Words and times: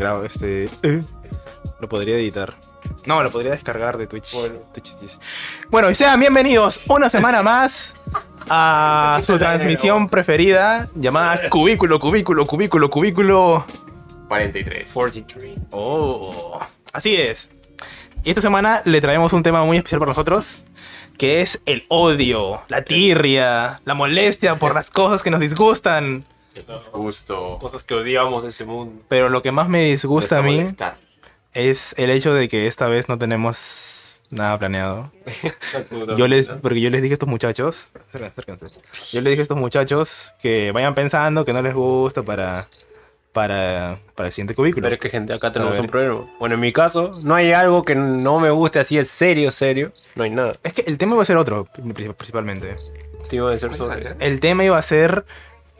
grabo 0.00 0.24
este. 0.24 0.64
eh, 0.82 1.00
lo 1.78 1.88
podría 1.88 2.16
editar. 2.16 2.54
No, 3.06 3.22
lo 3.22 3.30
podría 3.30 3.52
descargar 3.52 3.98
de 3.98 4.06
Twitch. 4.06 4.34
Bueno, 5.68 5.90
y 5.90 5.94
sean 5.94 6.18
bienvenidos 6.18 6.80
una 6.88 7.10
semana 7.10 7.42
más 7.42 7.96
a 8.48 9.20
su 9.26 9.38
transmisión 9.38 10.08
preferida 10.08 10.88
llamada 10.94 11.50
Cubículo, 11.50 12.00
Cubículo, 12.00 12.46
Cubículo, 12.46 12.88
Cubículo. 12.88 13.66
43. 14.28 14.90
43. 14.92 15.58
Oh, 15.72 16.58
así 16.92 17.16
es. 17.16 17.52
Y 18.24 18.30
esta 18.30 18.40
semana 18.40 18.80
le 18.86 19.00
traemos 19.02 19.34
un 19.34 19.42
tema 19.42 19.64
muy 19.64 19.76
especial 19.76 19.98
para 19.98 20.10
nosotros, 20.12 20.64
que 21.18 21.42
es 21.42 21.60
el 21.66 21.84
odio, 21.88 22.62
la 22.68 22.82
tirria, 22.82 23.80
la 23.84 23.94
molestia 23.94 24.54
por 24.56 24.74
las 24.74 24.90
cosas 24.90 25.22
que 25.22 25.30
nos 25.30 25.40
disgustan. 25.40 26.24
Justo. 26.92 27.58
Cosas 27.60 27.84
que 27.84 27.94
odiamos 27.94 28.42
de 28.42 28.48
este 28.48 28.64
mundo. 28.64 29.02
Pero 29.08 29.28
lo 29.28 29.42
que 29.42 29.52
más 29.52 29.68
me 29.68 29.84
disgusta 29.84 30.38
a 30.38 30.42
mí 30.42 30.56
Molestar. 30.56 30.96
es 31.54 31.94
el 31.98 32.10
hecho 32.10 32.34
de 32.34 32.48
que 32.48 32.66
esta 32.66 32.86
vez 32.86 33.08
no 33.08 33.18
tenemos 33.18 34.22
nada 34.30 34.58
planeado. 34.58 35.10
Yo 36.16 36.28
les, 36.28 36.48
porque 36.48 36.80
yo 36.80 36.90
les 36.90 37.02
dije 37.02 37.14
a 37.14 37.16
estos 37.16 37.28
muchachos, 37.28 37.86
yo 38.12 39.20
les 39.20 39.30
dije 39.30 39.40
a 39.40 39.42
estos 39.42 39.56
muchachos 39.56 40.34
que 40.40 40.70
vayan 40.72 40.94
pensando 40.94 41.44
que 41.44 41.52
no 41.52 41.62
les 41.62 41.74
gusta 41.74 42.22
para, 42.22 42.68
para, 43.32 43.98
para 44.14 44.26
el 44.28 44.32
siguiente 44.32 44.54
cubículo. 44.54 44.82
Pero 44.84 44.94
es 44.94 45.00
que, 45.00 45.10
gente, 45.10 45.32
acá 45.32 45.50
tenemos 45.52 45.78
un 45.78 45.86
problema. 45.86 46.26
Bueno, 46.38 46.54
en 46.56 46.60
mi 46.60 46.72
caso, 46.72 47.18
no 47.22 47.34
hay 47.34 47.52
algo 47.52 47.82
que 47.84 47.94
no 47.94 48.38
me 48.38 48.50
guste 48.50 48.78
así, 48.78 48.98
es 48.98 49.08
serio, 49.10 49.50
serio. 49.50 49.92
No 50.14 50.24
hay 50.24 50.30
nada. 50.30 50.52
Es 50.62 50.72
que 50.72 50.82
el 50.82 50.98
tema 50.98 51.14
iba 51.14 51.22
a 51.22 51.26
ser 51.26 51.36
otro, 51.36 51.64
pri- 51.64 52.12
principalmente. 52.12 52.76
Tío 53.28 53.48
de 53.48 53.58
ser 53.58 53.74
sobre. 53.76 54.14
El 54.20 54.40
tema 54.40 54.64
iba 54.64 54.76
a 54.78 54.82
ser 54.82 55.24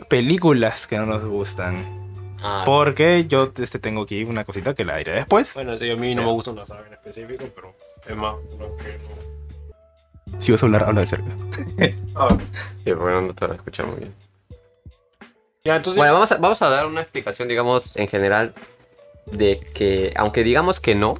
películas 0.09 0.87
que 0.87 0.97
no 0.97 1.07
nos 1.07 1.25
gustan. 1.25 1.99
Ah, 2.43 2.63
Porque 2.65 3.27
yo 3.27 3.53
este, 3.59 3.79
tengo 3.79 4.03
aquí 4.03 4.25
una 4.25 4.45
cosita 4.45 4.75
que 4.75 4.85
la 4.85 4.97
diré 4.97 5.13
después. 5.13 5.55
Bueno, 5.55 5.77
sí, 5.77 5.91
a 5.91 5.97
mí 5.97 6.15
no 6.15 6.23
me 6.23 6.31
gusta 6.31 6.51
una 6.53 6.65
saga 6.65 6.87
en 6.87 6.95
específico, 6.95 7.45
pero 7.55 7.75
es 8.09 8.17
más, 8.17 8.35
no 8.59 8.77
que 8.77 8.99
no. 8.99 10.41
Si 10.41 10.53
vas 10.53 10.63
a 10.63 10.67
hablar, 10.67 10.85
habla 10.85 11.01
de 11.03 11.07
cerca. 11.07 11.37
Ah, 12.17 12.37
sí, 12.83 12.93
porque 12.95 13.27
no 13.27 13.35
te 13.35 13.47
lo 13.47 13.55
escucho 13.55 13.87
muy 13.87 13.97
bien. 13.97 14.15
ya, 15.65 15.77
entonces. 15.77 15.99
Bueno, 15.99 16.15
vamos 16.15 16.33
a, 16.33 16.37
vamos 16.39 16.63
a 16.63 16.71
dar 16.71 16.87
una 16.87 17.03
explicación, 17.03 17.47
digamos, 17.49 17.95
en 17.97 18.09
general, 18.09 18.55
de 19.31 19.61
que, 19.75 20.13
aunque 20.17 20.43
digamos 20.43 20.81
que 20.81 20.95
no, 20.95 21.19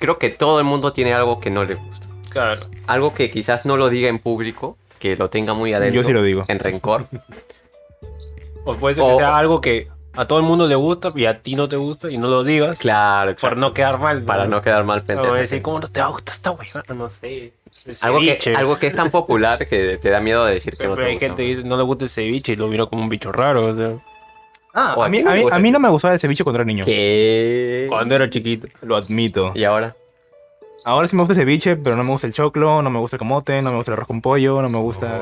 creo 0.00 0.18
que 0.18 0.30
todo 0.30 0.58
el 0.58 0.64
mundo 0.64 0.92
tiene 0.92 1.14
algo 1.14 1.38
que 1.40 1.50
no 1.50 1.64
le 1.64 1.74
gusta. 1.74 2.08
claro. 2.30 2.66
Algo 2.88 3.14
que 3.14 3.30
quizás 3.30 3.64
no 3.64 3.76
lo 3.76 3.88
diga 3.88 4.08
en 4.08 4.18
público, 4.18 4.76
que 4.98 5.16
lo 5.16 5.30
tenga 5.30 5.54
muy 5.54 5.72
adentro. 5.72 6.00
Yo 6.02 6.06
sí 6.06 6.12
lo 6.12 6.22
digo. 6.22 6.44
En 6.48 6.58
rencor. 6.58 7.06
O 8.64 8.74
puede 8.76 8.94
ser 8.94 9.04
O- 9.04 9.08
que 9.10 9.14
sea 9.16 9.36
algo 9.38 9.60
que 9.60 9.88
a 10.14 10.26
todo 10.26 10.38
el 10.38 10.44
mundo 10.44 10.66
le 10.66 10.74
gusta 10.74 11.12
y 11.14 11.26
a 11.26 11.40
ti 11.42 11.54
no 11.56 11.68
te 11.68 11.76
gusta 11.76 12.10
y 12.10 12.18
no 12.18 12.28
lo 12.28 12.42
digas. 12.42 12.78
Claro, 12.78 13.20
Para 13.26 13.30
exacto. 13.32 13.56
no 13.60 13.74
quedar 13.74 13.98
mal. 13.98 14.22
Para 14.22 14.46
no 14.46 14.62
quedar 14.62 14.84
mal 14.84 15.02
frente 15.02 15.26
No, 15.26 15.34
a 15.34 15.36
decir. 15.36 15.62
¿cómo 15.62 15.78
no 15.80 15.86
te 15.88 16.00
va 16.00 16.06
a 16.06 16.10
gustar 16.10 16.34
esta 16.34 16.50
huevada? 16.52 16.94
No 16.94 17.08
sé. 17.08 17.52
Algo, 18.00 18.18
que, 18.20 18.54
algo 18.56 18.78
que 18.78 18.86
es 18.88 18.96
tan 18.96 19.10
popular 19.10 19.64
que 19.68 19.96
te 19.98 20.10
da 20.10 20.18
miedo 20.18 20.44
de 20.44 20.54
decir 20.54 20.72
que 20.72 20.78
Pero 20.78 20.90
no 20.90 20.96
te 20.96 21.04
hay 21.04 21.12
gusta. 21.12 21.26
gente 21.26 21.42
que 21.44 21.48
dice 21.50 21.62
no 21.64 21.76
le 21.76 21.84
gusta 21.84 22.04
el 22.06 22.10
ceviche 22.10 22.52
y 22.52 22.56
lo 22.56 22.66
mira 22.66 22.86
como 22.86 23.02
un 23.02 23.08
bicho 23.08 23.30
raro. 23.30 23.66
o 23.66 23.74
sea, 23.76 23.92
Ah, 24.78 24.94
O 24.96 25.02
a 25.04 25.08
mí, 25.08 25.20
a, 25.20 25.32
mí, 25.58 25.68
a 25.68 25.72
no 25.72 25.78
me 25.80 25.88
gustaba 25.88 26.12
el 26.14 26.20
ceviche 26.20 26.42
cuando 26.42 26.58
era 26.58 26.64
niño. 26.66 26.84
¿Qué? 26.84 27.86
cuando 27.88 28.14
era 28.14 28.28
chiquito. 28.28 28.66
Lo 28.82 28.96
admito. 28.96 29.52
¿Y 29.54 29.64
ahora? 29.64 29.94
Ahora 30.86 31.08
sí 31.08 31.16
me 31.16 31.22
gusta 31.22 31.32
el 31.32 31.38
ceviche, 31.40 31.74
pero 31.76 31.96
no 31.96 32.04
me 32.04 32.12
gusta 32.12 32.28
el 32.28 32.32
choclo, 32.32 32.80
no 32.80 32.90
me 32.90 33.00
gusta 33.00 33.16
el 33.16 33.18
camote, 33.18 33.60
no 33.60 33.70
me 33.72 33.76
gusta 33.76 33.90
el 33.90 33.94
arroz 33.94 34.06
con 34.06 34.20
pollo, 34.20 34.62
no 34.62 34.68
me 34.68 34.78
gusta... 34.78 35.20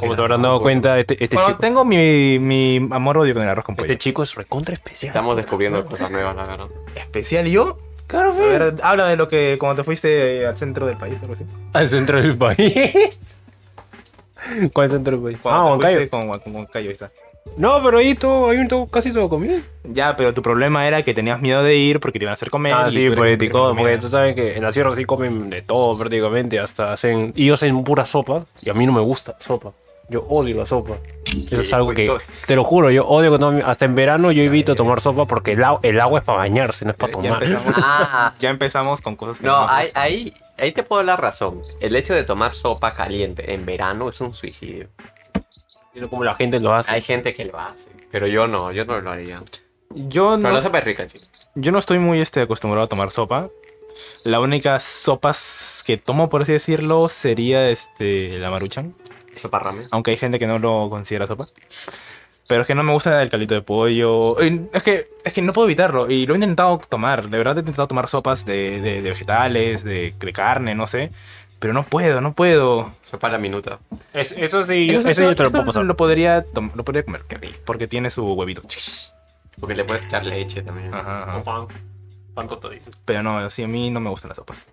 Como 0.00 0.14
se 0.14 0.20
habrán 0.22 0.40
dado 0.40 0.58
cuenta, 0.58 0.98
este, 0.98 1.22
este 1.22 1.36
Bueno, 1.36 1.50
chico. 1.50 1.60
tengo 1.60 1.84
mi, 1.84 2.38
mi 2.38 2.88
amor-odio 2.90 3.34
con 3.34 3.42
el 3.42 3.48
arroz 3.50 3.62
con 3.66 3.76
pollo. 3.76 3.84
Este 3.84 3.98
chico 3.98 4.22
es 4.22 4.34
recontra 4.36 4.72
especial. 4.72 5.10
Estamos 5.10 5.36
descubriendo 5.36 5.84
cosas 5.84 6.10
nuevas, 6.10 6.34
la 6.34 6.44
verdad. 6.46 6.66
¿Especial 6.94 7.46
yo? 7.46 7.76
Claro, 8.06 8.32
A 8.32 8.36
ver, 8.38 8.74
habla 8.82 9.06
de 9.08 9.16
lo 9.16 9.28
que 9.28 9.58
cuando 9.60 9.82
te 9.82 9.84
fuiste 9.84 10.46
al 10.46 10.56
centro 10.56 10.86
del 10.86 10.96
país, 10.96 11.20
algo 11.20 11.34
así. 11.34 11.44
Al 11.74 11.90
centro 11.90 12.16
del 12.16 12.38
país. 12.38 12.72
¿Cuál 14.72 14.90
centro 14.90 15.12
del 15.18 15.22
país? 15.22 15.38
Ah, 15.44 15.62
Cuando 15.68 15.78
te 15.78 15.84
Huancayo. 16.08 16.10
con, 16.10 16.40
con 16.40 16.54
Huancayo, 16.56 16.88
ahí 16.88 16.92
está. 16.94 17.10
No, 17.56 17.82
pero 17.84 17.98
ahí 17.98 18.14
todo, 18.14 18.50
ahí 18.50 18.66
todo, 18.68 18.86
casi 18.86 19.12
todo 19.12 19.28
comido. 19.28 19.60
Ya, 19.84 20.16
pero 20.16 20.32
tu 20.32 20.40
problema 20.42 20.86
era 20.86 21.02
que 21.02 21.12
tenías 21.12 21.40
miedo 21.40 21.62
de 21.62 21.76
ir 21.76 22.00
porque 22.00 22.18
te 22.18 22.24
iban 22.24 22.30
a 22.30 22.34
hacer 22.34 22.50
comer. 22.50 22.72
Ah, 22.74 22.86
y 22.88 22.92
sí, 22.92 22.96
tú 22.98 23.04
eres 23.12 23.16
pues, 23.16 23.32
un 23.32 23.38
tico, 23.38 23.58
comida. 23.68 23.82
porque 23.82 23.98
tú 23.98 24.08
sabes 24.08 24.34
que 24.34 24.56
en 24.56 24.62
la 24.62 24.72
sierra 24.72 24.94
sí 24.94 25.04
comen 25.04 25.50
de 25.50 25.60
todo 25.62 25.98
prácticamente, 25.98 26.58
hasta 26.58 26.92
hacen, 26.92 27.32
y 27.36 27.44
ellos 27.44 27.62
hacen 27.62 27.82
pura 27.84 28.06
sopa, 28.06 28.44
y 28.62 28.70
a 28.70 28.74
mí 28.74 28.86
no 28.86 28.92
me 28.92 29.00
gusta 29.00 29.36
sopa. 29.40 29.72
Yo 30.08 30.22
odio 30.28 30.56
la 30.56 30.66
sopa. 30.66 30.94
Eso 31.50 31.60
es 31.62 31.72
algo 31.72 31.92
que, 31.94 32.10
te 32.46 32.54
lo 32.56 32.64
juro, 32.64 32.90
yo 32.90 33.06
odio 33.06 33.36
cuando, 33.36 33.66
hasta 33.66 33.84
en 33.86 33.94
verano 33.94 34.30
yo 34.32 34.42
evito 34.42 34.74
tomar 34.74 35.00
sopa 35.00 35.26
porque 35.26 35.52
el, 35.52 35.62
agua- 35.64 35.80
el 35.82 36.00
agua 36.00 36.18
es 36.18 36.24
para 36.24 36.38
bañarse, 36.38 36.84
no 36.84 36.90
es 36.90 36.96
para 36.96 37.12
Ya 37.12 37.18
tomar. 37.22 37.42
empezamos, 37.42 37.74
Ah, 37.78 38.34
ya 38.40 38.50
empezamos 38.50 39.00
con 39.00 39.16
cosas 39.16 39.38
que 39.38 39.46
no, 39.46 39.60
nos 39.62 39.70
ahí, 39.70 39.90
ahí, 39.94 40.34
ahí 40.58 40.72
te 40.72 40.82
puedo 40.82 41.00
dar 41.00 41.06
la 41.06 41.16
razón. 41.16 41.62
El 41.80 41.96
hecho 41.96 42.12
de 42.14 42.24
tomar 42.24 42.52
sopa 42.52 42.94
caliente 42.94 43.52
en 43.54 43.64
verano 43.64 44.08
es 44.10 44.20
un 44.20 44.34
suicidio. 44.34 44.88
Sino 45.94 46.08
como 46.08 46.24
la 46.24 46.34
gente 46.34 46.58
lo 46.60 46.74
hace. 46.74 46.90
Hay 46.90 47.02
gente 47.02 47.34
que 47.34 47.44
lo 47.44 47.58
hace, 47.58 47.90
pero 48.10 48.26
yo 48.26 48.46
no, 48.46 48.72
yo 48.72 48.84
no 48.84 49.00
lo 49.00 49.10
haría. 49.10 49.42
Yo 49.94 50.30
Pero 50.36 50.38
no, 50.38 50.52
la 50.52 50.62
sopa 50.62 50.78
es 50.78 50.84
rica, 50.84 51.06
sí. 51.08 51.20
yo 51.54 51.70
no 51.70 51.78
estoy 51.78 51.98
muy 51.98 52.20
este, 52.20 52.40
acostumbrado 52.40 52.84
a 52.84 52.88
tomar 52.88 53.10
sopa. 53.10 53.50
La 54.24 54.40
única 54.40 54.80
sopas 54.80 55.82
que 55.86 55.98
tomo, 55.98 56.30
por 56.30 56.42
así 56.42 56.52
decirlo, 56.52 57.08
sería 57.10 57.68
este, 57.68 58.38
la 58.38 58.50
maruchan. 58.50 58.94
Sopa 59.36 59.58
ramen. 59.58 59.86
Aunque 59.90 60.12
hay 60.12 60.16
gente 60.16 60.38
que 60.38 60.46
no 60.46 60.58
lo 60.58 60.88
considera 60.88 61.26
sopa. 61.26 61.46
Pero 62.48 62.62
es 62.62 62.66
que 62.66 62.74
no 62.74 62.82
me 62.82 62.92
gusta 62.92 63.22
el 63.22 63.28
caldito 63.30 63.54
de 63.54 63.62
pollo. 63.62 64.38
Es 64.38 64.82
que, 64.82 65.08
es 65.24 65.32
que 65.32 65.42
no 65.42 65.52
puedo 65.52 65.68
evitarlo. 65.68 66.10
Y 66.10 66.26
lo 66.26 66.34
he 66.34 66.36
intentado 66.38 66.78
tomar. 66.88 67.28
De 67.28 67.38
verdad 67.38 67.56
he 67.56 67.60
intentado 67.60 67.86
tomar 67.88 68.08
sopas 68.08 68.44
de, 68.44 68.80
de- 68.80 69.02
de 69.02 69.10
vegetales, 69.10 69.84
de, 69.84 70.12
de 70.18 70.32
carne, 70.32 70.74
no 70.74 70.86
sé. 70.86 71.10
Pero 71.62 71.72
no 71.74 71.84
puedo, 71.84 72.20
no 72.20 72.32
puedo. 72.32 72.90
Sopa 73.04 73.28
a 73.28 73.30
la 73.30 73.38
minuta. 73.38 73.78
Es- 74.12 74.32
eso 74.32 74.64
sí, 74.64 74.90
Eso, 74.90 75.08
eso, 75.08 75.22
yo 75.22 75.36
te 75.36 75.42
lo 75.44 75.48
eso 75.48 75.52
puedo 75.52 75.64
pasar. 75.66 75.84
lo 75.84 75.96
podría, 75.96 76.44
lo 76.74 76.84
podría 76.84 77.04
comer, 77.04 77.22
qué 77.28 77.36
rico, 77.38 77.58
porque 77.64 77.86
tiene 77.86 78.10
su 78.10 78.26
huevito. 78.32 78.62
Porque 79.60 79.76
le 79.76 79.84
puedes 79.84 80.04
echar 80.04 80.26
leche 80.26 80.62
también. 80.62 80.92
Ajá, 80.92 81.22
ajá. 81.22 81.32
Con 81.34 81.68
pan. 81.68 81.76
Pan 82.34 82.48
tostadito. 82.48 82.90
Pero 83.04 83.22
no, 83.22 83.48
sí, 83.48 83.62
a 83.62 83.68
mí 83.68 83.90
no 83.90 84.00
me 84.00 84.10
gustan 84.10 84.30
las 84.30 84.36
sopas. 84.38 84.66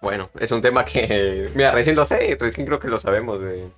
Bueno, 0.00 0.30
es 0.38 0.52
un 0.52 0.60
tema 0.60 0.84
que. 0.84 1.50
Mira, 1.56 1.72
recién 1.72 1.96
lo 1.96 2.06
sé, 2.06 2.36
recién 2.38 2.66
creo 2.66 2.78
que 2.78 2.86
lo 2.88 3.00
sabemos 3.00 3.40
de, 3.40 3.68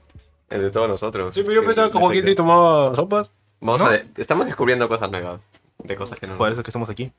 de 0.50 0.70
todos 0.70 0.88
nosotros. 0.90 1.34
Sí, 1.34 1.42
pero 1.44 1.62
yo 1.62 1.66
pensaba 1.66 1.88
que 1.90 1.98
Joaquín 1.98 2.24
sí 2.24 2.34
tomaba 2.34 2.94
sopas. 2.94 3.30
Vamos 3.60 3.80
¿No? 3.80 3.86
a 3.86 3.92
de- 3.92 4.06
estamos 4.18 4.44
descubriendo 4.46 4.86
cosas 4.86 5.10
nuevas. 5.10 5.40
De 5.82 5.96
cosas 5.96 6.20
que 6.20 6.26
no. 6.26 6.36
Por 6.36 6.52
eso 6.52 6.60
es 6.60 6.64
que 6.64 6.70
estamos 6.70 6.90
aquí. 6.90 7.10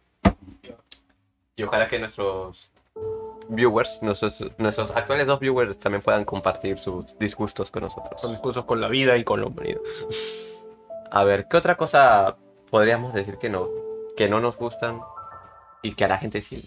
Y 1.55 1.63
ojalá 1.63 1.88
que 1.88 1.97
nuestros 1.97 2.69
viewers, 3.50 4.00
nuestros, 4.02 4.44
nuestros 4.58 4.91
actuales 4.91 5.25
dos 5.28 5.40
viewers 5.40 5.78
también 5.78 6.02
puedan 6.02 6.25
compartir 6.25 6.78
sus 6.78 7.18
disgustos 7.19 7.72
con 7.72 7.84
nosotros. 7.84 8.19
Son 8.22 8.31
discursos 8.31 8.66
con 8.66 8.81
la 8.81 8.88
vida 8.88 9.18
y 9.18 9.24
con 9.24 9.41
la 9.41 9.47
humanidad. 9.47 9.80
A 11.12 11.24
ver, 11.24 11.47
¿qué 11.50 11.57
otra 11.57 11.75
cosa 11.78 12.38
podríamos 12.69 13.13
decir 13.13 13.38
que 13.38 13.50
no, 13.50 13.68
que 14.16 14.28
no 14.30 14.40
nos 14.40 14.57
gustan 14.57 15.00
y 15.81 15.94
que 15.94 16.06
a 16.06 16.07
la 16.09 16.18
gente 16.18 16.41
sí? 16.41 16.63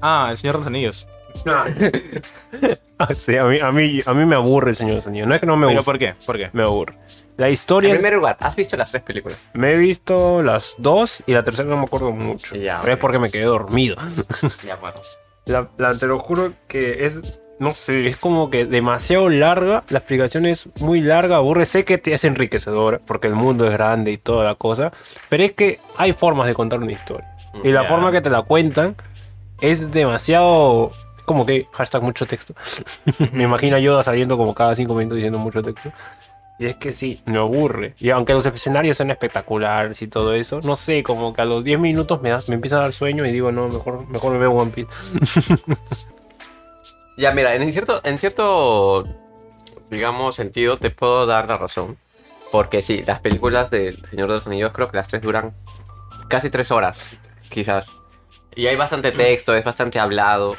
Ah, 0.00 0.28
el 0.30 0.36
Señor 0.36 0.54
de 0.54 0.58
los 0.58 0.66
Anillos. 0.66 1.08
Ah, 2.98 3.14
sí, 3.14 3.36
a 3.36 3.44
mí, 3.46 3.58
a, 3.58 3.72
mí, 3.72 3.98
a 4.06 4.14
mí 4.14 4.26
me 4.26 4.36
aburre 4.36 4.70
el 4.70 4.76
Señor 4.76 4.92
de 4.92 4.96
los 4.98 5.06
Anillos. 5.08 5.26
No 5.26 5.34
es 5.34 5.40
que 5.40 5.46
no 5.46 5.56
me 5.56 5.66
¿Pero 5.66 5.78
guste, 5.78 5.84
por 5.90 5.98
qué? 5.98 6.14
¿Por 6.24 6.36
qué? 6.36 6.50
me 6.52 6.62
aburre. 6.62 6.94
La 7.36 7.46
En 7.46 7.52
historia 7.52 7.90
es- 7.90 7.96
primer 7.96 8.14
lugar, 8.14 8.36
¿has 8.40 8.54
visto 8.54 8.76
las 8.76 8.90
tres 8.90 9.02
películas? 9.02 9.38
Me 9.54 9.72
he 9.72 9.76
visto 9.78 10.42
las 10.42 10.74
dos 10.78 11.22
y 11.26 11.32
la 11.32 11.42
tercera 11.42 11.68
no 11.68 11.76
me 11.78 11.84
acuerdo 11.84 12.10
mucho. 12.12 12.54
Ya, 12.56 12.80
pero 12.82 12.92
es 12.94 12.98
porque 12.98 13.18
me 13.18 13.30
quedé 13.30 13.44
dormido. 13.44 13.96
De 14.64 14.72
acuerdo. 14.72 15.00
La, 15.46 15.68
la- 15.78 15.94
te 15.96 16.06
lo 16.06 16.18
juro 16.18 16.52
que 16.68 17.04
es, 17.06 17.38
no 17.58 17.74
sé, 17.74 18.06
es 18.06 18.16
como 18.18 18.50
que 18.50 18.66
demasiado 18.66 19.28
larga. 19.30 19.82
La 19.88 19.98
explicación 19.98 20.46
es 20.46 20.68
muy 20.80 21.00
larga, 21.00 21.36
aburre. 21.36 21.64
Sé 21.64 21.84
que 21.84 21.98
te 21.98 22.12
es 22.14 22.24
enriquecedora 22.24 22.98
porque 23.06 23.28
el 23.28 23.34
mundo 23.34 23.64
es 23.64 23.72
grande 23.72 24.12
y 24.12 24.18
toda 24.18 24.44
la 24.44 24.54
cosa. 24.54 24.92
Pero 25.28 25.42
es 25.42 25.52
que 25.52 25.80
hay 25.96 26.12
formas 26.12 26.46
de 26.46 26.54
contar 26.54 26.78
una 26.80 26.92
historia. 26.92 27.28
Y 27.64 27.70
la 27.72 27.82
Ya. 27.82 27.88
forma 27.88 28.12
que 28.12 28.20
te 28.20 28.30
la 28.30 28.42
cuentan 28.42 28.94
es 29.60 29.90
demasiado. 29.90 30.92
Como 31.24 31.46
que 31.46 31.66
hashtag 31.72 32.02
mucho 32.02 32.26
texto. 32.26 32.54
me 33.32 33.44
imagino 33.44 33.78
yo 33.78 34.02
saliendo 34.02 34.36
como 34.36 34.54
cada 34.54 34.74
cinco 34.74 34.94
minutos 34.94 35.16
diciendo 35.16 35.38
mucho 35.38 35.62
texto. 35.62 35.92
Y 36.62 36.66
es 36.66 36.76
que 36.76 36.92
sí, 36.92 37.20
me 37.26 37.38
aburre. 37.38 37.96
Y 37.98 38.10
aunque 38.10 38.34
los 38.34 38.46
escenarios 38.46 38.96
son 38.96 39.10
espectaculares 39.10 40.00
y 40.00 40.06
todo 40.06 40.32
eso, 40.32 40.60
no 40.62 40.76
sé, 40.76 41.02
como 41.02 41.34
que 41.34 41.42
a 41.42 41.44
los 41.44 41.64
10 41.64 41.80
minutos 41.80 42.22
me, 42.22 42.30
da, 42.30 42.40
me 42.46 42.54
empieza 42.54 42.76
a 42.76 42.82
dar 42.82 42.92
sueño 42.92 43.26
y 43.26 43.32
digo, 43.32 43.50
no, 43.50 43.66
mejor, 43.66 44.08
mejor 44.08 44.32
me 44.32 44.38
veo 44.38 44.52
One 44.52 44.70
Piece. 44.70 44.88
Ya, 47.16 47.32
mira, 47.32 47.54
en 47.54 47.70
cierto, 47.72 48.00
en 48.04 48.16
cierto, 48.16 49.06
digamos, 49.90 50.34
sentido 50.34 50.78
te 50.78 50.90
puedo 50.90 51.26
dar 51.26 51.46
la 51.46 51.58
razón. 51.58 51.98
Porque 52.52 52.80
sí, 52.80 53.02
las 53.06 53.20
películas 53.20 53.70
del 53.70 54.02
Señor 54.08 54.28
de 54.28 54.36
los 54.36 54.46
Anillos 54.46 54.72
creo 54.72 54.88
que 54.88 54.96
las 54.96 55.08
tres 55.08 55.20
duran 55.20 55.54
casi 56.28 56.48
tres 56.48 56.70
horas, 56.70 57.18
quizás. 57.50 57.92
Y 58.54 58.66
hay 58.66 58.76
bastante 58.76 59.12
texto, 59.12 59.54
es 59.54 59.64
bastante 59.64 59.98
hablado. 59.98 60.56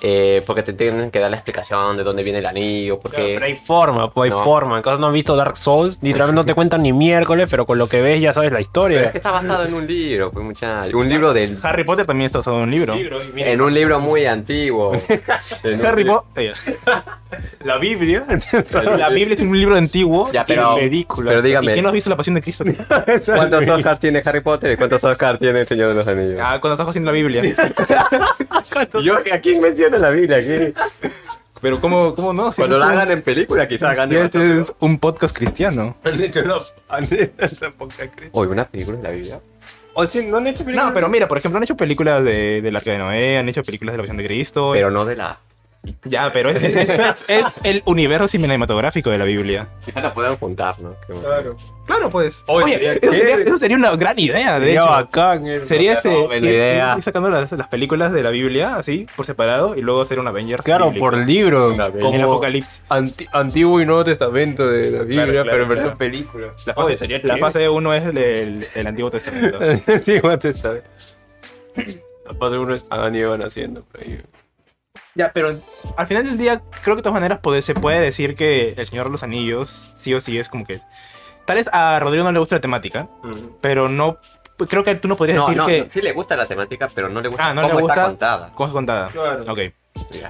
Eh, 0.00 0.42
porque 0.46 0.62
te 0.62 0.72
tienen 0.72 1.10
que 1.10 1.18
dar 1.18 1.30
la 1.30 1.36
explicación 1.36 1.96
de 1.96 2.04
dónde 2.04 2.22
viene 2.22 2.38
el 2.38 2.46
anillo, 2.46 2.98
porque... 3.00 3.32
Pero 3.34 3.44
hay 3.46 3.56
forma, 3.56 4.10
pues 4.10 4.30
hay 4.32 4.38
No. 4.38 4.44
forma. 4.44 4.76
En 4.76 4.82
caso 4.82 4.98
no 4.98 5.08
han 5.08 5.12
visto 5.12 5.34
Dark 5.36 5.56
Souls, 5.56 5.98
literalmente 6.02 6.36
no 6.40 6.44
te 6.44 6.54
cuentan 6.58 6.82
ni 6.82 6.92
miércoles, 6.92 7.48
pero 7.50 7.66
con 7.66 7.78
lo 7.78 7.88
que 7.88 8.00
ves 8.02 8.20
ya 8.20 8.32
sabes 8.32 8.50
la 8.50 8.56
Pero 8.58 8.62
historia. 8.62 9.02
es 9.04 9.10
que 9.12 9.18
está 9.18 9.30
basado 9.32 9.64
en 9.64 9.74
un 9.74 9.86
libro, 9.86 10.30
pues 10.30 10.44
muchacho. 10.44 10.96
Un 10.96 11.08
libro 11.08 11.32
del... 11.32 11.58
Harry 11.62 11.84
Potter 11.84 12.06
también 12.06 12.26
está 12.26 12.38
basado 12.38 12.58
en 12.58 12.62
un 12.64 12.70
libro. 12.70 12.94
En 13.36 13.60
un 13.60 13.74
libro 13.74 14.00
muy 14.00 14.26
antiguo. 14.26 14.92
Harry 15.84 16.04
Potter. 16.04 16.54
La 17.64 17.76
Biblia. 17.76 18.24
La 18.96 19.08
Biblia 19.10 19.34
es 19.34 19.40
un 19.40 19.58
libro 19.58 19.76
antiguo. 19.76 20.30
Ya, 20.32 20.44
pero... 20.46 20.76
película. 20.76 21.30
Pero 21.30 21.40
¿Y 21.40 21.42
quién 21.42 21.54
no 21.54 21.60
dígame, 21.70 21.88
has 21.88 21.92
visto 21.92 22.10
la 22.10 22.16
pasión 22.16 22.34
de 22.36 22.40
Cristo? 22.40 22.64
¿cuántos 23.26 23.68
Oscars 23.68 24.00
tiene 24.00 24.22
Harry 24.24 24.40
Potter 24.40 24.72
y 24.72 24.76
cuántos 24.76 25.04
Oscars 25.04 25.38
tiene 25.38 25.60
el 25.60 25.66
Señor 25.68 25.88
de 25.88 25.94
los 25.94 26.06
Anillos? 26.08 26.40
Ah, 26.42 26.58
cuando 26.60 26.74
estás 26.74 26.88
haciendo 26.88 27.10
la 27.10 27.16
Biblia. 27.16 27.42
Yo, 29.02 29.18
¿a 29.32 29.38
quién 29.40 29.60
menciona 29.90 29.98
la 29.98 30.10
Biblia 30.10 30.36
aquí? 30.38 30.74
Pero 31.60 31.80
¿cómo, 31.80 32.14
cómo 32.14 32.32
no? 32.32 32.52
Si 32.52 32.56
Cuando 32.62 32.78
no- 32.78 32.84
la 32.86 32.90
hagan 32.92 33.10
en 33.10 33.22
película, 33.22 33.66
quizás 33.66 33.90
hagan 33.90 34.08
de 34.10 34.24
Este 34.26 34.60
es 34.60 34.72
un 34.78 34.98
podcast 34.98 35.36
cristiano. 35.36 35.96
Han 36.04 36.22
hecho 36.22 36.40
una- 36.40 36.56
han 36.88 37.04
hecho 37.04 37.30
esa 37.38 37.70
poca 37.70 38.04
cre- 38.04 38.28
Hoy 38.32 38.46
una 38.46 38.64
película 38.66 38.96
de 38.98 39.02
la 39.02 39.10
Biblia. 39.10 39.40
O 39.94 40.06
sí, 40.06 40.24
no 40.24 40.36
han 40.36 40.46
hecho 40.46 40.64
películas? 40.64 40.86
No, 40.86 40.94
pero 40.94 41.08
mira, 41.08 41.26
por 41.26 41.38
ejemplo, 41.38 41.56
han 41.56 41.64
hecho 41.64 41.76
películas 41.76 42.22
de, 42.22 42.62
del 42.62 42.76
Arca 42.76 42.92
de 42.92 42.98
Noé, 42.98 43.38
han 43.38 43.48
hecho 43.48 43.64
películas 43.64 43.94
de 43.94 43.96
la 43.96 44.02
pasión 44.04 44.16
de 44.16 44.24
Cristo. 44.26 44.70
Pero 44.72 44.92
no 44.92 45.04
de 45.04 45.16
la. 45.16 45.40
Ya, 46.04 46.30
pero 46.32 46.50
es, 46.50 46.62
es- 46.62 46.90
es- 46.90 47.24
es 47.28 47.44
el 47.62 47.82
universo 47.86 48.28
cinematográfico 48.28 49.10
de 49.10 49.18
la 49.18 49.24
Biblia. 49.24 49.68
Quizás 49.84 50.02
la 50.02 50.12
puedan 50.12 50.36
juntar, 50.36 50.78
¿no? 50.80 50.94
Que- 51.06 51.14
Claro, 51.86 52.10
pues. 52.10 52.44
Oye, 52.48 52.76
Oye, 52.76 52.90
eso, 52.92 53.00
¿qué? 53.00 53.08
sería, 53.08 53.34
eso 53.36 53.58
sería 53.58 53.76
una 53.78 53.96
gran 53.96 54.18
idea, 54.18 54.58
de 54.60 54.66
Sería 54.66 54.82
hecho. 54.82 54.90
bacán. 54.90 55.46
eh. 55.46 55.60
Sería 55.64 55.92
este. 55.94 56.10
Ir- 56.10 56.44
idea. 56.44 56.94
ir 56.98 57.02
sacando 57.02 57.30
las, 57.30 57.50
las 57.52 57.68
películas 57.68 58.12
de 58.12 58.22
la 58.22 58.28
Biblia 58.28 58.76
así, 58.76 59.06
por 59.16 59.24
separado, 59.24 59.74
y 59.74 59.80
luego 59.80 60.02
hacer 60.02 60.18
un 60.18 60.28
Avengers. 60.28 60.62
Claro, 60.64 60.86
bíblico. 60.90 61.06
por 61.06 61.16
libro. 61.16 61.68
Una 61.70 61.86
En 61.86 61.94
el 61.94 62.00
Como 62.00 62.22
Apocalipsis. 62.24 62.82
anti- 62.90 63.26
Antiguo 63.32 63.80
y 63.80 63.86
Nuevo 63.86 64.04
Testamento 64.04 64.66
de 64.68 64.90
la 64.90 64.98
Biblia, 65.04 65.24
claro, 65.44 65.50
pero 65.50 65.62
en 65.62 65.68
versión 65.70 65.84
claro. 65.86 65.98
película. 65.98 66.46
La 66.66 66.74
fase, 66.74 66.86
Oye, 66.86 66.96
sería 66.98 67.16
la 67.16 67.22
chévere. 67.22 67.40
fase 67.40 67.68
1 67.70 67.94
es 67.94 68.04
el, 68.04 68.18
el- 68.18 68.66
el 68.74 68.86
Antiguo 68.86 69.10
Testamento. 69.10 69.58
Antiguo 69.86 70.38
Testamento. 70.38 70.88
La 72.26 72.34
fase 72.34 72.58
1 72.58 72.74
es 72.74 72.84
Adán 72.90 73.14
y 73.14 73.20
Eva 73.20 73.38
naciendo. 73.38 73.80
por 73.80 74.02
ahí. 74.02 74.20
Ya, 75.18 75.32
pero 75.34 75.58
al 75.96 76.06
final 76.06 76.24
del 76.24 76.38
día, 76.38 76.62
creo 76.82 76.94
que 76.96 77.00
de 77.00 77.02
todas 77.02 77.14
maneras 77.14 77.40
puede- 77.42 77.60
se 77.60 77.74
puede 77.74 78.00
decir 78.00 78.34
que 78.36 78.74
El 78.76 78.86
Señor 78.86 79.06
de 79.06 79.10
los 79.12 79.22
Anillos, 79.22 79.92
sí 79.96 80.14
o 80.14 80.20
sí, 80.20 80.38
es 80.38 80.48
como 80.48 80.64
que. 80.64 80.80
Tal 81.44 81.56
vez 81.56 81.68
a 81.72 81.98
Rodrigo 81.98 82.24
no 82.24 82.32
le 82.32 82.38
gusta 82.38 82.54
la 82.56 82.60
temática, 82.60 83.08
pero 83.60 83.88
no. 83.88 84.18
Creo 84.68 84.82
que 84.84 84.94
tú 84.96 85.06
no 85.08 85.16
podrías 85.16 85.38
No, 85.38 85.44
decir 85.46 85.56
no, 85.56 85.66
que. 85.66 85.80
no, 85.82 85.88
sí 85.88 86.00
le 86.02 86.12
gusta 86.12 86.36
la 86.36 86.46
temática, 86.46 86.90
pero 86.94 87.08
no 87.08 87.20
le 87.20 87.28
gusta 87.28 87.48
Ah, 87.48 87.54
no 87.54 87.62
cómo 87.62 87.74
le 87.74 87.80
está 87.80 87.94
gusta 87.94 88.04
contada. 88.06 88.52
Cosa 88.54 88.72
contada. 88.72 89.08
Claro. 89.10 89.44
Ok. 89.52 89.58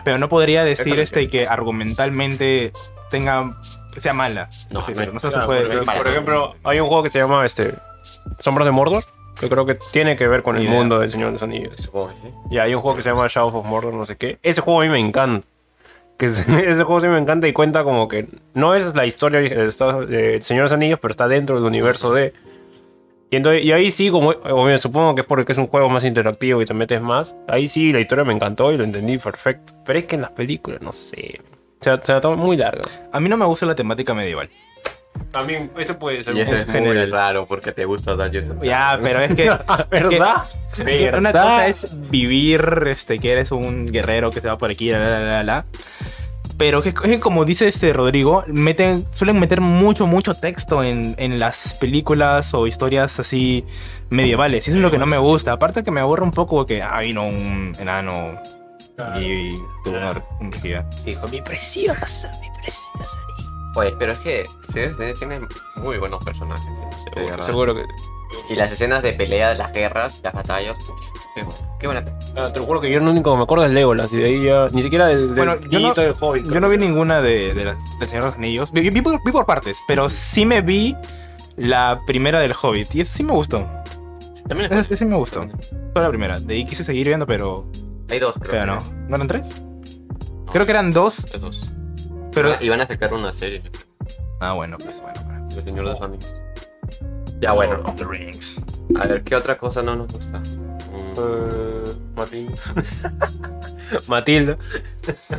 Pero 0.04 0.18
no 0.18 0.28
podría 0.28 0.64
decir 0.64 0.98
este 0.98 1.28
que 1.28 1.46
argumentalmente 1.46 2.72
tenga. 3.10 3.54
sea 3.96 4.12
mala. 4.14 4.48
No, 4.70 4.82
sé, 4.84 4.92
no 5.12 5.18
sé 5.18 5.28
si 5.28 5.32
Claro, 5.34 5.46
puede 5.46 5.78
por, 5.82 5.96
por 5.96 6.08
ejemplo, 6.08 6.54
hay 6.64 6.78
un 6.80 6.86
juego 6.88 7.02
que 7.02 7.10
se 7.10 7.18
llama 7.18 7.44
este, 7.44 7.74
Sombras 8.38 8.64
de 8.64 8.70
Mordor, 8.70 9.02
que 9.40 9.48
creo 9.48 9.64
que 9.66 9.76
tiene 9.92 10.16
que 10.16 10.26
ver 10.28 10.42
con 10.42 10.56
el 10.56 10.62
idea. 10.64 10.72
mundo 10.74 10.98
del 11.00 11.10
Señor 11.10 11.28
de 11.28 11.32
los 11.32 11.42
Anillos. 11.42 11.74
Supongo 11.78 12.08
que 12.10 12.16
sí. 12.16 12.28
Y 12.50 12.58
hay 12.58 12.74
un 12.74 12.80
juego 12.80 12.96
que 12.96 13.02
se 13.02 13.10
llama 13.10 13.26
Shadow 13.28 13.56
of 13.56 13.66
Mordor, 13.66 13.94
no 13.94 14.04
sé 14.04 14.16
qué. 14.16 14.38
Ese 14.42 14.60
juego 14.60 14.80
a 14.80 14.84
mí 14.84 14.90
me 14.90 14.98
encanta. 14.98 15.46
Que 16.16 16.26
es- 16.26 16.46
ese 16.48 16.82
juego 16.84 17.00
sí 17.00 17.06
me 17.08 17.18
encanta 17.18 17.46
y 17.48 17.52
cuenta 17.52 17.84
como 17.84 18.08
que 18.08 18.26
no 18.54 18.74
es 18.74 18.94
la 18.94 19.06
historia 19.06 19.40
del 19.40 19.68
Estado- 19.68 20.04
del 20.06 20.42
Señor 20.42 20.62
de 20.62 20.64
los 20.64 20.72
Anillos, 20.72 20.98
pero 21.00 21.12
está 21.12 21.28
dentro 21.28 21.56
del 21.56 21.64
universo 21.64 22.12
de. 22.12 22.32
Y, 23.30 23.36
entonces, 23.36 23.62
y 23.62 23.72
ahí 23.72 23.90
sí, 23.90 24.10
como 24.10 24.30
obvio, 24.30 24.78
supongo 24.78 25.14
que 25.14 25.20
es 25.20 25.26
porque 25.26 25.52
es 25.52 25.58
un 25.58 25.66
juego 25.66 25.90
más 25.90 26.02
interactivo 26.04 26.62
y 26.62 26.64
te 26.64 26.72
metes 26.72 27.00
más. 27.02 27.34
Ahí 27.46 27.68
sí, 27.68 27.92
la 27.92 28.00
historia 28.00 28.24
me 28.24 28.32
encantó 28.32 28.72
y 28.72 28.78
lo 28.78 28.84
entendí 28.84 29.18
perfecto. 29.18 29.74
Pero 29.84 29.98
es 29.98 30.06
que 30.06 30.14
en 30.14 30.22
las 30.22 30.30
películas, 30.30 30.80
no 30.80 30.92
sé. 30.92 31.40
Se, 31.80 31.96
se 32.02 32.12
la 32.12 32.20
toma 32.22 32.36
muy 32.36 32.56
larga. 32.56 32.82
A 33.12 33.20
mí 33.20 33.28
no 33.28 33.36
me 33.36 33.44
gusta 33.44 33.66
la 33.66 33.74
temática 33.74 34.14
medieval. 34.14 34.48
También, 35.30 35.70
eso 35.78 35.98
puede 35.98 36.22
ser 36.22 36.36
Y 36.36 36.40
eso 36.40 36.52
un 36.52 36.58
es 36.58 36.66
poco 36.66 36.78
muy 36.78 36.88
general. 36.88 37.10
raro 37.12 37.46
porque 37.46 37.72
te 37.72 37.84
gusta 37.84 38.14
Dungeons 38.14 38.50
and 38.50 38.62
Ya, 38.64 38.98
pero 39.02 39.20
es 39.20 39.34
que. 39.34 39.44
¿Verdad? 39.90 40.44
que 40.84 41.10
una 41.16 41.32
cosa 41.32 41.66
es 41.66 41.88
vivir, 42.10 42.84
este, 42.86 43.18
que 43.18 43.32
eres 43.32 43.50
un 43.50 43.86
guerrero 43.86 44.30
que 44.30 44.40
se 44.40 44.48
va 44.48 44.56
por 44.58 44.70
aquí, 44.70 44.90
la, 44.90 44.98
la, 44.98 45.10
la, 45.10 45.20
la, 45.20 45.42
la. 45.44 45.64
Pero 46.56 46.82
que, 46.82 46.92
que 46.92 47.20
como 47.20 47.44
dice 47.44 47.68
este 47.68 47.92
Rodrigo, 47.92 48.42
meten, 48.48 49.06
suelen 49.12 49.38
meter 49.38 49.60
mucho, 49.60 50.06
mucho 50.08 50.34
texto 50.34 50.82
en, 50.82 51.14
en 51.18 51.38
las 51.38 51.74
películas 51.74 52.52
o 52.52 52.66
historias 52.66 53.20
así 53.20 53.64
medievales. 54.10 54.66
Y 54.66 54.70
eso 54.70 54.78
es 54.78 54.82
lo 54.82 54.90
que 54.90 54.98
no 54.98 55.06
me 55.06 55.18
gusta. 55.18 55.52
Aparte 55.52 55.84
que 55.84 55.92
me 55.92 56.00
aburre 56.00 56.24
un 56.24 56.32
poco 56.32 56.66
que 56.66 56.82
ah, 56.82 56.98
vino 56.98 57.26
un 57.26 57.76
enano 57.78 58.40
y 59.20 59.50
tuvo 59.84 59.98
una 59.98 60.20
orgía. 60.40 60.84
Dijo, 61.04 61.28
mi 61.28 61.40
preciosa, 61.40 62.32
mi 62.40 62.48
preciosa. 62.60 63.18
Oye, 63.76 63.94
pero 63.96 64.12
es 64.12 64.18
que 64.18 64.46
sí, 64.86 65.14
tiene 65.18 65.40
muy 65.76 65.98
buenos 65.98 66.22
personajes. 66.24 66.66
de 67.14 67.24
verdad. 67.24 67.44
Seguro 67.44 67.74
que. 67.74 67.84
Y 68.50 68.56
las 68.56 68.70
escenas 68.72 69.02
de 69.02 69.12
pelea, 69.12 69.54
las 69.54 69.72
guerras, 69.72 70.20
las 70.22 70.32
batallas. 70.32 70.76
Qué, 71.78 71.86
buena. 71.86 72.04
Ah, 72.36 72.50
te 72.52 72.58
lo 72.60 72.66
juro 72.66 72.80
que 72.80 72.90
yo 72.90 73.00
lo 73.00 73.10
único 73.10 73.30
que 73.30 73.36
me 73.36 73.42
acuerdo 73.44 73.64
es 73.64 73.70
Legolas 73.70 74.12
y 74.12 74.16
de 74.16 74.24
ahí 74.24 74.44
ya. 74.44 74.68
Ni 74.72 74.82
siquiera 74.82 75.06
del. 75.06 75.34
del 75.34 75.36
Bueno, 75.36 75.60
yo 75.70 75.80
no, 75.80 75.94
del 75.94 76.14
Hobbit. 76.18 76.50
yo 76.50 76.60
no 76.60 76.68
vi 76.68 76.76
ninguna 76.76 77.22
de, 77.22 77.54
de 77.54 77.64
las, 77.64 77.76
del 77.98 78.08
Señor 78.08 78.24
de 78.24 78.30
los 78.30 78.38
Anillos. 78.38 78.72
Vi, 78.72 78.90
vi 78.90 79.00
por, 79.00 79.22
vi 79.24 79.32
por 79.32 79.46
partes, 79.46 79.78
pero 79.86 80.08
sí 80.08 80.44
me 80.44 80.60
vi 80.60 80.96
la 81.56 82.00
primera 82.06 82.40
del 82.40 82.54
Hobbit. 82.60 82.94
Y 82.94 83.00
eso 83.02 83.12
sí 83.14 83.24
me 83.24 83.32
gustó. 83.32 83.66
También 84.48 84.72
Esa, 84.72 84.80
esa 84.80 84.96
sí 84.96 85.04
me 85.04 85.16
gustó. 85.16 85.46
Fue 85.92 86.02
la 86.02 86.08
primera. 86.08 86.40
De 86.40 86.54
ahí 86.54 86.64
quise 86.64 86.84
seguir 86.84 87.06
viendo, 87.06 87.26
pero, 87.26 87.66
hay 88.10 88.18
dos, 88.18 88.34
creo. 88.38 88.50
pero 88.50 88.66
no. 88.66 88.82
¿No 89.08 89.16
eran 89.16 89.28
tres? 89.28 89.54
Creo 90.52 90.64
que 90.64 90.72
eran 90.72 90.92
dos, 90.92 91.26
dos. 91.40 91.68
pero... 92.32 92.54
Y 92.60 92.68
van 92.68 92.80
a 92.80 92.86
sacar 92.86 93.12
una 93.12 93.32
serie. 93.32 93.62
Ah, 94.40 94.52
bueno, 94.52 94.76
pues 94.78 95.00
bueno. 95.00 95.20
bueno. 95.24 95.48
El 95.50 95.64
Señor 95.64 95.84
de 95.86 95.90
los 95.92 96.00
Anillos. 96.02 96.34
Ya 97.40 97.52
bueno. 97.52 97.74
Lord 97.76 97.86
of 97.90 97.96
the 97.96 98.04
Rings. 98.04 98.62
A 99.00 99.06
ver, 99.06 99.22
¿qué 99.22 99.36
otra 99.36 99.58
cosa 99.58 99.82
no 99.82 99.96
nos 99.96 100.12
gusta? 100.12 100.38
Mm, 100.38 101.14
Eh, 101.18 101.92
Matilda. 102.14 102.54
Matilda. 104.08 104.56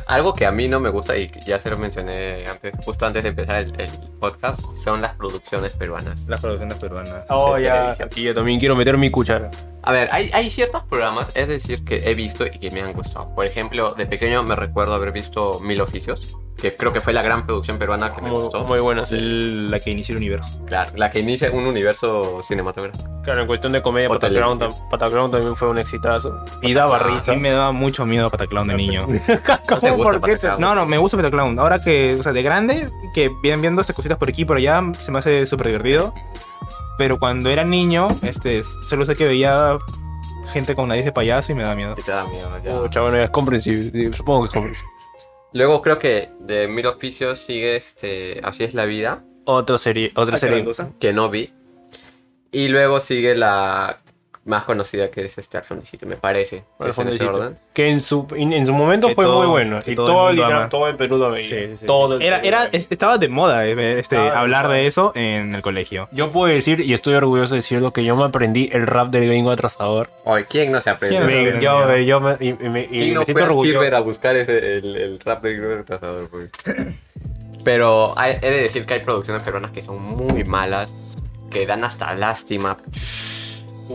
Algo 0.07 0.33
que 0.33 0.45
a 0.45 0.51
mí 0.51 0.67
no 0.67 0.79
me 0.79 0.89
gusta 0.89 1.15
y 1.17 1.29
que 1.29 1.39
ya 1.41 1.59
se 1.59 1.69
lo 1.69 1.77
mencioné 1.77 2.45
antes, 2.47 2.73
justo 2.83 3.05
antes 3.05 3.23
de 3.23 3.29
empezar 3.29 3.55
el, 3.63 3.79
el 3.79 3.89
podcast, 4.19 4.75
son 4.77 5.01
las 5.01 5.13
producciones 5.15 5.71
peruanas. 5.73 6.27
Las 6.27 6.41
producciones 6.41 6.77
peruanas. 6.77 7.25
Oh, 7.29 7.57
ya. 7.57 7.75
televisión. 7.81 8.07
Aquí 8.11 8.23
yo 8.23 8.33
también 8.33 8.59
quiero 8.59 8.75
meter 8.75 8.97
mi 8.97 9.09
cuchara. 9.11 9.51
A 9.89 9.91
ver, 9.91 10.07
hay, 10.11 10.29
hay 10.35 10.51
ciertos 10.51 10.83
programas, 10.83 11.31
es 11.33 11.47
decir, 11.47 11.83
que 11.83 12.09
he 12.11 12.13
visto 12.13 12.45
y 12.45 12.51
que 12.59 12.69
me 12.69 12.81
han 12.81 12.93
gustado. 12.93 13.33
Por 13.33 13.47
ejemplo, 13.47 13.93
de 13.95 14.05
pequeño 14.05 14.43
me 14.43 14.55
recuerdo 14.55 14.93
haber 14.93 15.11
visto 15.11 15.59
Mil 15.61 15.81
Oficios, 15.81 16.35
que 16.61 16.75
creo 16.75 16.93
que 16.93 17.01
fue 17.01 17.11
la 17.11 17.23
gran 17.23 17.47
producción 17.47 17.79
peruana 17.79 18.13
que 18.13 18.21
me 18.21 18.29
Muy, 18.29 18.41
gustó. 18.41 18.65
muy 18.65 18.79
buena 18.81 19.03
serie. 19.07 19.25
La 19.69 19.79
que 19.79 19.89
inició 19.89 20.13
el 20.13 20.17
universo. 20.17 20.63
Claro, 20.67 20.91
la 20.95 21.09
que 21.09 21.21
inicia 21.21 21.49
un 21.51 21.65
universo 21.65 22.41
cinematográfico. 22.47 23.03
Claro, 23.23 23.41
en 23.41 23.47
cuestión 23.47 23.71
de 23.73 23.81
comedia, 23.81 24.09
Pataclown, 24.09 24.59
Pataclown 24.91 25.31
también 25.31 25.55
fue 25.55 25.69
un 25.69 25.79
exitazo. 25.79 26.45
Y 26.61 26.73
daba 26.73 26.97
Ah, 26.97 26.99
A 26.99 27.07
risa. 27.07 27.31
mí 27.33 27.39
me 27.39 27.49
daba 27.49 27.71
mucho 27.71 28.05
miedo 28.05 28.29
Pataclown 28.29 28.67
de 28.67 28.75
niño. 28.75 29.07
¿No 29.69 29.79
te 29.79 29.89
gusta 29.91 29.95
¿Por 29.95 30.21
qué 30.21 30.33
Pataclown? 30.35 30.61
No, 30.61 30.75
no, 30.75 30.85
me 30.85 30.99
gusta 30.99 31.17
Pataclown. 31.17 31.57
Ahora 31.57 31.81
que, 31.81 32.15
o 32.19 32.21
sea, 32.21 32.31
de 32.31 32.43
grande, 32.43 32.89
que 33.15 33.31
vienen 33.41 33.61
viendo 33.61 33.81
estas 33.81 33.95
cositas 33.95 34.19
por 34.19 34.29
aquí 34.29 34.43
y 34.43 34.45
por 34.45 34.57
allá, 34.57 34.83
se 34.99 35.11
me 35.11 35.17
hace 35.17 35.47
súper 35.47 35.65
divertido. 35.67 36.13
Pero 36.99 37.17
cuando 37.17 37.49
era 37.49 37.63
niño, 37.63 38.09
este, 38.23 38.61
solo 38.63 39.05
sé 39.05 39.15
que 39.15 39.25
veía 39.25 39.79
gente 40.51 40.75
con 40.75 40.89
nariz 40.89 41.05
de 41.05 41.13
payaso 41.13 41.53
y 41.53 41.55
me 41.55 41.63
daba 41.63 41.73
miedo. 41.73 41.95
Que 41.95 42.03
te 42.03 42.11
da 42.11 42.25
miedo, 42.25 42.51
ya. 42.61 42.77
Pucha, 42.81 42.99
bueno, 42.99 43.17
es 43.17 43.29
comprensible. 43.31 44.11
Supongo 44.11 44.41
que 44.41 44.47
es 44.49 44.53
comprensible. 44.53 44.91
Luego 45.53 45.81
creo 45.81 45.97
que 45.97 46.29
de 46.41 46.67
Mil 46.67 46.85
Oficios 46.85 47.39
sigue 47.39 47.77
este 47.77 48.41
Así 48.43 48.65
es 48.65 48.73
la 48.73 48.83
vida, 48.85 49.23
Otra 49.45 49.77
serie, 49.77 50.11
otra 50.13 50.37
serie. 50.37 50.65
que 50.99 51.13
no 51.13 51.29
vi. 51.29 51.53
Y 52.51 52.67
luego 52.67 52.99
sigue 52.99 53.33
la 53.33 54.01
más 54.49 54.65
conocida 54.65 55.09
que 55.09 55.25
es 55.25 55.37
este 55.37 55.57
Al 55.57 55.63
Fondecito, 55.63 56.05
me 56.05 56.15
parece. 56.17 56.63
Al 56.79 56.89
Es 56.89 56.97
en. 56.97 57.57
Que 57.73 57.87
en 57.89 57.99
su, 58.01 58.27
en, 58.35 58.51
en 58.51 58.65
su 58.67 58.73
momento 58.73 59.07
Que 59.07 59.15
fue 59.15 59.23
todo- 59.25 59.37
muy 59.39 59.47
bueno. 59.47 59.81
que 59.81 59.91
Y 59.91 59.95
todo 59.95 60.07
el 60.07 60.13
todo, 60.13 60.25
mundo 60.27 60.41
literal, 60.43 60.69
todo 60.69 60.87
el 60.89 60.95
Perú 60.97 61.17
lo 61.17 61.31
veía. 61.31 61.47
Sí, 61.49 61.75
sí, 61.79 61.85
todo 61.85 62.15
el 62.15 62.21
Era, 62.21 62.41
Perú 62.41 62.47
era, 62.47 62.65
estaba 62.73 63.17
de 63.17 63.27
moda 63.29 63.65
eh, 63.65 63.71
este, 63.71 63.99
Estaba 63.99 64.23
de 64.31 64.37
hablar 64.37 64.67
de 64.67 64.87
eso 64.87 65.11
en 65.15 65.55
el 65.55 65.61
colegio. 65.61 66.09
Yo 66.11 66.31
puedo 66.31 66.53
decir, 66.53 66.81
y 66.81 66.93
estoy 66.93 67.13
orgulloso 67.13 67.53
de 67.53 67.59
decirlo, 67.59 67.93
que 67.93 68.03
yo 68.03 68.15
me 68.15 68.25
aprendí 68.25 68.69
el 68.73 68.85
rap 68.87 69.09
del 69.11 69.27
gringo 69.27 69.51
atrasador. 69.51 70.09
Oye, 70.25 70.45
¿quién 70.49 70.71
no 70.71 70.81
se 70.81 70.89
aprendió? 70.89 71.25
¿Quién 71.27 71.55
no 71.55 71.61
yo, 71.61 71.77
aprendió? 71.77 72.01
yo 72.07 72.19
me, 72.19 72.37
y, 72.39 72.49
y 72.49 72.69
me, 72.69 72.81
y 72.81 72.87
¿Quién 72.87 73.07
me 73.09 73.13
no 73.13 73.25
siento 73.25 73.33
fue 73.33 73.41
a 73.41 73.45
orgulloso. 73.45 73.95
A 73.95 73.99
buscar 74.01 74.35
ese, 74.35 74.77
el, 74.77 74.95
el 74.95 75.19
rap 75.19 75.43
de 75.43 75.53
Gruber 75.55 75.83
Trazador? 75.83 76.27
pues? 76.29 76.49
Pero 77.63 78.13
hay- 78.17 78.37
he 78.41 78.49
de 78.49 78.61
decir 78.61 78.85
que 78.85 78.95
hay 78.95 78.99
producciones 79.01 79.43
peruanas 79.43 79.71
que 79.71 79.81
son 79.81 80.01
muy 80.01 80.43
malas, 80.45 80.93
que 81.51 81.65
dan 81.65 81.83
hasta 81.83 82.13
lástima. 82.15 82.77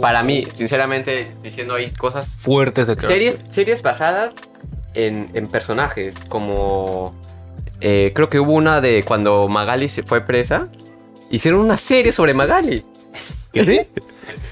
Para 0.00 0.22
mí, 0.22 0.46
sinceramente, 0.54 1.32
diciendo 1.42 1.74
ahí 1.74 1.90
cosas 1.92 2.28
Fuertes 2.28 2.86
de 2.88 3.00
series, 3.00 3.36
series 3.50 3.82
basadas 3.82 4.34
en, 4.94 5.30
en 5.34 5.46
personajes, 5.46 6.14
como 6.28 7.14
eh, 7.80 8.12
creo 8.14 8.28
que 8.28 8.40
hubo 8.40 8.52
una 8.52 8.80
de 8.80 9.02
cuando 9.04 9.48
Magali 9.48 9.88
se 9.88 10.02
fue 10.02 10.20
presa, 10.22 10.68
hicieron 11.30 11.60
una 11.60 11.76
serie 11.76 12.12
sobre 12.12 12.34
Magali. 12.34 12.84
¿Sí? 13.52 13.80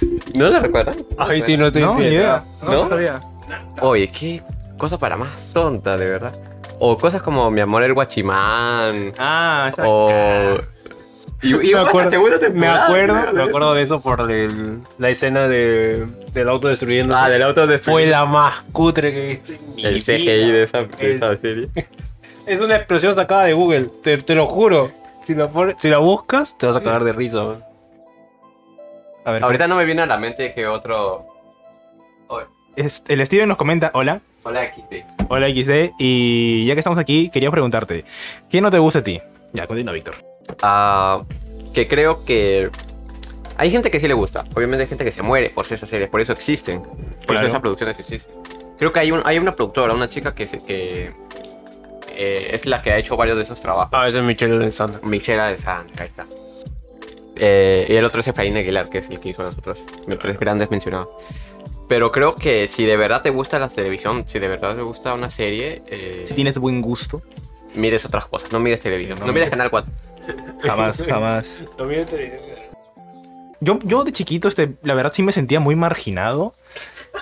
¿No 0.35 0.49
la 0.49 0.61
recuerdan? 0.61 0.97
Ay, 1.19 1.43
sí, 1.43 1.57
no 1.57 1.67
estoy 1.67 1.83
No, 1.83 1.95
ni 1.99 2.05
idea. 2.07 2.45
No, 2.63 2.89
¿No? 2.89 3.21
Oye, 3.81 4.09
qué 4.09 4.43
cosas 4.79 4.99
para 4.99 5.17
más 5.17 5.31
tontas, 5.53 5.99
de 5.99 6.07
verdad. 6.07 6.33
O 6.79 6.97
cosas 6.97 7.23
como 7.23 7.51
Mi 7.51 7.61
amor 7.61 7.83
el 7.85 7.95
guachimán. 7.95 9.13
Ah, 9.19 9.71
esa- 9.73 9.83
O. 9.87 10.55
Y, 11.43 11.55
y 11.55 11.57
me 11.75 11.81
acuerdo, 11.81 12.11
me 12.55 12.67
acuerdo, 12.69 13.33
me 13.33 13.39
de 13.39 13.43
acuerdo 13.49 13.75
de 13.75 13.83
eso 13.83 14.01
por 14.01 14.31
el- 14.31 14.79
la 14.99 15.09
escena 15.11 15.49
de, 15.49 16.07
del 16.33 16.49
auto 16.49 16.69
destruyendo. 16.69 17.15
Ah, 17.17 17.29
del 17.29 17.43
auto 17.43 17.67
de 17.67 17.79
Fue 17.79 18.07
la 18.07 18.25
más 18.25 18.63
cutre 18.73 19.13
que 19.13 19.43
mi 19.77 19.85
El 19.85 19.95
vida. 19.95 20.05
CGI 20.05 20.51
de 20.53 20.63
esa, 20.63 20.83
de 20.85 21.15
esa 21.15 21.33
Es- 21.33 21.41
serie. 21.41 21.69
Es 22.45 22.59
una 22.59 22.75
explosión 22.75 23.15
sacada 23.15 23.45
de 23.45 23.53
Google, 23.53 23.83
te, 24.03 24.19
te 24.19 24.35
lo 24.35 24.47
juro. 24.49 24.91
Si 25.23 25.33
la, 25.33 25.49
pones- 25.49 25.77
si 25.79 25.89
la 25.89 25.99
buscas, 25.99 26.59
te 26.59 26.67
vas 26.67 26.75
a 26.75 26.81
cagar 26.83 27.05
de 27.05 27.13
risa. 27.13 27.45
man. 27.45 27.65
A 29.25 29.31
ver, 29.31 29.45
Ahorita 29.45 29.69
no 29.69 29.77
me 29.77 29.85
viene 29.85 30.03
a 30.03 30.07
la 30.07 30.19
mente 30.19 30.53
que 30.53 30.67
otro. 30.67 31.25
es- 32.75 33.05
el 33.07 33.25
Steven 33.27 33.49
nos 33.49 33.57
comenta, 33.57 33.93
hola, 33.95 34.21
Hola, 34.43 34.65
XD. 34.75 35.05
hola 35.29 35.49
XD, 35.51 35.93
y 36.01 36.67
ya 36.67 36.75
que 36.75 36.81
estamos 36.81 36.99
aquí, 36.99 37.31
quería 37.31 37.51
preguntarte, 37.53 38.05
¿qué 38.51 38.61
no 38.61 38.73
te 38.73 38.79
gusta 38.79 38.99
a 38.99 39.03
ti? 39.05 39.21
Ya, 39.53 39.69
continúa, 39.69 39.93
Víctor. 39.95 40.17
Ah, 40.63 41.23
que 41.75 41.89
creo 41.89 42.25
que 42.25 42.71
hay 43.57 43.71
gente 43.71 43.91
que 43.91 44.01
sí 44.01 44.09
le 44.09 44.15
gusta. 44.15 44.45
Obviamente 44.55 44.83
hay 44.83 44.89
gente 44.89 45.05
que 45.05 45.13
se 45.13 45.23
muere 45.23 45.51
por 45.51 45.65
esas 45.71 45.89
series, 45.89 46.09
por 46.09 46.21
eso 46.21 46.33
existen. 46.33 46.83
Por 46.83 46.93
Claro. 47.27 47.41
eso 47.41 47.47
esas 47.49 47.61
producciones 47.61 47.99
existen. 47.99 48.35
Creo 48.79 48.93
que 48.93 49.01
hay, 49.01 49.13
un, 49.13 49.23
hay 49.25 49.39
una 49.39 49.53
productora, 49.53 49.95
una 49.95 50.09
chica 50.09 50.35
que, 50.35 50.47
se, 50.47 50.59
que 50.59 51.13
eh, 52.17 52.51
es 52.53 52.67
la 52.67 52.83
que 52.83 52.91
ha 52.93 52.99
hecho 52.99 53.17
varios 53.17 53.37
de 53.37 53.45
esos 53.45 53.61
trabajos. 53.61 53.91
Ah, 53.93 54.09
ese 54.09 54.19
es 54.19 54.25
Michelle 54.25 54.55
Alexander. 54.57 55.03
Michela 55.05 55.49
de 55.49 55.57
Santa, 55.57 56.03
ahí 56.03 56.09
está. 56.09 56.27
Eh, 57.37 57.87
y 57.89 57.95
el 57.95 58.05
otro 58.05 58.21
es 58.21 58.29
Efraín 58.29 58.57
Aguilar, 58.57 58.89
que 58.91 58.99
es 58.99 59.09
el 59.09 59.19
que 59.21 59.31
hizo 59.31 59.43
los 59.43 59.57
otros 59.57 59.85
los 60.07 60.19
tres 60.19 60.39
grandes 60.39 60.71
mencionados. 60.71 61.09
Pero 61.89 62.11
creo 62.13 62.35
que 62.37 62.67
si 62.69 62.85
de 62.85 62.97
verdad 62.97 63.23
te 63.23 63.31
gusta 63.31 63.59
la 63.59 63.69
televisión, 63.69 64.25
si 64.27 64.39
de 64.39 64.49
verdad 64.49 64.75
te 64.77 64.83
gusta 64.83 65.15
una 65.15 65.31
serie, 65.31 65.83
eh, 65.87 66.25
Si 66.27 66.35
tienes 66.35 66.59
buen 66.59 66.81
gusto, 66.83 67.23
mires 67.75 68.05
otras 68.05 68.27
cosas. 68.27 68.53
No 68.53 68.61
mires 68.61 68.81
televisión, 68.81 69.19
no, 69.21 69.27
No 69.27 69.33
mires 69.33 69.49
mires- 69.49 69.51
Canal 69.51 69.71
4. 69.71 69.93
Jamás, 70.62 71.02
jamás. 71.09 71.61
Yo, 73.61 73.79
yo 73.85 74.05
de 74.05 74.12
chiquito, 74.12 74.49
este, 74.49 74.75
la 74.83 74.95
verdad 74.95 75.12
sí 75.14 75.23
me 75.23 75.33
sentía 75.33 75.61
muy 75.61 75.76
marginado. 75.76 76.55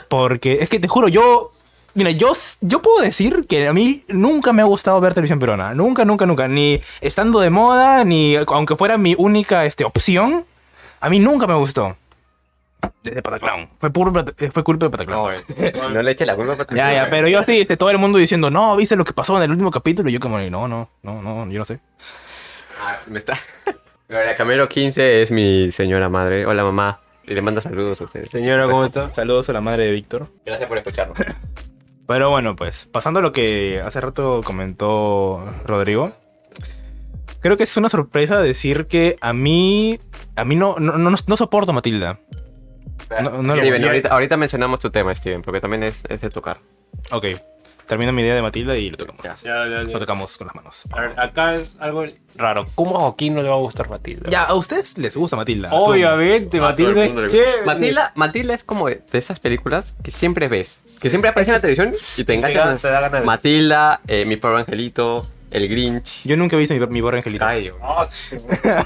Porque 0.08 0.58
es 0.60 0.68
que 0.68 0.80
te 0.80 0.88
juro, 0.88 1.08
yo. 1.08 1.52
Mira, 1.92 2.12
yo, 2.12 2.32
yo 2.60 2.82
puedo 2.82 3.02
decir 3.02 3.46
que 3.48 3.66
a 3.66 3.72
mí 3.72 4.04
nunca 4.08 4.52
me 4.52 4.62
ha 4.62 4.64
gustado 4.64 5.00
ver 5.00 5.12
televisión 5.12 5.40
peruana. 5.40 5.74
Nunca, 5.74 6.04
nunca, 6.04 6.24
nunca. 6.24 6.46
Ni 6.46 6.80
estando 7.00 7.40
de 7.40 7.50
moda, 7.50 8.04
ni 8.04 8.36
aunque 8.36 8.76
fuera 8.76 8.96
mi 8.96 9.14
única 9.18 9.66
este, 9.66 9.84
opción. 9.84 10.44
A 11.00 11.10
mí 11.10 11.18
nunca 11.18 11.46
me 11.46 11.54
gustó. 11.54 11.96
Desde 13.02 13.22
Pataclown. 13.22 13.68
Fue, 13.78 13.90
puro, 13.90 14.12
fue 14.52 14.64
culpa 14.64 14.86
de 14.86 14.90
Pataclown. 14.90 15.32
No, 15.32 15.64
eh, 15.64 15.72
no 15.92 16.02
le 16.02 16.10
eche 16.12 16.24
la 16.24 16.36
culpa 16.36 16.52
a 16.52 16.56
Patricia. 16.58 16.90
Ya, 16.90 17.04
ya, 17.04 17.10
pero 17.10 17.28
yo 17.28 17.42
sí, 17.42 17.60
este, 17.60 17.76
todo 17.76 17.90
el 17.90 17.98
mundo 17.98 18.18
diciendo, 18.18 18.50
no, 18.50 18.76
¿viste 18.76 18.96
lo 18.96 19.04
que 19.04 19.12
pasó 19.12 19.36
en 19.36 19.44
el 19.44 19.50
último 19.50 19.70
capítulo? 19.70 20.08
Y 20.08 20.12
yo 20.12 20.20
como, 20.20 20.38
no, 20.38 20.68
no, 20.68 20.88
no, 21.02 21.22
no, 21.22 21.50
yo 21.50 21.58
no 21.58 21.64
sé. 21.64 21.80
Ah, 22.80 22.98
me 23.06 23.18
está. 23.18 23.34
Gloria 24.08 24.34
Camero 24.34 24.68
15 24.68 25.22
es 25.22 25.30
mi 25.30 25.70
señora 25.70 26.08
madre. 26.08 26.46
Hola, 26.46 26.64
mamá. 26.64 27.00
Y 27.26 27.34
le 27.34 27.42
manda 27.42 27.60
saludos 27.60 28.00
a 28.00 28.04
ustedes. 28.04 28.30
Señora, 28.30 28.64
¿cómo 28.66 28.84
está? 28.84 29.14
Saludos 29.14 29.48
a 29.50 29.52
la 29.52 29.60
madre 29.60 29.84
de 29.84 29.92
Víctor. 29.92 30.28
Gracias 30.44 30.68
por 30.68 30.78
escucharnos. 30.78 31.16
Pero 32.08 32.30
bueno, 32.30 32.56
pues, 32.56 32.88
pasando 32.90 33.20
a 33.20 33.22
lo 33.22 33.32
que 33.32 33.80
hace 33.84 34.00
rato 34.00 34.40
comentó 34.44 35.48
Rodrigo. 35.64 36.12
Creo 37.40 37.56
que 37.56 37.62
es 37.62 37.76
una 37.76 37.88
sorpresa 37.88 38.40
decir 38.40 38.86
que 38.86 39.16
a 39.20 39.32
mí. 39.32 40.00
A 40.34 40.44
mí 40.44 40.56
no, 40.56 40.76
no, 40.78 40.98
no, 40.98 41.10
no 41.10 41.36
soporto 41.36 41.72
Matilda. 41.72 42.18
No, 43.22 43.42
no 43.42 43.54
lo- 43.54 43.62
Steven, 43.62 44.06
ahorita 44.10 44.36
mencionamos 44.36 44.80
tu 44.80 44.90
tema, 44.90 45.14
Steven, 45.14 45.42
porque 45.42 45.60
también 45.60 45.82
es, 45.82 46.02
es 46.08 46.20
de 46.20 46.30
tocar. 46.30 46.58
Ok. 47.12 47.26
Termino 47.90 48.12
mi 48.12 48.22
idea 48.22 48.36
de 48.36 48.42
Matilda 48.42 48.76
y 48.76 48.88
lo 48.88 48.96
tocamos. 48.96 49.24
Ya. 49.24 49.34
Ya, 49.34 49.66
ya, 49.68 49.82
Lo 49.82 49.98
tocamos 49.98 50.38
con 50.38 50.46
las 50.46 50.54
manos. 50.54 50.84
A 50.92 51.00
ver, 51.00 51.12
acá 51.18 51.56
es 51.56 51.76
algo 51.80 52.06
raro. 52.36 52.64
¿Cómo 52.76 52.96
a 52.96 53.00
Joaquín 53.00 53.34
no 53.34 53.42
le 53.42 53.48
va 53.48 53.56
a 53.56 53.58
gustar 53.58 53.90
Matilda? 53.90 54.30
Ya, 54.30 54.44
a 54.44 54.54
ustedes 54.54 54.96
les 54.96 55.16
gusta 55.16 55.34
Matilda. 55.34 55.70
Obviamente, 55.72 56.58
A 56.58 56.76
todo 56.76 56.88
el 56.90 56.94
Matilda 56.96 57.26
es 57.26 57.32
chévere. 57.32 57.62
Matilda, 57.66 58.12
Matilda 58.14 58.54
es 58.54 58.62
como 58.62 58.86
de 58.86 59.02
de 59.10 59.18
esas 59.18 59.40
películas 59.40 59.96
que 60.04 60.12
siempre 60.12 60.46
ves. 60.46 60.82
Que 61.00 61.10
siempre 61.10 61.30
aparecen 61.30 61.54
en 61.54 61.58
la 61.58 61.60
televisión 61.62 61.94
y 62.16 62.22
te 62.24 62.40
da 62.40 62.48
ganas 62.50 62.80
de- 63.12 63.20
Matilda, 63.22 64.00
eh, 64.06 64.24
Mi 64.24 64.36
Pobre 64.36 64.60
Angelito, 64.60 65.26
El 65.50 65.68
Grinch. 65.68 66.22
Yo 66.24 66.36
nunca 66.36 66.54
he 66.54 66.58
visto 66.60 66.74
mi, 66.74 66.86
mi 66.86 67.02
pobre 67.02 67.16
angelito. 67.16 67.44
Ay, 67.44 67.62
Dios. 67.62 67.76
Ah, 67.82 68.06
sí. 68.08 68.36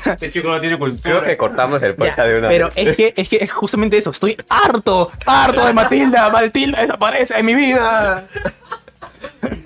Este 0.06 0.30
chico 0.30 0.48
no 0.48 0.58
tiene 0.60 0.78
cultura. 0.78 1.02
Creo 1.02 1.22
que 1.24 1.36
cortamos 1.36 1.82
el 1.82 1.90
Ya, 1.90 1.96
podcast 1.96 2.28
de 2.28 2.38
una 2.38 2.48
pero 2.48 2.68
vez. 2.68 2.76
es 2.88 2.96
que, 2.96 3.12
es 3.14 3.28
que 3.28 3.36
es 3.36 3.52
justamente 3.52 3.98
eso. 3.98 4.12
Estoy 4.12 4.34
harto, 4.48 5.10
harto 5.26 5.66
de 5.66 5.74
Matilda. 5.74 6.30
Matilda 6.30 6.80
desaparece 6.80 7.38
en 7.38 7.44
mi 7.44 7.54
vida. 7.54 8.26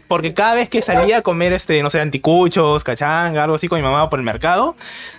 Porque 0.09 0.33
cada 0.33 0.55
vez 0.55 0.69
que 0.71 0.81
salía 0.81 1.19
a 1.19 1.23
comer, 1.23 1.53
este, 1.53 1.83
no 1.83 1.91
sé, 1.91 2.01
anticuchos, 2.01 2.83
cachanga, 2.83 3.45
algo 3.45 3.57
así 3.57 3.69
con 3.69 3.79
mi 3.79 3.83
mamá 3.83 4.09
por 4.09 4.19
el 4.19 4.25
mercado, 4.25 4.75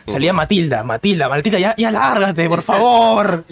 salía 0.07 0.33
Matilda, 0.33 0.83
Matilda, 0.83 1.29
Matilda, 1.29 1.59
ya, 1.59 1.75
ya 1.77 1.91
lárgate, 1.91 2.49
por 2.49 2.63
favor. 2.63 3.45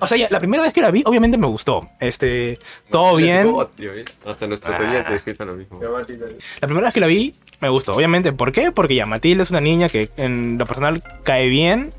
O 0.00 0.06
sea, 0.08 0.18
ya, 0.18 0.26
la 0.30 0.40
primera 0.40 0.62
vez 0.64 0.72
que 0.72 0.80
la 0.80 0.90
vi, 0.90 1.02
obviamente 1.06 1.38
me 1.38 1.46
gustó. 1.46 1.88
Este, 2.00 2.58
todo 2.90 3.16
bien. 3.16 3.46
¿eh? 3.78 4.04
Hasta 4.26 4.46
nuestros 4.48 4.74
Ah. 4.76 4.82
oyentes 4.82 5.22
piensan 5.22 5.46
lo 5.46 5.54
mismo. 5.54 5.80
La 5.80 6.66
primera 6.66 6.86
vez 6.88 6.94
que 6.94 7.00
la 7.00 7.06
vi, 7.06 7.34
me 7.60 7.68
gustó. 7.68 7.92
Obviamente, 7.92 8.32
¿por 8.32 8.50
qué? 8.50 8.72
Porque 8.72 8.96
ya 8.96 9.06
Matilda 9.06 9.42
es 9.44 9.50
una 9.50 9.60
niña 9.60 9.88
que 9.88 10.10
en 10.16 10.58
lo 10.58 10.66
personal 10.66 11.02
cae 11.22 11.48
bien. 11.48 11.92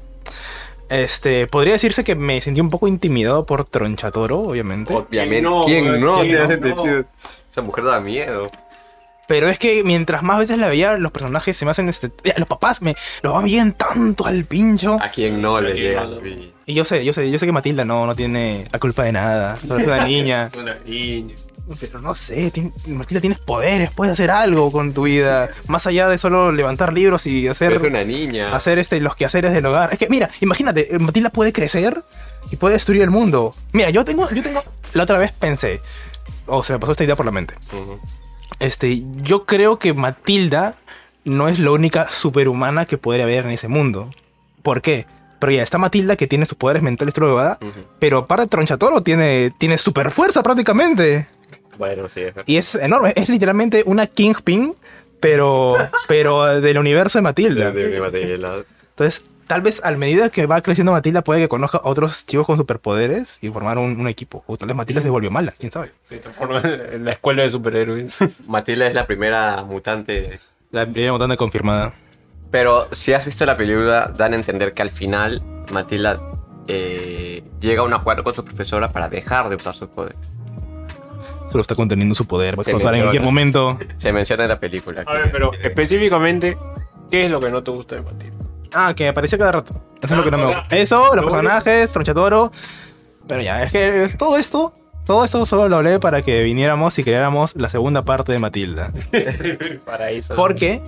Este, 0.90 1.48
podría 1.48 1.72
decirse 1.74 2.04
que 2.04 2.16
me 2.16 2.42
sentí 2.42 2.60
un 2.60 2.70
poco 2.70 2.86
intimidado 2.90 3.46
por 3.46 3.64
Tronchatoro, 3.64 4.40
obviamente. 4.40 4.94
Obviamente. 4.94 5.42
¿Quién 5.42 5.44
no, 5.44 5.64
¿Quién 5.66 6.02
no? 6.02 6.20
¿Quién 6.20 6.62
no? 6.76 7.06
Esa 7.52 7.62
mujer 7.62 7.84
da 7.84 8.00
miedo. 8.00 8.48
Pero 9.28 9.48
es 9.50 9.60
que 9.60 9.84
mientras 9.84 10.24
más 10.24 10.40
veces 10.40 10.58
la 10.58 10.68
veía, 10.68 10.98
los 10.98 11.12
personajes 11.12 11.56
se 11.56 11.64
me 11.66 11.72
hacen 11.72 11.88
este. 11.90 12.12
Los 12.38 12.48
papás 12.48 12.82
me 12.82 12.96
lo 13.22 13.34
van 13.34 13.46
bien 13.46 13.74
tanto 13.74 14.26
al 14.26 14.44
pincho. 14.46 14.98
¿A 15.02 15.10
quién 15.10 15.42
no 15.42 15.62
le 15.62 15.74
llega? 15.74 16.06
Y- 16.66 16.74
yo 16.74 16.84
sé, 16.86 17.04
yo 17.06 17.14
sé, 17.14 17.30
yo 17.30 17.38
sé 17.40 17.46
que 17.46 17.52
Matilda 17.52 17.84
no, 17.86 18.06
no 18.06 18.16
tiene 18.16 18.66
la 18.72 18.80
culpa 18.80 19.04
de 19.04 19.12
nada. 19.14 19.58
Solo 19.58 19.80
es 19.80 19.88
una 19.88 20.04
niña. 20.08 20.48
Es 20.48 20.56
una 20.56 20.76
niña. 20.86 21.36
Pero 21.80 22.02
no 22.02 22.14
sé, 22.16 22.52
Matilda 22.88 23.22
tienes 23.22 23.40
poderes, 23.40 23.92
puedes 23.92 24.12
hacer 24.14 24.32
algo 24.32 24.70
con 24.72 24.94
tu 24.94 25.04
vida. 25.04 25.50
Más 25.68 25.88
allá 25.88 26.10
de 26.10 26.18
solo 26.18 26.52
levantar 26.52 26.92
libros 26.92 27.26
y 27.28 27.48
hacer. 27.48 27.70
Pero 27.70 27.82
es 27.84 27.90
una 27.90 28.04
niña. 28.04 28.54
hacer 28.54 28.80
este, 28.80 29.00
los 29.00 29.16
quehaceres 29.16 29.54
del 29.54 29.66
hogar. 29.66 29.94
Es 29.94 30.00
que, 30.00 30.10
mira, 30.10 30.30
imagínate, 30.42 30.90
Matilda 31.00 31.30
puede 31.30 31.54
crecer 31.54 32.02
y 32.52 32.58
puede 32.58 32.74
destruir 32.74 33.02
el 33.04 33.12
mundo. 33.12 33.54
Mira, 33.72 33.90
yo 33.92 34.04
tengo, 34.04 34.30
yo 34.32 34.44
tengo, 34.44 34.62
la 34.94 35.04
otra 35.04 35.18
vez 35.18 35.32
pensé, 35.32 35.80
o 36.48 36.64
se 36.64 36.74
me 36.74 36.80
pasó 36.80 36.92
esta 36.94 37.04
idea 37.04 37.16
por 37.16 37.26
la 37.26 37.32
mente. 37.32 37.56
Este, 38.60 39.04
yo 39.24 39.46
creo 39.46 39.80
que 39.80 39.94
Matilda 39.94 40.76
no 41.24 41.48
es 41.48 41.60
la 41.60 41.72
única 41.72 42.10
superhumana 42.10 42.86
que 42.86 42.98
podría 42.98 43.24
haber 43.24 43.46
en 43.46 43.52
ese 43.52 43.68
mundo. 43.68 44.10
¿Por 44.64 44.82
qué? 44.82 45.06
Pero 45.40 45.52
ya 45.54 45.64
está 45.64 45.78
Matilda 45.80 46.16
que 46.16 46.28
tiene 46.28 46.46
sus 46.46 46.58
poderes 46.58 46.84
mentales 46.84 47.14
que 47.16 47.22
va, 47.22 47.58
Ujú. 47.62 47.72
pero 48.00 48.20
aparte 48.20 48.48
Tronchatoro 48.48 49.02
tiene, 49.02 49.52
tiene 49.58 49.78
super 49.78 50.12
fuerza 50.12 50.44
prácticamente. 50.44 51.28
Bueno, 51.80 52.08
sí. 52.08 52.22
Y 52.46 52.58
es 52.58 52.76
enorme, 52.76 53.14
es 53.16 53.28
literalmente 53.30 53.82
una 53.88 54.06
Kingpin, 54.06 54.76
pero, 55.20 55.76
pero 56.08 56.62
del 56.62 56.78
universo 56.78 57.18
de 57.18 57.24
Matilda. 57.24 57.72
De- 57.72 58.38
la- 58.38 58.64
Entonces, 58.90 59.24
tal 59.48 59.62
vez 59.62 59.84
a 59.84 59.92
medida 59.92 60.30
que 60.30 60.46
va 60.46 60.62
creciendo 60.62 60.92
Matilda 60.92 61.24
puede 61.24 61.42
que 61.42 61.50
conozca 61.50 61.78
a 61.78 61.82
otros 61.90 62.26
chicos 62.26 62.46
con 62.46 62.58
superpoderes 62.58 63.38
y 63.42 63.50
formar 63.50 63.78
un, 63.78 64.00
un 64.00 64.08
equipo. 64.08 64.44
O 64.48 64.58
tal 64.58 64.68
vez 64.68 64.78
Matilda 64.78 65.02
se 65.02 65.10
volvió 65.10 65.32
mala, 65.32 65.54
quién 65.58 65.72
sabe. 65.72 65.92
Se 66.02 66.18
transforma 66.18 66.62
en 66.62 67.06
la 67.06 67.12
escuela 67.12 67.44
de 67.44 67.50
superhéroes. 67.50 68.18
Matilda 68.48 68.88
es 68.88 68.94
la 68.94 69.08
primera 69.08 69.64
mutante. 69.64 70.40
La 70.72 70.86
primera 70.86 71.14
mutante 71.14 71.38
confirmada. 71.38 71.94
Pero 72.50 72.90
si 72.92 73.14
has 73.14 73.26
visto 73.26 73.46
la 73.46 73.56
película, 73.58 74.12
dan 74.16 74.34
a 74.34 74.36
entender 74.36 74.74
que 74.74 74.82
al 74.82 74.90
final 74.90 75.42
Matilda 75.72 76.22
eh, 76.68 77.44
llega 77.60 77.82
a 77.82 77.86
un 77.86 77.94
acuerdo 77.94 78.24
con 78.24 78.34
su 78.34 78.44
profesora 78.44 78.92
para 78.92 79.10
dejar 79.10 79.50
de 79.50 79.56
usar 79.56 79.74
sus 79.74 79.90
poderes. 79.90 80.34
Solo 81.50 81.62
está 81.62 81.76
conteniendo 81.76 82.16
su 82.16 82.26
poder. 82.28 82.58
Va 82.58 82.62
a 82.62 82.64
Se 82.64 82.72
explotar 82.72 82.96
en 82.96 83.02
cualquier 83.02 83.24
momento. 83.24 83.78
Se 83.98 84.14
menciona 84.14 84.44
en 84.44 84.50
la 84.50 84.60
película. 84.60 85.04
A 85.06 85.14
ver, 85.14 85.32
pero 85.32 85.52
específicamente, 85.54 86.58
¿qué 87.10 87.26
es 87.26 87.32
lo 87.32 87.40
que 87.42 87.50
no 87.50 87.62
te 87.62 87.72
gusta 87.72 87.96
de 87.96 88.02
Matilda? 88.04 88.41
Ah, 88.74 88.94
que 88.96 89.08
apareció 89.08 89.38
cada 89.38 89.52
rato. 89.54 89.74
Eso 90.02 90.14
es 90.14 90.18
lo 90.18 90.24
que 90.24 90.32
no 90.32 90.38
me 90.38 90.44
Ah, 90.54 90.60
gusta. 90.62 90.78
Eso, 90.78 91.08
los 91.16 91.26
lo 91.26 91.30
personajes, 91.32 91.92
Tronchatoro. 91.92 92.52
Pero 93.28 93.42
ya, 93.42 93.64
es 93.64 93.72
que 93.72 94.04
es 94.06 94.18
todo 94.18 94.38
esto. 94.38 94.74
Todo 95.06 95.26
esto 95.26 95.46
solo 95.46 95.68
lo 95.68 95.78
hablé 95.78 96.00
para 96.00 96.22
que 96.22 96.44
viniéramos 96.44 96.98
y 97.00 97.04
creáramos 97.04 97.56
la 97.56 97.70
segunda 97.70 98.04
parte 98.04 98.32
de 98.32 98.40
Matilda. 98.40 98.92
Para 99.86 100.12
eso. 100.12 100.36
¿Por 100.36 100.56
qué? 100.56 100.82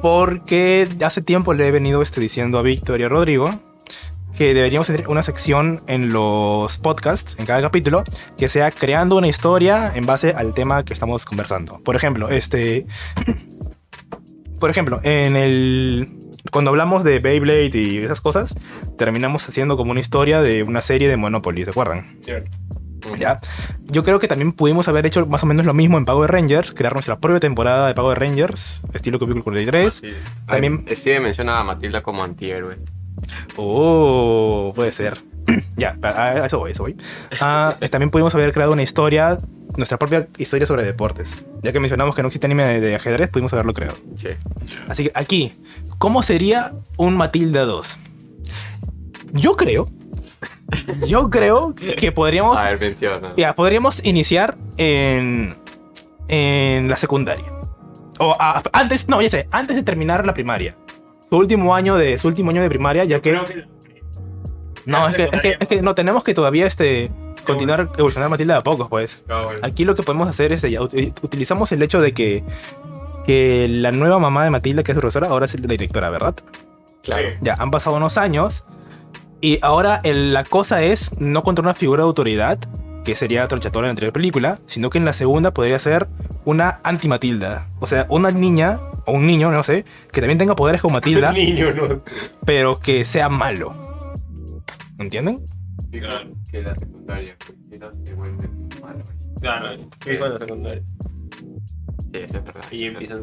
Porque 0.00 0.88
hace 1.04 1.20
tiempo 1.20 1.52
le 1.52 1.66
he 1.66 1.70
venido 1.72 2.00
este, 2.00 2.20
diciendo 2.20 2.58
a 2.58 2.62
Víctor 2.62 3.00
y 3.00 3.04
a 3.04 3.08
Rodrigo 3.08 3.50
que 4.38 4.52
deberíamos 4.54 4.86
tener 4.86 5.08
una 5.08 5.22
sección 5.22 5.80
en 5.86 6.12
los 6.12 6.76
podcasts, 6.78 7.36
en 7.38 7.46
cada 7.46 7.62
capítulo, 7.62 8.04
que 8.36 8.48
sea 8.50 8.70
creando 8.70 9.16
una 9.16 9.28
historia 9.28 9.92
en 9.94 10.04
base 10.06 10.32
al 10.36 10.52
tema 10.54 10.84
que 10.84 10.92
estamos 10.92 11.24
conversando. 11.24 11.80
Por 11.82 11.96
ejemplo, 11.96 12.28
este. 12.28 12.86
Por 14.60 14.70
ejemplo, 14.70 15.00
en 15.02 15.36
el. 15.36 16.18
Cuando 16.50 16.70
hablamos 16.70 17.04
de 17.04 17.18
Beyblade 17.18 17.70
y 17.78 17.98
esas 17.98 18.20
cosas, 18.20 18.56
terminamos 18.98 19.48
haciendo 19.48 19.76
como 19.76 19.90
una 19.90 20.00
historia 20.00 20.40
de 20.40 20.62
una 20.62 20.80
serie 20.80 21.08
de 21.08 21.16
Monopoly, 21.16 21.64
¿se 21.64 21.70
acuerdan? 21.70 22.06
Cierto. 22.22 22.50
¿Ya? 23.18 23.38
Yo 23.84 24.02
creo 24.02 24.18
que 24.18 24.26
también 24.26 24.52
pudimos 24.52 24.88
haber 24.88 25.06
hecho 25.06 25.26
más 25.26 25.42
o 25.42 25.46
menos 25.46 25.64
lo 25.64 25.74
mismo 25.74 25.96
en 25.96 26.04
Power 26.04 26.30
Rangers, 26.32 26.72
crear 26.72 26.92
nuestra 26.92 27.18
propia 27.20 27.38
temporada 27.38 27.86
de 27.86 27.94
Power 27.94 28.18
Rangers, 28.18 28.80
estilo 28.94 29.18
Cubículo 29.20 29.44
43. 29.44 29.94
Sí. 29.94 30.12
También- 30.46 30.84
Ay, 30.88 30.96
Steve 30.96 31.20
menciona 31.20 31.60
a 31.60 31.64
Matilda 31.64 32.02
como 32.02 32.24
antihéroe. 32.24 32.78
Oh, 33.56 34.72
puede 34.74 34.92
ser. 34.92 35.18
ya, 35.76 35.96
a 36.02 36.46
eso 36.46 36.58
voy, 36.58 36.70
a 36.70 36.72
eso 36.72 36.82
voy. 36.82 36.96
Ah, 37.40 37.76
también 37.90 38.10
pudimos 38.10 38.34
haber 38.34 38.52
creado 38.52 38.72
una 38.72 38.82
historia, 38.82 39.38
nuestra 39.76 39.98
propia 39.98 40.26
historia 40.38 40.66
sobre 40.66 40.82
deportes. 40.82 41.46
Ya 41.62 41.72
que 41.72 41.80
mencionamos 41.80 42.14
que 42.14 42.22
no 42.22 42.28
existe 42.28 42.46
anime 42.46 42.64
de, 42.64 42.80
de 42.80 42.94
ajedrez, 42.96 43.30
pudimos 43.30 43.52
haberlo 43.52 43.72
creado. 43.72 43.94
Sí. 44.16 44.28
Así 44.88 45.04
que 45.04 45.12
aquí, 45.14 45.52
¿cómo 45.98 46.22
sería 46.22 46.72
un 46.96 47.16
Matilda 47.16 47.64
2? 47.64 47.98
Yo 49.32 49.56
creo, 49.56 49.86
yo 51.06 51.30
creo 51.30 51.74
que 51.74 52.12
podríamos, 52.12 52.56
A 52.56 52.64
ver, 52.70 52.80
menciona. 52.80 53.34
ya, 53.36 53.54
podríamos 53.54 54.04
iniciar 54.04 54.56
en, 54.76 55.56
en 56.28 56.88
la 56.88 56.96
secundaria. 56.96 57.44
O 58.18 58.34
a- 58.38 58.62
antes, 58.72 59.08
no, 59.08 59.20
ya 59.20 59.28
sé, 59.28 59.48
antes 59.50 59.76
de 59.76 59.82
terminar 59.82 60.24
la 60.24 60.32
primaria. 60.34 60.76
Su 61.28 61.36
último 61.36 61.74
año 61.74 61.96
de, 61.96 62.18
su 62.18 62.28
último 62.28 62.50
año 62.50 62.62
de 62.62 62.68
primaria, 62.68 63.04
ya 63.04 63.20
que... 63.20 63.32
No, 64.86 65.08
es 65.08 65.14
que, 65.16 65.24
es 65.24 65.40
que, 65.42 65.56
es 65.58 65.68
que 65.68 65.82
no 65.82 65.94
tenemos 65.96 66.22
que 66.22 66.32
todavía 66.32 66.66
este, 66.66 67.10
continuar 67.44 67.90
evolucionar 67.98 68.30
Matilda 68.30 68.54
de 68.54 68.60
a 68.60 68.62
pocos, 68.62 68.88
pues. 68.88 69.24
Aquí 69.62 69.84
lo 69.84 69.96
que 69.96 70.04
podemos 70.04 70.28
hacer 70.28 70.52
es, 70.52 70.62
ya, 70.62 70.80
ut- 70.80 71.12
utilizamos 71.22 71.72
el 71.72 71.82
hecho 71.82 72.00
de 72.00 72.12
que, 72.12 72.44
que 73.26 73.66
la 73.68 73.92
nueva 73.92 74.18
mamá 74.18 74.44
de 74.44 74.50
Matilda, 74.50 74.82
que 74.82 74.92
es 74.92 74.98
profesora, 74.98 75.28
ahora 75.28 75.46
es 75.46 75.60
la 75.60 75.66
directora, 75.66 76.10
¿verdad? 76.10 76.34
Claro. 77.02 77.28
Ya, 77.40 77.54
han 77.58 77.70
pasado 77.70 77.96
unos 77.96 78.16
años 78.18 78.64
y 79.40 79.58
ahora 79.62 80.00
el- 80.04 80.32
la 80.32 80.44
cosa 80.44 80.82
es 80.82 81.18
no 81.20 81.42
contra 81.42 81.62
una 81.62 81.74
figura 81.74 82.02
de 82.02 82.06
autoridad, 82.08 82.58
que 83.04 83.14
sería 83.14 83.46
Tronchatoro 83.46 83.84
en 83.84 83.88
la 83.88 83.90
anterior 83.90 84.12
película, 84.12 84.58
sino 84.66 84.90
que 84.90 84.98
en 84.98 85.04
la 85.04 85.12
segunda 85.12 85.52
podría 85.52 85.78
ser 85.78 86.08
una 86.44 86.80
anti-Matilda. 86.82 87.68
O 87.78 87.86
sea, 87.86 88.06
una 88.08 88.32
niña, 88.32 88.80
o 89.04 89.12
un 89.12 89.26
niño, 89.26 89.50
no 89.52 89.62
sé, 89.62 89.84
que 90.10 90.20
también 90.20 90.38
tenga 90.38 90.56
poderes 90.56 90.80
como 90.80 90.94
Matilda, 90.94 91.32
niño, 91.32 91.72
no. 91.72 92.00
pero 92.44 92.80
que 92.80 93.04
sea 93.04 93.28
malo. 93.28 93.74
¿Entienden? 94.98 95.44
Claro, 95.92 96.30
Que 96.50 96.62
la 96.62 96.74
secundaria. 96.74 97.36
quizás 97.70 97.90
se 98.04 98.14
vuelve 98.14 98.48
malo. 98.82 99.04
claro. 99.40 99.68
Es 100.06 100.18
cuando 100.18 100.38
secundaria. 100.38 100.82
Sí, 102.12 102.20
es 102.24 102.32
verdad. 102.32 102.54
Y 102.70 102.84
empiezan. 102.84 103.20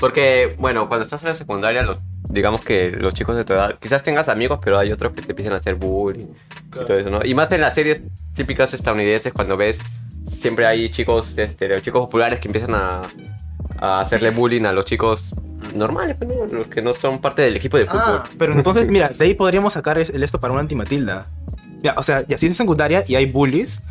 Porque, 0.00 0.56
bueno, 0.58 0.88
cuando 0.88 1.04
estás 1.04 1.22
en 1.22 1.30
la 1.30 1.36
secundaria, 1.36 1.82
los- 1.82 1.98
digamos 2.28 2.60
que 2.62 2.90
los 2.92 3.12
chicos 3.14 3.36
de 3.36 3.44
tu 3.44 3.52
edad, 3.52 3.78
quizás 3.78 4.02
tengas 4.02 4.28
amigos, 4.28 4.58
pero 4.62 4.78
hay 4.78 4.90
otros 4.92 5.12
que 5.12 5.22
te 5.22 5.32
empiezan 5.32 5.52
a 5.54 5.56
hacer 5.56 5.74
bullying 5.74 6.26
y 6.26 6.68
todo 6.70 6.98
eso, 6.98 7.10
¿no? 7.10 7.24
Y 7.24 7.34
más 7.34 7.50
en 7.52 7.60
las 7.60 7.74
series 7.74 8.00
típicas 8.34 8.72
estadounidenses, 8.74 9.32
cuando 9.32 9.56
ves, 9.56 9.78
siempre 10.40 10.66
hay 10.66 10.88
chicos, 10.88 11.36
este, 11.36 11.68
los 11.68 11.82
chicos 11.82 12.00
populares 12.06 12.40
que 12.40 12.48
empiezan 12.48 12.74
a, 12.74 13.02
a 13.78 14.00
hacerle 14.00 14.30
bullying 14.30 14.64
a 14.64 14.72
los 14.72 14.84
chicos 14.84 15.30
normales, 15.74 16.16
pues, 16.18 16.30
¿no? 16.34 16.46
los 16.46 16.66
que 16.68 16.80
no 16.82 16.94
son 16.94 17.20
parte 17.20 17.42
del 17.42 17.56
equipo 17.56 17.76
de 17.76 17.86
fútbol. 17.86 18.02
Ah, 18.06 18.24
pero 18.38 18.52
entonces, 18.54 18.86
mira, 18.88 19.08
de 19.08 19.24
ahí 19.24 19.34
podríamos 19.34 19.72
sacar 19.74 19.98
el 19.98 20.22
esto 20.22 20.40
para 20.40 20.52
una 20.52 20.60
anti-Matilda. 20.62 21.26
Ya, 21.80 21.94
o 21.96 22.02
sea, 22.02 22.26
ya 22.26 22.38
si 22.38 22.46
es 22.46 22.56
secundaria 22.56 23.04
y 23.06 23.14
hay 23.16 23.26
bullies, 23.26 23.82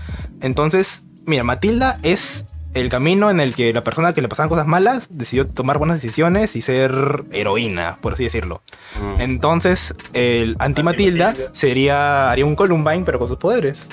entonces, 0.42 1.04
mira, 1.26 1.44
Matilda 1.44 2.00
es 2.04 2.46
el 2.74 2.90
camino 2.90 3.30
en 3.30 3.40
el 3.40 3.54
que 3.56 3.74
la 3.74 3.82
persona 3.84 4.14
que 4.14 4.22
le 4.22 4.28
pasaban 4.30 4.50
cosas 4.50 4.66
malas 4.68 5.10
decidió 5.18 5.46
tomar 5.46 5.78
buenas 5.78 5.98
decisiones 6.02 6.56
y 6.56 6.62
ser 6.62 7.26
heroína, 7.32 7.98
por 8.02 8.14
así 8.14 8.24
decirlo. 8.24 8.62
Mm. 9.00 9.22
Entonces, 9.22 9.94
el 10.14 10.56
anti-Matilda 10.60 11.34
sería, 11.54 12.32
haría 12.32 12.46
un 12.46 12.56
Columbine, 12.56 13.04
pero 13.06 13.20
con 13.20 13.28
sus 13.28 13.38
poderes. 13.38 13.88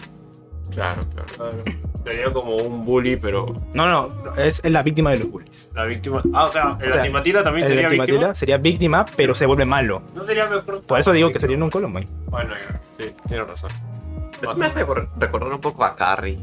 Claro, 0.71 1.03
claro. 1.13 1.27
Claro. 1.37 1.63
Sería 2.05 2.33
como 2.33 2.55
un 2.57 2.85
bully, 2.85 3.17
pero 3.17 3.55
No, 3.75 3.87
no, 3.89 4.35
es, 4.37 4.63
la 4.65 4.83
víctima 4.83 5.11
de 5.11 5.19
los 5.19 5.31
bullies. 5.31 5.69
la 5.75 5.85
víctima. 5.85 6.23
Ah, 6.33 6.45
o 6.45 6.53
sea, 6.53 6.77
el 6.81 6.89
O 6.89 6.93
sea, 6.93 7.03
antimatila 7.03 7.43
también 7.43 7.67
El 7.67 7.73
sería 7.73 7.87
anti-Matilda 7.89 8.19
víctima. 8.21 8.35
sería 8.35 8.59
víctima, 8.59 9.07
pero 9.17 9.35
se 9.35 9.45
vuelve 9.47 9.65
malo. 9.65 10.03
No 10.15 10.23
sería 10.23 10.47
mejor. 10.47 10.81
Por 10.87 11.01
eso 11.01 11.13
digo 11.13 11.33
que 11.33 11.41
sería 11.41 11.57
un 11.57 11.69
Columbine. 11.71 12.07
Bueno, 12.27 12.55
ya. 12.55 12.81
Sí, 12.99 13.11
tienes 13.27 13.47
razón. 13.49 13.71
Esto 14.33 14.55
me 14.57 14.67
hace 14.67 14.87
recor- 14.87 15.09
recordar 15.19 15.53
un 15.53 15.61
poco 15.61 15.85
a 15.85 15.97
Carrie. 15.97 16.39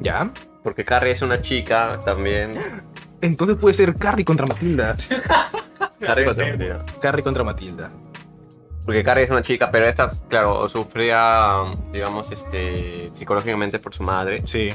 ¿Ya? 0.00 0.30
Porque 0.62 0.84
Carrie 0.84 1.12
es 1.12 1.22
una 1.22 1.40
chica 1.40 2.00
también. 2.04 2.52
Entonces 3.20 3.56
puede 3.56 3.74
ser 3.74 3.94
Carrie 3.94 4.24
contra 4.24 4.46
Matilda. 4.46 4.94
Carrie 6.00 6.24
contra 6.24 6.46
Matilda. 6.46 6.84
Carrie 7.00 7.22
contra 7.22 7.44
Matilda. 7.44 7.90
Porque 8.84 9.02
Carrie 9.02 9.24
es 9.24 9.30
una 9.30 9.42
chica, 9.42 9.70
pero 9.70 9.86
esta, 9.86 10.10
claro, 10.28 10.68
sufría, 10.68 11.64
digamos, 11.92 12.32
este, 12.32 13.08
psicológicamente 13.12 13.78
por 13.78 13.94
su 13.94 14.02
madre. 14.02 14.42
Sí. 14.46 14.70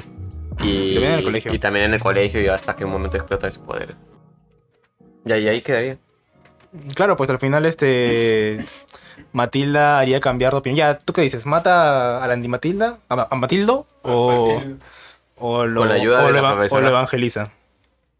Y, 0.61 0.93
también 0.93 1.11
en 1.11 1.19
el 1.19 1.23
colegio. 1.23 1.53
Y 1.53 1.59
también 1.59 1.85
en 1.85 1.93
el 1.95 2.01
colegio 2.01 2.41
y 2.41 2.47
hasta 2.47 2.75
que 2.75 2.85
un 2.85 2.91
momento 2.91 3.17
explota 3.17 3.49
su 3.51 3.61
poder. 3.61 3.95
Y 5.25 5.31
ahí, 5.31 5.47
ahí 5.47 5.61
quedaría. 5.61 5.97
Claro, 6.93 7.15
pues 7.17 7.29
al 7.29 7.39
final 7.39 7.65
este 7.65 8.63
Matilda 9.31 9.99
haría 9.99 10.19
cambiar 10.19 10.51
de 10.51 10.57
opinión. 10.59 10.77
Ya, 10.77 10.97
¿tú 10.97 11.13
qué 11.13 11.21
dices? 11.21 11.45
¿Mata 11.45 12.23
a 12.23 12.27
la 12.27 12.33
anti-Matilda? 12.33 12.99
¿A, 13.09 13.27
a 13.29 13.35
Matildo? 13.35 13.87
¿O, 14.03 14.61
o 15.37 15.65
lo, 15.65 15.81
Con 15.81 15.89
la 15.89 15.95
ayuda 15.95 16.23
o 16.23 16.27
de 16.27 16.27
lo 16.27 16.33
la 16.33 16.39
eva- 16.39 16.51
o 16.51 16.55
profesora. 16.55 16.81
lo 16.81 16.87
evangeliza? 16.89 17.51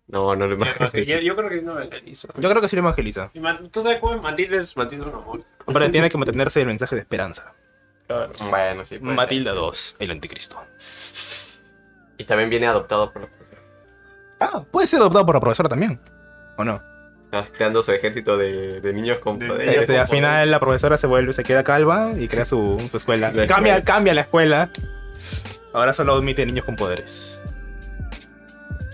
No, 0.08 0.36
no 0.36 0.48
lo 0.48 0.54
imagino. 0.54 0.92
Yo, 0.94 1.18
yo 1.20 1.36
creo 1.36 1.50
que 1.50 1.62
no 1.62 1.72
evangelizo. 1.80 2.28
Yo 2.38 2.50
creo 2.50 2.62
que 2.62 2.68
sí 2.68 2.76
lo 2.76 2.82
evangeliza. 2.84 3.32
Y 3.34 3.40
¿Tú 3.70 3.82
sabes 3.82 4.00
cómo 4.00 4.22
Matilda 4.22 4.58
es 4.58 4.76
Matilda 4.78 5.06
es 5.08 5.14
un 5.14 5.20
amor? 5.20 5.42
Pero 5.66 5.92
tiene 5.92 6.10
que 6.10 6.18
mantenerse 6.18 6.62
el 6.62 6.68
mensaje 6.68 6.96
de 6.96 7.02
esperanza. 7.02 7.54
Claro. 8.08 8.32
Bueno, 8.50 8.86
sí. 8.86 9.00
puede 9.00 9.10
ser. 9.12 9.16
Matilda 9.16 9.52
2, 9.54 9.96
el 10.00 10.12
anticristo. 10.12 10.62
Y 12.18 12.24
también 12.24 12.50
viene 12.50 12.68
adoptado 12.68 13.12
por 13.12 13.24
la 13.24 13.28
profesora. 13.30 13.62
Ah, 14.40 14.64
puede 14.72 14.88
ser 14.88 15.00
adoptado 15.00 15.26
por 15.26 15.36
la 15.36 15.42
profesora 15.42 15.70
también. 15.70 16.00
¿O 16.58 16.64
no? 16.64 16.82
Ah, 17.32 17.46
Creando 17.58 17.82
su 17.82 17.92
ejército 17.92 18.38
de, 18.38 18.80
de 18.82 18.94
niños 18.94 19.18
con 19.20 19.40
De 19.40 19.48
poder. 19.48 19.66
niños 19.68 19.82
Este, 19.82 19.94
con 19.94 20.02
al 20.02 20.08
final 20.08 20.52
la 20.52 20.60
profesora 20.60 20.98
se 20.98 21.08
vuelve, 21.08 21.34
se 21.34 21.44
queda 21.44 21.64
calva 21.64 22.12
y 22.16 22.28
crea 22.28 22.46
su, 22.46 22.78
su 22.92 22.96
escuela. 22.98 23.32
La 23.32 23.48
Cambia, 23.48 23.78
escuela. 23.78 23.82
cambia 23.96 24.14
la 24.14 24.22
escuela. 24.22 24.70
Ahora 25.76 25.94
solo 25.94 26.14
admite 26.14 26.46
niños 26.46 26.64
con 26.64 26.78
poderes. 26.78 27.42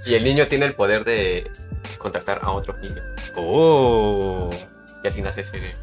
Y 0.03 0.15
el 0.15 0.23
niño 0.23 0.47
tiene 0.47 0.65
el 0.65 0.73
poder 0.73 1.05
de 1.05 1.51
contactar 1.99 2.39
a 2.41 2.49
otros 2.49 2.79
niños. 2.79 3.03
Oh. 3.35 4.49
Y 5.03 5.07
así 5.07 5.21
nace 5.21 5.41
ese. 5.41 5.75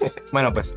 Bueno, 0.32 0.52
pues. 0.52 0.74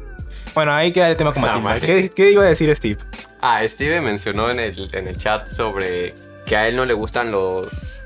Bueno, 0.53 0.73
ahí 0.73 0.91
queda 0.91 1.09
el 1.09 1.17
tema 1.17 1.33
con 1.33 1.43
Ah, 1.43 1.57
Matilda. 1.59 1.87
¿Qué, 1.87 2.09
qué 2.09 2.31
iba 2.31 2.43
a 2.43 2.47
decir 2.47 2.73
Steve? 2.75 2.99
Ah, 3.41 3.61
Steve 3.67 3.99
mencionó 3.99 4.51
en 4.51 4.59
el, 4.59 4.87
en 4.93 5.07
el 5.07 5.17
chat 5.17 5.47
sobre 5.47 6.13
que 6.45 6.55
a 6.55 6.67
él 6.67 6.75
no 6.75 6.85
le 6.85 6.93
gustan 6.93 7.31
los 7.31 8.01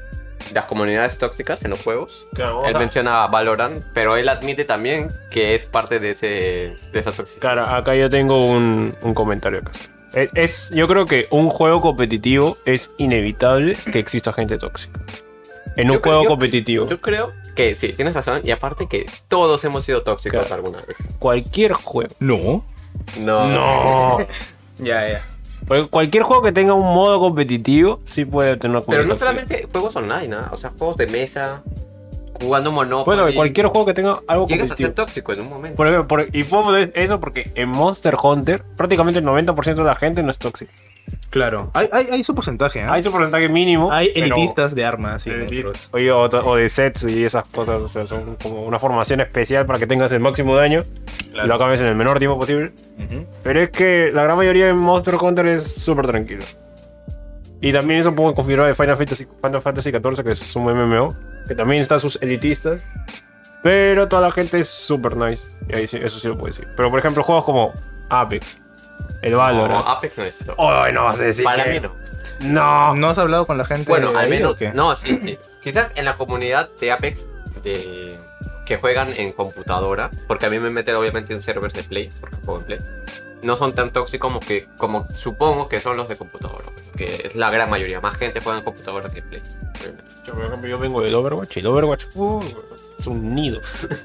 las 0.54 0.66
comunidades 0.66 1.18
tóxicas 1.18 1.66
en 1.66 1.72
los 1.72 1.82
juegos. 1.84 2.26
Claro, 2.34 2.62
Él 2.64 2.70
o 2.70 2.72
sea, 2.72 2.80
menciona 2.80 3.28
Valorant, 3.28 3.84
pero 3.94 4.16
él 4.16 4.30
admite 4.30 4.64
también 4.64 5.10
que 5.30 5.54
es 5.56 5.66
parte 5.66 6.00
de 6.00 6.12
ese 6.12 6.28
de 6.94 7.00
esa 7.00 7.12
toxicidad. 7.12 7.42
Claro, 7.42 7.66
acá 7.66 7.94
yo 7.96 8.10
tengo 8.10 8.46
un, 8.46 8.96
un 9.02 9.14
comentario 9.14 9.62
que 9.62 9.70
hacer. 9.72 10.01
Es, 10.14 10.30
es- 10.36 10.72
yo 10.76 10.88
creo 10.88 11.06
que 11.06 11.28
un 11.32 11.50
juego 11.50 11.82
competitivo 11.82 12.58
es 12.66 12.92
inevitable 12.98 13.78
que 13.92 14.00
exista 14.00 14.34
gente 14.34 14.58
tóxica. 14.58 15.00
En 15.78 15.90
un 15.90 15.98
Yo 15.98 16.02
juego 16.04 16.26
competitivo, 16.26 16.90
Yo 16.90 17.00
creo 17.00 17.32
que 17.56 17.76
sí, 17.76 17.94
tienes 17.94 18.14
razón. 18.14 18.42
Y 18.44 18.52
aparte 18.52 18.88
que 18.90 19.06
todos 19.30 19.64
hemos 19.64 19.86
sido 19.86 20.04
tóxicos 20.04 20.42
Claro. 20.48 20.56
alguna 20.56 20.78
vez. 20.86 20.98
cualquier 21.20 21.74
juego. 21.74 22.14
No. 22.20 22.66
No. 23.20 23.48
No. 23.50 24.18
Ya, 24.80 25.08
ya. 25.08 25.26
Porque 25.68 25.88
cualquier 25.88 26.24
juego 26.24 26.42
que 26.42 26.52
tenga 26.52 26.74
un 26.74 26.94
modo 26.94 27.20
competitivo 27.20 28.00
sí 28.04 28.26
puede 28.26 28.58
tener 28.58 28.76
una 28.76 28.86
Pero 28.86 29.06
no 29.06 29.16
solamente 29.16 29.68
juegos 29.72 29.96
online, 29.96 30.28
¿no? 30.28 30.42
O 30.52 30.58
sea, 30.58 30.72
juegos 30.78 30.98
de 30.98 31.06
mesa, 31.08 31.62
jugando 32.42 32.72
Monopoly. 32.72 33.18
Bueno, 33.18 33.36
cualquier 33.36 33.68
juego 33.68 33.86
que 33.86 33.94
tenga 33.94 34.20
algo 34.28 34.48
Llegas 34.48 34.72
a 34.72 34.76
ser 34.76 34.88
competitivo. 34.88 35.06
tóxico 35.06 35.34
en 35.34 35.42
un 35.42 35.50
momento. 35.50 35.78
Por 35.78 35.88
ejemplo, 35.88 36.08
por- 36.08 36.28
y 36.36 36.44
puedo 36.44 36.76
eso 36.78 37.20
porque 37.20 37.50
en 37.56 37.70
Monster 37.70 38.16
Hunter 38.22 38.64
prácticamente 38.76 39.20
el 39.20 39.26
90% 39.26 39.76
de 39.76 39.84
la 39.84 39.96
gente 39.96 40.22
no 40.24 40.32
es 40.32 40.38
tóxica. 40.38 40.72
Claro. 41.30 41.72
Hay, 41.74 41.90
hay, 41.92 42.08
hay 42.12 42.24
su 42.24 42.36
porcentaje, 42.36 42.80
¿eh? 42.80 42.86
Hay 42.90 43.02
su 43.04 43.12
porcentaje 43.12 43.48
mínimo. 43.50 43.92
Hay 43.92 44.12
elitistas 44.16 44.76
de 44.76 44.86
armas 44.86 45.26
y. 45.28 45.32
Oye, 45.92 46.12
o, 46.12 46.24
o 46.24 46.56
de 46.56 46.70
sets 46.70 47.04
y 47.06 47.24
esas 47.26 47.48
cosas, 47.48 47.80
o 47.80 47.88
sea, 47.88 48.06
son 48.08 48.36
como 48.42 48.64
una 48.64 48.80
formación 48.80 49.20
especial 49.22 49.66
para 49.66 49.80
que 49.80 49.88
tengas 49.88 50.12
el 50.12 50.20
máximo 50.20 50.56
daño 50.56 50.84
y 51.34 51.48
lo 51.48 51.56
acabes 51.56 51.80
en 51.82 51.88
el 51.88 51.96
menor 51.96 52.20
tiempo 52.20 52.38
posible. 52.38 52.72
Pero 53.44 53.60
es 53.62 53.70
que 53.70 54.10
la 54.14 54.24
gran 54.24 54.38
mayoría 54.38 54.68
de 54.68 54.74
Monster 54.74 55.16
Hunter 55.20 55.48
es 55.48 55.76
súper 55.84 56.06
tranquilo. 56.08 56.44
Y 57.62 57.72
también 57.72 58.00
eso 58.00 58.14
puedo 58.14 58.34
confirmar 58.34 58.68
de 58.68 58.76
Final 58.76 58.98
Fantasy, 58.98 59.28
Final 59.42 59.62
Fantasy 59.62 59.92
XIV, 59.92 60.24
que 60.24 60.32
es 60.32 60.56
un 60.56 60.64
MMO, 60.64 61.16
que 61.48 61.54
también 61.56 61.82
están 61.82 62.00
sus 62.00 62.20
elitistas. 62.22 62.84
Pero 63.64 64.08
toda 64.08 64.24
la 64.24 64.32
gente 64.32 64.58
es 64.60 64.68
súper 64.68 65.16
nice. 65.16 65.48
Y 65.70 65.76
ahí 65.76 65.86
sí, 65.88 66.00
eso 66.02 66.18
sí 66.20 66.28
lo 66.28 66.34
puedo 66.36 66.48
decir. 66.48 66.68
Pero 66.76 66.90
por 66.90 66.98
ejemplo, 66.98 67.24
juegos 67.24 67.44
como 67.46 67.72
Apex, 68.10 68.60
el 69.22 69.36
Valorant. 69.36 69.86
No, 69.86 69.92
Apex 69.92 70.18
no 70.18 70.24
es. 70.24 70.40
Oh, 70.58 70.84
no 70.92 71.04
vas 71.04 71.20
a 71.20 71.24
decir 71.24 71.44
Para 71.44 71.66
que- 71.66 71.70
mí 71.70 71.80
no. 71.80 71.92
No. 72.42 72.96
¿No 72.96 73.10
has 73.12 73.18
hablado 73.20 73.46
con 73.46 73.60
la 73.60 73.66
gente? 73.66 73.88
Bueno, 73.88 74.18
al 74.18 74.28
menos. 74.28 74.54
o 74.54 74.56
qué? 74.56 74.72
No, 74.74 74.96
sí, 74.96 75.20
sí. 75.24 75.38
Quizás 75.64 75.92
en 75.94 76.06
la 76.06 76.14
comunidad 76.16 76.72
de 76.80 76.92
Apex, 76.92 77.28
de, 77.62 78.18
que 78.66 78.78
juegan 78.78 79.10
en 79.16 79.32
computadora, 79.34 80.10
porque 80.28 80.48
a 80.48 80.50
mí 80.50 80.58
me 80.58 80.72
meten 80.72 80.96
obviamente 80.96 81.34
en 81.34 81.44
servers 81.44 81.76
de 81.76 81.84
Play, 81.84 82.10
porque 82.20 82.38
juego 82.44 82.62
en 82.62 82.66
Play, 82.66 82.80
no 83.44 83.58
son 83.58 83.74
tan 83.74 83.92
tóxicos 83.92 84.20
como 84.30 84.40
que 84.40 84.68
como 84.78 85.08
supongo 85.10 85.68
que 85.68 85.82
son 85.82 85.98
los 85.98 86.08
de 86.08 86.16
computadora, 86.16 86.66
que 86.96 87.24
es 87.28 87.36
la 87.36 87.50
gran 87.50 87.70
mayoría, 87.70 88.00
más 88.02 88.16
gente 88.18 88.40
juega 88.42 88.60
en 88.60 88.64
computadora 88.66 89.10
que 89.10 89.20
en 89.20 89.30
Play. 89.30 89.42
Yo, 90.26 90.34
por 90.34 90.46
ejemplo, 90.46 90.70
yo 90.70 90.78
vengo 90.78 91.02
del 91.02 91.16
Overwatch 91.16 91.58
y 91.58 91.60
el 91.62 91.68
Overwatch 91.68 92.06
uh, 92.16 92.40
es 93.00 93.08
un 93.08 93.34
nido. 93.34 93.60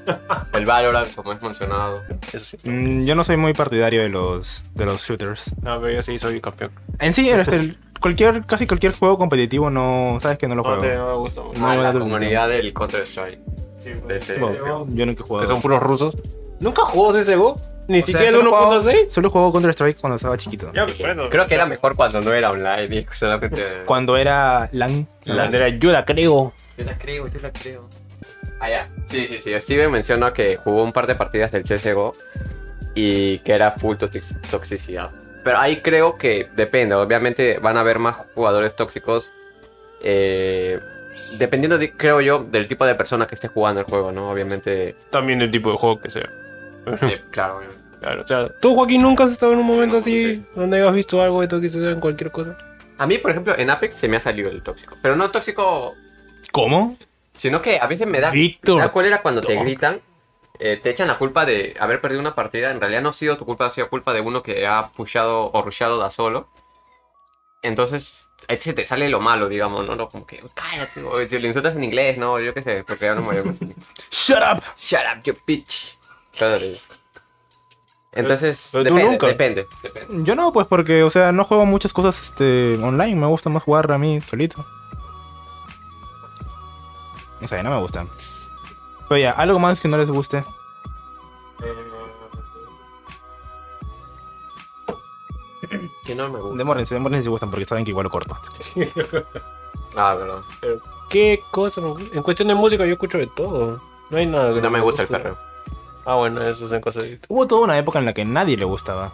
El 0.53 0.65
Valorant, 0.65 1.13
como 1.13 1.33
es 1.33 1.43
mencionado. 1.43 2.01
Eso 2.33 2.57
sí. 2.57 2.57
Mm, 2.69 3.01
yo 3.05 3.13
no 3.15 3.23
soy 3.23 3.37
muy 3.37 3.53
partidario 3.53 4.01
de 4.01 4.09
los, 4.09 4.73
de 4.73 4.85
los 4.85 5.01
shooters. 5.01 5.53
No, 5.61 5.79
pero 5.79 5.93
yo 5.93 6.01
sí 6.01 6.17
soy 6.17 6.41
campeón. 6.41 6.71
En 6.97 7.13
sí, 7.13 7.29
este, 7.29 7.75
cualquier, 8.01 8.43
casi 8.47 8.65
cualquier 8.65 8.93
juego 8.93 9.19
competitivo 9.19 9.69
no. 9.69 10.17
Sabes 10.19 10.39
que 10.39 10.47
no 10.47 10.55
lo 10.55 10.63
No, 10.63 10.69
juego. 10.69 10.81
te, 10.81 10.95
no 10.95 11.07
me 11.09 11.13
gusta 11.17 11.41
mucho. 11.43 11.59
No, 11.59 11.69
Ah, 11.69 11.75
la 11.75 11.93
da 11.93 11.99
comunidad 11.99 12.49
del 12.49 12.73
Counter 12.73 13.03
Strike. 13.05 13.39
Sí, 13.77 13.91
De 14.07 14.17
ese- 14.17 14.39
No, 14.39 14.87
yo 14.89 15.05
nunca 15.05 15.21
he 15.23 15.27
jugado. 15.27 15.47
que 15.47 15.53
son 15.53 15.61
puros 15.61 15.83
rusos. 15.83 16.17
¿Nunca 16.59 16.81
jugó 16.83 17.13
CSGO? 17.13 17.55
Ni 17.87 17.99
O 17.99 18.01
sea, 18.01 18.05
siquiera 18.07 18.29
el 18.29 18.35
solo 18.35 18.49
jugaba- 18.49 18.75
1.6. 18.81 19.09
Solo 19.09 19.29
jugó 19.29 19.51
Counter 19.53 19.71
Strike 19.71 19.97
cuando 19.99 20.15
estaba 20.17 20.35
chiquito. 20.37 20.71
Ya, 20.73 20.85
pues. 20.85 20.97
Creo 21.29 21.47
que 21.47 21.53
era 21.55 21.65
mejor 21.65 21.95
cuando 21.95 22.19
no 22.21 22.33
era 22.33 22.51
online 22.51 22.93
y 22.93 23.05
solamente. 23.13 23.63
Cuando 23.85 24.17
era 24.17 24.67
LAN. 24.73 25.07
La 25.23 25.35
bandera 25.43 25.69
yo 25.69 25.91
la 25.91 26.03
creo. 26.03 26.53
Yo 26.77 26.83
la 26.83 26.97
creo, 26.97 27.25
yo 27.27 27.39
la 27.39 27.51
creo. 27.51 27.87
Ah, 28.59 28.69
ya. 28.69 28.87
Sí, 29.05 29.27
sí, 29.27 29.39
sí. 29.39 29.57
Steven 29.59 29.89
menciona 29.91 30.33
que 30.33 30.57
jugó 30.57 30.83
un 30.83 30.91
par 30.91 31.07
de 31.07 31.15
partidas 31.15 31.51
del 31.53 31.63
CSGO 31.63 32.11
y 32.95 33.39
que 33.39 33.53
era 33.53 33.71
full 33.71 33.95
toxic- 33.95 34.41
toxicidad. 34.49 35.11
Pero 35.45 35.59
ahí 35.59 35.77
creo 35.77 36.17
que 36.17 36.49
depende. 36.57 36.93
Obviamente 36.95 37.59
van 37.59 37.77
a 37.77 37.81
haber 37.81 37.99
más 37.99 38.17
jugadores 38.35 38.75
tóxicos. 38.75 39.31
eh, 40.03 40.79
dependiendo, 41.39 41.77
de- 41.77 41.91
creo 41.91 42.21
yo, 42.21 42.39
del 42.39 42.67
tipo 42.67 42.85
de 42.85 42.95
persona 42.95 43.25
que 43.27 43.35
esté 43.35 43.47
jugando 43.47 43.79
el 43.81 43.85
juego, 43.87 44.11
¿no? 44.11 44.29
Obviamente. 44.29 44.95
También 45.09 45.41
el 45.41 45.49
tipo 45.51 45.71
de 45.71 45.77
juego 45.77 45.99
que 45.99 46.09
sea. 46.09 46.29
Eh, 47.01 47.21
claro. 47.31 47.61
Claro, 47.99 48.21
o 48.23 48.27
sea, 48.27 48.47
tú, 48.61 48.75
Joaquín, 48.75 49.01
nunca 49.01 49.23
has 49.23 49.31
estado 49.31 49.53
en 49.53 49.59
un 49.59 49.65
momento 49.65 49.95
No, 49.95 49.99
así 50.01 50.35
sí. 50.35 50.45
donde 50.55 50.77
hayas 50.79 50.93
visto 50.93 51.21
algo 51.21 51.41
de 51.41 51.47
toxicidad 51.47 51.91
en 51.91 51.99
cualquier 51.99 52.31
cosa. 52.31 52.55
A 52.99 53.07
mí, 53.07 53.17
por 53.17 53.31
ejemplo, 53.31 53.57
en 53.57 53.69
Apex 53.71 53.95
se 53.95 54.07
me 54.07 54.17
ha 54.17 54.19
salido 54.21 54.49
el 54.49 54.61
tóxico. 54.61 54.95
Pero 55.01 55.15
no 55.15 55.31
tóxico, 55.31 55.95
¿Cómo? 56.51 56.95
sino 57.33 57.61
que 57.61 57.79
a 57.79 57.87
veces 57.87 58.05
me 58.07 58.19
da. 58.19 58.29
Víctor. 58.31 58.77
¿Sabes 58.79 58.91
cuál 58.91 59.05
era 59.07 59.21
cuando 59.21 59.41
te 59.41 59.55
gritan? 59.55 59.99
eh, 60.59 60.79
te 60.81 60.89
echan 60.91 61.07
la 61.07 61.17
culpa 61.17 61.45
de 61.45 61.75
haber 61.79 61.99
perdido 62.01 62.21
una 62.21 62.35
partida. 62.35 62.71
En 62.71 62.79
realidad 62.79 63.01
no 63.01 63.09
ha 63.09 63.13
sido 63.13 63.37
tu 63.37 63.45
culpa, 63.45 63.65
ha 63.65 63.69
sido 63.71 63.89
culpa 63.89 64.13
de 64.13 64.21
uno 64.21 64.41
que 64.43 64.65
ha 64.67 64.89
pushado 64.89 65.51
o 65.51 65.61
rushado 65.63 65.97
da 65.97 66.09
solo. 66.11 66.49
Entonces, 67.63 68.29
ahí 68.47 68.59
se 68.59 68.73
te 68.73 68.85
sale 68.85 69.09
lo 69.09 69.19
malo, 69.19 69.49
digamos, 69.49 69.87
¿no? 69.87 69.95
no 69.95 70.09
como 70.09 70.25
que, 70.25 70.43
cállate, 70.53 71.01
o 71.03 71.27
si 71.27 71.39
lo 71.39 71.47
insultas 71.47 71.75
en 71.75 71.83
inglés, 71.83 72.17
¿no? 72.17 72.39
Yo 72.39 72.53
qué 72.53 72.61
sé, 72.61 72.83
porque 72.83 73.05
ya 73.05 73.15
no 73.15 73.21
me 73.21 73.41
voy 73.41 73.51
a 73.51 73.55
¡Shut 74.11 74.37
up! 74.37 74.63
Shut 74.77 75.01
up, 75.15 75.23
you 75.23 75.35
bitch. 75.45 75.96
Claro. 76.37 76.65
Entonces, 78.13 78.69
pero 78.71 78.83
depende, 78.83 79.11
nunca. 79.11 79.27
depende, 79.27 79.67
depende. 79.83 80.23
Yo 80.23 80.35
no, 80.35 80.51
pues 80.51 80.65
porque, 80.67 81.03
o 81.03 81.09
sea, 81.09 81.31
no 81.31 81.43
juego 81.43 81.65
muchas 81.65 81.93
cosas 81.93 82.21
este, 82.23 82.77
online. 82.81 83.15
Me 83.15 83.27
gusta 83.27 83.49
más 83.49 83.63
jugar 83.63 83.91
a 83.91 83.97
mí 83.97 84.19
solito. 84.21 84.65
No 87.39 87.47
sé, 87.47 87.61
no 87.61 87.69
me 87.69 87.79
gusta. 87.79 88.05
Pero 89.07 89.19
ya, 89.19 89.31
algo 89.31 89.59
más 89.59 89.79
que 89.79 89.87
no 89.87 89.97
les 89.97 90.09
guste. 90.09 90.43
Que 96.03 96.15
no 96.15 96.29
me 96.29 96.39
gusta. 96.39 96.57
Demórense, 96.57 96.95
demórense 96.95 97.23
si 97.23 97.29
gustan 97.29 97.51
porque 97.51 97.65
saben 97.65 97.83
que 97.83 97.91
igual 97.91 98.05
lo 98.05 98.09
corto. 98.09 98.37
Ah, 99.95 100.13
verdad. 100.13 100.41
¿Qué 101.09 101.41
cosa? 101.49 101.81
En 102.11 102.21
cuestión 102.21 102.47
de 102.49 102.53
música 102.53 102.85
yo 102.85 102.93
escucho 102.93 103.17
de 103.17 103.25
todo. 103.25 103.79
No 104.11 104.17
hay 104.17 104.27
nada 104.27 104.53
que 104.53 104.61
No 104.61 104.69
me 104.69 104.79
gusta 104.79 105.01
el 105.01 105.07
perreo. 105.07 105.35
Ah, 106.07 106.15
bueno, 106.15 106.41
eso 106.41 106.67
son 106.67 106.79
cosas 106.81 107.03
de... 107.03 107.19
Hubo 107.27 107.45
toda 107.47 107.61
una 107.65 107.77
época 107.77 107.99
en 107.99 108.05
la 108.05 108.13
que 108.13 108.23
nadie 108.25 108.55
le 108.57 108.63
gustaba. 108.65 109.11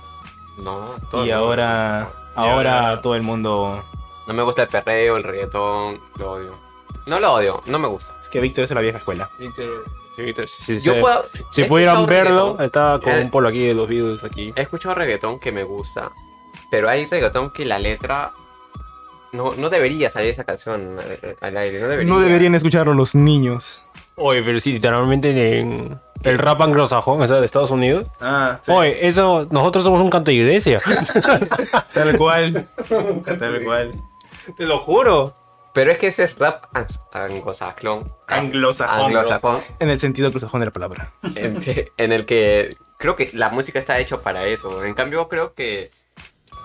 No, 0.60 0.94
y 0.98 1.02
todo 1.10 1.24
el 1.24 1.30
mundo. 1.32 1.36
ahora, 1.36 2.10
ahora 2.36 2.80
ahora- 2.90 3.02
todo 3.02 3.16
el 3.16 3.24
mundo... 3.24 3.84
No 4.28 4.34
me 4.34 4.44
gusta 4.44 4.62
el 4.64 4.68
perreo, 4.70 5.18
el 5.18 5.24
reggaetón, 5.24 6.00
lo 6.18 6.32
odio. 6.34 6.52
No 7.08 7.20
lo 7.20 7.34
odio, 7.34 7.62
no 7.66 7.80
me 7.80 7.88
gusta. 7.88 8.16
Es 8.22 8.30
que 8.30 8.40
Víctor 8.40 8.64
es 8.64 8.70
de 8.70 8.76
la 8.76 8.82
vieja 8.82 9.00
escuela. 9.00 9.30
Sí, 9.38 10.22
Víctor, 10.22 10.48
sí, 10.48 10.64
sí, 10.64 10.80
Yo 10.86 10.94
sí. 10.94 11.02
puedo. 11.02 11.26
Si 11.52 11.64
pudieran 11.66 11.96
escuchado 11.98 12.24
verlo, 12.24 12.40
reggaetón. 12.46 12.66
estaba 12.66 13.00
con 13.02 13.14
Eh. 13.14 13.22
un 13.22 13.32
polo 13.32 13.50
aquí 13.50 13.66
de 13.66 13.74
los 13.74 13.90
videos 13.90 14.24
aquí. 14.24 14.54
He 14.56 14.62
escuchado 14.62 14.94
reggaetón 14.96 15.40
que 15.40 15.52
me 15.52 15.64
gusta, 15.64 16.12
pero 16.72 16.88
hay 16.88 17.06
reggaetón 17.08 17.50
que 17.50 17.66
la 17.66 17.80
letra 17.80 18.32
no, 19.34 19.56
no 19.58 19.70
debería 19.72 20.10
salir 20.12 20.30
esa 20.32 20.44
canción 20.44 20.98
al, 21.00 21.36
al 21.42 21.58
aire, 21.58 21.80
no 21.82 21.88
debería. 21.88 22.14
No 22.14 22.20
deberían 22.20 22.54
escucharlo 22.56 22.94
los 22.94 23.16
niños. 23.16 23.84
Oye, 24.16 24.44
pero 24.44 24.60
sí, 24.60 24.74
literalmente 24.74 25.60
en 25.60 26.00
el 26.24 26.38
rap 26.38 26.62
anglosajón, 26.62 27.22
o 27.22 27.28
sea, 27.28 27.38
de 27.40 27.46
Estados 27.46 27.72
Unidos. 27.72 28.06
Ah, 28.22 28.60
Oye, 28.68 29.08
eso, 29.08 29.46
nosotros 29.52 29.84
somos 29.84 30.02
un 30.02 30.10
canto 30.10 30.32
de 30.32 30.36
iglesia. 30.38 30.80
Tal 31.94 32.18
cual. 32.18 32.68
Tal 33.40 33.64
cual. 33.64 33.92
Te 34.58 34.66
lo 34.66 34.80
juro. 34.80 35.36
Pero 35.74 35.92
es 35.92 35.98
que 35.98 36.08
ese 36.08 36.26
es 36.26 36.38
rap 36.38 36.66
an- 36.76 36.86
anglosajón. 37.14 38.04
Anglosajón. 38.28 39.06
Anglosajón. 39.16 39.62
En 39.80 39.90
el 39.90 40.00
sentido 40.00 40.28
anglosajón 40.28 40.60
de 40.60 40.66
la 40.68 40.72
palabra. 40.72 41.12
en 41.98 42.12
el 42.12 42.26
que 42.28 42.78
creo 43.00 43.16
que 43.16 43.32
la 43.34 43.50
música 43.50 43.80
está 43.80 43.98
hecha 44.00 44.22
para 44.22 44.46
eso. 44.46 44.84
En 44.84 44.94
cambio, 44.94 45.28
creo 45.28 45.54
que 45.56 45.90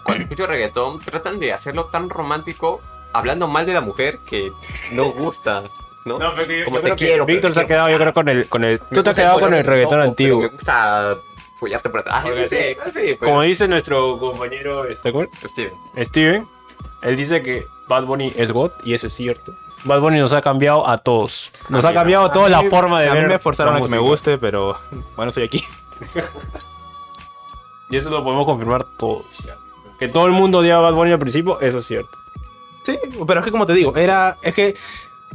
cuando 0.04 0.24
escucho 0.24 0.46
reggaetón 0.46 1.00
tratan 1.00 1.40
de 1.40 1.54
hacerlo 1.54 1.87
tan 1.87 2.11
romántico, 2.11 2.80
hablando 3.14 3.48
mal 3.48 3.64
de 3.64 3.72
la 3.74 3.80
mujer 3.80 4.18
que 4.28 4.52
no 4.92 5.11
gusta. 5.11 5.62
¿No? 6.04 6.18
Como 6.64 6.80
te 6.80 6.94
quiero. 6.94 7.26
Víctor 7.26 7.50
pero 7.50 7.54
se 7.54 7.61
ha 7.61 7.66
quedado, 7.66 7.90
yo 7.90 7.98
creo, 7.98 8.12
con 8.12 8.28
el. 8.28 8.48
Con 8.48 8.64
el 8.64 8.80
tú 8.80 9.02
te 9.02 9.11
has 9.11 9.16
quedado 9.16 9.40
con 9.40 9.52
el 9.54 9.64
reggaetón 9.64 9.90
pero 9.98 10.02
antiguo. 10.02 10.40
Me 10.42 10.48
gusta 10.48 11.16
follarte 11.58 11.88
por 11.90 12.00
atrás. 12.00 12.24
Sí, 12.24 12.30
sí. 12.48 12.56
sí, 12.92 13.00
pero- 13.18 13.18
Como 13.18 13.42
dice 13.42 13.66
nuestro 13.68 14.18
compañero 14.18 14.84
este, 14.84 15.12
¿cuál? 15.12 15.28
Steven. 15.44 15.72
Steven, 15.98 16.48
él 17.02 17.16
dice 17.16 17.42
que 17.42 17.66
Bad 17.88 18.04
Bunny 18.04 18.32
es 18.37 18.50
God, 18.52 18.70
y 18.84 18.94
eso 18.94 19.06
es 19.08 19.14
cierto. 19.14 19.54
Bad 19.84 20.00
Bunny 20.00 20.18
nos 20.18 20.32
ha 20.32 20.40
cambiado 20.42 20.88
a 20.88 20.98
todos. 20.98 21.52
Nos 21.68 21.84
A 21.84 21.88
ha 21.90 21.94
cambiado 21.94 22.30
toda 22.30 22.48
la 22.48 22.62
forma 22.68 23.00
de 23.00 23.08
a 23.08 23.14
ver. 23.14 23.22
mí 23.24 23.28
me 23.28 23.38
forzaron 23.38 23.76
a 23.76 23.80
que 23.80 23.88
me 23.88 23.98
guste, 23.98 24.37
pero 24.38 24.76
bueno, 25.16 25.28
estoy 25.30 25.44
aquí. 25.44 25.64
Y 27.90 27.96
eso 27.96 28.11
lo 28.11 28.22
podemos 28.22 28.44
confirmar 28.44 28.84
todos. 28.84 29.24
Que 29.98 30.08
todo 30.08 30.26
el 30.26 30.32
mundo 30.32 30.58
odiaba 30.58 30.87
a 30.88 30.90
Bad 30.90 30.96
Bunny 30.96 31.12
al 31.12 31.18
principio, 31.18 31.58
eso 31.61 31.78
es 31.78 31.87
cierto. 31.87 32.18
Sí, 32.82 32.98
pero 33.26 33.40
es 33.40 33.44
que 33.44 33.50
como 33.50 33.66
te 33.66 33.72
digo, 33.72 33.96
era. 33.96 34.37
Es 34.42 34.54
que 34.54 34.76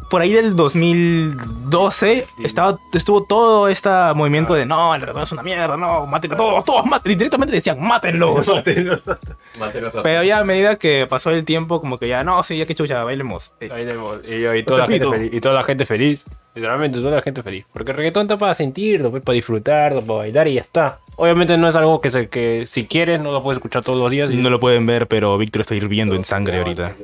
por 0.10 0.22
ahí 0.22 0.32
del 0.32 0.56
2012 0.56 2.28
estaba, 2.44 2.78
estuvo 2.94 3.24
todo 3.24 3.68
este 3.68 3.90
movimiento 4.16 4.54
de 4.54 4.66
no, 4.66 4.94
el 4.94 5.02
reggaetón 5.02 5.24
es 5.24 5.32
una 5.32 5.44
mierda, 5.44 5.76
no, 5.76 6.06
maten 6.06 6.34
a 6.34 6.38
todos, 6.38 6.64
todos 6.66 6.86
maten. 6.86 7.12
Y 7.12 7.16
directamente 7.16 7.56
decían, 7.56 7.82
mátenlos. 7.82 8.48
Pero 10.04 10.24
ya 10.24 10.40
a 10.40 10.44
medida 10.44 10.78
que 10.78 11.08
pasó 11.10 11.32
el 11.32 11.46
tiempo, 11.46 11.82
como 11.82 11.98
que 11.98 12.08
ya, 12.08 12.24
no, 12.24 12.44
sí, 12.44 12.58
ya 12.58 12.66
que 12.66 12.76
chucha, 12.76 13.04
bailemos. 13.04 13.54
Eh, 13.60 13.70
Ahí 13.72 13.86
tenemos. 13.86 14.20
Y, 14.28 14.46
y 14.46 14.64
toda 14.64 14.80
la 14.80 14.88
te 14.88 14.94
gente 14.94 15.06
pido. 15.06 15.12
feliz, 15.14 15.34
y 15.34 15.42
toda 15.42 15.56
la 15.56 15.64
gente 15.64 15.86
feliz. 15.86 16.26
Literalmente, 16.56 17.00
toda 17.00 17.16
la 17.16 17.22
gente 17.22 17.44
feliz. 17.44 17.66
Porque 17.74 17.92
el 17.92 17.98
reggaetón 17.98 18.24
está 18.24 18.38
para 18.38 18.54
sentirlo, 18.54 19.10
pues, 19.12 19.24
para 19.24 19.34
disfrutarlo, 19.34 20.02
para 20.02 20.20
bailar 20.20 20.48
y 20.48 20.56
ya 20.56 20.62
está. 20.62 21.00
Obviamente 21.16 21.58
no 21.58 21.68
es 21.70 21.76
algo 21.76 22.02
que, 22.02 22.10
se, 22.10 22.28
que 22.28 22.66
si 22.66 22.86
quieres 22.88 23.20
no 23.22 23.32
lo 23.32 23.44
puedes 23.44 23.58
escuchar 23.58 23.84
todos 23.84 24.00
los 24.00 24.10
días. 24.12 24.32
Y 24.32 24.36
No 24.36 24.50
lo 24.50 24.60
pueden 24.60 24.86
ver, 24.86 25.08
pero 25.08 25.38
Víctor 25.38 25.62
está 25.62 25.76
hirviendo 25.76 26.16
en 26.16 26.24
sangre 26.24 26.58
ahorita. 26.60 26.96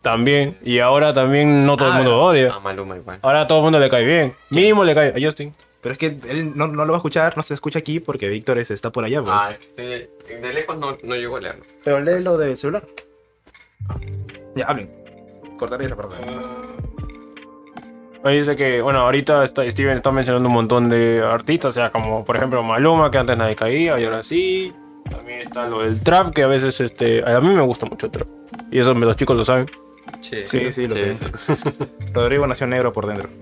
También. 0.00 0.56
Y 0.64 0.78
ahora 0.80 1.12
también 1.12 1.64
no 1.66 1.76
todo 1.76 1.88
el 1.88 1.94
mundo 1.94 2.10
lo 2.10 2.22
odia. 2.22 2.54
A 2.54 2.60
Maluma 2.60 2.96
igual. 2.96 3.18
Ahora 3.22 3.42
a 3.42 3.46
todo 3.46 3.58
el 3.58 3.62
mundo 3.64 3.78
le 3.80 3.88
cae 3.90 4.04
bien. 4.04 4.34
Mínimo 4.50 4.84
le 4.84 4.94
cae 4.94 5.08
a 5.10 5.24
Justin. 5.24 5.54
Pero 5.82 5.92
es 5.92 5.98
que 5.98 6.06
él 6.28 6.52
no, 6.54 6.66
no 6.68 6.86
lo 6.86 6.92
va 6.92 6.96
a 6.96 7.00
escuchar, 7.00 7.36
no 7.36 7.42
se 7.42 7.52
escucha 7.52 7.78
aquí 7.78 8.00
porque 8.00 8.28
Víctor 8.28 8.56
es- 8.58 8.70
está 8.70 8.90
por 8.90 9.04
allá. 9.04 9.20
Pues. 9.20 9.32
Ah, 9.34 9.52
sí, 9.76 9.82
de 9.82 10.52
lejos 10.54 10.78
no, 10.78 10.96
no 11.02 11.14
llego 11.14 11.36
a 11.36 11.40
leerlo. 11.40 11.64
Pero 11.84 12.00
léelo 12.00 12.38
del 12.38 12.56
celular. 12.56 12.84
Ya, 14.56 14.64
hablen. 14.64 14.88
Cortaré 15.58 15.84
esa 15.84 15.96
parte. 15.96 16.16
Ahí 18.24 18.38
dice 18.38 18.56
que, 18.56 18.80
bueno, 18.80 19.00
ahorita 19.00 19.44
está, 19.44 19.70
Steven 19.70 19.96
está 19.96 20.10
mencionando 20.10 20.48
un 20.48 20.54
montón 20.54 20.88
de 20.88 21.22
artistas, 21.22 21.68
o 21.68 21.72
sea, 21.78 21.90
como 21.92 22.24
por 22.24 22.36
ejemplo 22.36 22.62
Maluma, 22.62 23.10
que 23.10 23.18
antes 23.18 23.36
nadie 23.36 23.54
caía, 23.54 23.98
y 24.00 24.04
ahora 24.04 24.22
sí. 24.22 24.72
También 25.10 25.40
está 25.40 25.68
lo 25.68 25.80
del 25.80 26.00
trap, 26.00 26.32
que 26.32 26.42
a 26.42 26.46
veces, 26.46 26.80
este, 26.80 27.22
a 27.30 27.38
mí 27.42 27.48
me 27.54 27.60
gusta 27.60 27.84
mucho 27.84 28.06
el 28.06 28.12
trap. 28.12 28.26
Y 28.70 28.78
eso 28.78 28.94
los 28.94 29.16
chicos 29.16 29.36
lo 29.36 29.44
saben. 29.44 29.70
Sí, 30.20 30.38
Sí, 30.46 30.72
sí, 30.72 30.88
lo 30.88 30.96
sé. 30.96 31.16
Rodrigo 32.14 32.46
nació 32.46 32.66
negro 32.66 32.92
por 32.92 33.06
dentro. 33.06 33.28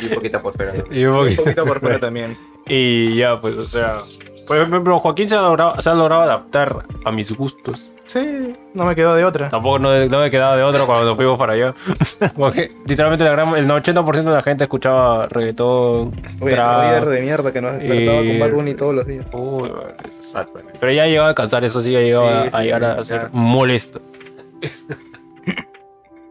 Y 0.00 0.06
un 0.06 0.14
poquito 0.14 0.42
por 0.42 0.54
fuera. 0.56 0.72
¿no? 0.72 0.84
Y, 0.96 1.04
un 1.04 1.14
Un 1.14 1.24
poquito- 1.24 1.42
poquito 1.44 1.64
por 1.66 1.78
fuera 1.80 1.98
también. 2.00 2.36
y 2.66 3.14
ya, 3.16 3.38
pues, 3.38 3.56
o 3.56 3.64
sea, 3.64 4.00
por 4.46 4.56
ejemplo, 4.56 4.98
Joaquín 4.98 5.28
se 5.28 5.36
ha, 5.36 5.42
logrado, 5.42 5.80
se 5.80 5.88
ha 5.90 5.94
logrado 5.94 6.22
adaptar 6.22 6.84
a 7.04 7.12
mis 7.12 7.30
gustos. 7.30 7.92
Sí, 8.06 8.52
no 8.74 8.84
me 8.84 8.94
quedó 8.94 9.14
de 9.16 9.24
otra. 9.24 9.48
Tampoco 9.48 9.78
no, 9.78 9.88
no 10.06 10.18
me 10.20 10.30
quedaba 10.30 10.56
de 10.56 10.62
otro 10.62 10.86
cuando 10.86 11.04
nos 11.06 11.16
fuimos 11.16 11.38
para 11.38 11.54
allá. 11.54 11.74
Porque 12.36 12.70
literalmente 12.86 13.24
la 13.24 13.32
gran- 13.32 13.56
el 13.56 13.66
80% 13.68 14.22
de 14.22 14.32
la 14.32 14.42
gente 14.42 14.64
escuchaba 14.64 15.26
reggaetón, 15.28 16.12
trap. 16.38 17.04
de 17.06 17.20
mierda 17.22 17.52
que 17.52 17.60
nos 17.62 17.72
despertaba 17.78 18.18
con 18.18 18.38
Bad 18.38 18.50
Bunny 18.52 18.74
todos 18.74 18.94
los 18.94 19.06
días. 19.06 19.26
Uy, 19.32 19.68
Bunny. 19.70 20.68
Pero 20.78 20.92
ya 20.92 21.06
llegaba 21.06 21.30
a 21.30 21.34
cansar, 21.34 21.64
eso 21.64 21.80
sí, 21.80 21.92
ya 21.92 22.00
llegaba 22.00 22.44
Sí, 22.44 22.50
sí, 22.50 22.56
a 22.56 22.60
llegar 22.62 22.82
sí, 22.82 23.00
a 23.00 23.04
ser 23.04 23.20
ya. 23.22 23.28
molesto. 23.32 24.00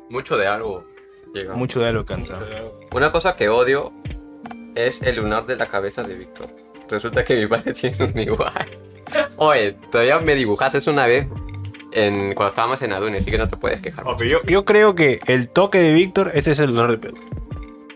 Mucho 0.09 0.37
de 0.37 0.47
algo 0.47 0.85
llega. 1.33 1.55
Mucho 1.55 1.79
de 1.81 1.91
lo 1.91 2.05
cansa. 2.05 2.39
Una 2.91 3.11
cosa 3.11 3.35
que 3.35 3.49
odio 3.49 3.91
es 4.75 5.01
el 5.01 5.17
lunar 5.17 5.45
de 5.45 5.55
la 5.55 5.65
cabeza 5.67 6.03
de 6.03 6.15
Víctor. 6.15 6.49
Resulta 6.89 7.23
que 7.23 7.35
mi 7.37 7.47
padre 7.47 7.73
tiene 7.73 7.97
un 8.05 8.19
igual. 8.19 8.51
Oye, 9.37 9.73
todavía 9.91 10.19
me 10.19 10.35
dibujaste 10.35 10.87
una 10.89 11.07
vez 11.07 11.27
en, 11.93 12.33
cuando 12.33 12.49
estábamos 12.49 12.81
en 12.81 12.93
Adune, 12.93 13.17
así 13.17 13.29
que 13.31 13.37
no 13.37 13.47
te 13.47 13.57
puedes 13.57 13.79
quejar. 13.81 14.05
Yo, 14.25 14.41
yo 14.43 14.65
creo 14.65 14.95
que 14.95 15.19
el 15.27 15.49
toque 15.49 15.79
de 15.79 15.93
Víctor, 15.93 16.31
ese 16.33 16.51
es 16.51 16.59
el 16.59 16.71
honor 16.71 16.91
de 16.91 16.97
Pedro. 16.97 17.17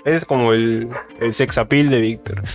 Ese 0.05 0.15
es 0.17 0.25
como 0.25 0.53
el, 0.53 0.89
el 1.19 1.33
sex 1.33 1.57
appeal 1.57 1.89
de 1.89 1.99
Víctor. 2.01 2.41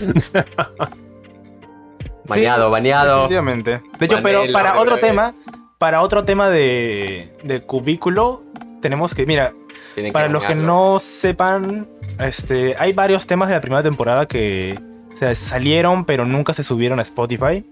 Baneado, 2.24 2.70
baneado. 2.70 3.14
Definitivamente. 3.14 3.80
De 3.98 4.06
hecho, 4.06 4.20
pero 4.22 4.42
para 4.52 4.78
otro 4.80 4.94
es- 4.96 5.00
tema, 5.00 5.34
para 5.78 6.02
otro 6.02 6.24
tema 6.24 6.48
de, 6.50 7.36
de 7.42 7.62
cubículo, 7.62 8.42
tenemos 8.80 9.14
que, 9.14 9.26
mira, 9.26 9.52
Tienen 9.94 10.12
para 10.12 10.28
los 10.28 10.44
que 10.44 10.54
no 10.54 10.98
sepan, 11.00 11.88
este, 12.20 12.76
hay 12.78 12.92
varios 12.92 13.26
temas 13.26 13.48
de 13.48 13.56
la 13.56 13.60
primera 13.60 13.82
temporada 13.82 14.26
que 14.26 14.78
o 15.12 15.16
sea, 15.16 15.34
salieron, 15.34 16.04
pero 16.04 16.24
nunca 16.24 16.54
se 16.54 16.64
subieron 16.64 16.98
a 16.98 17.02
Spotify, 17.02 17.64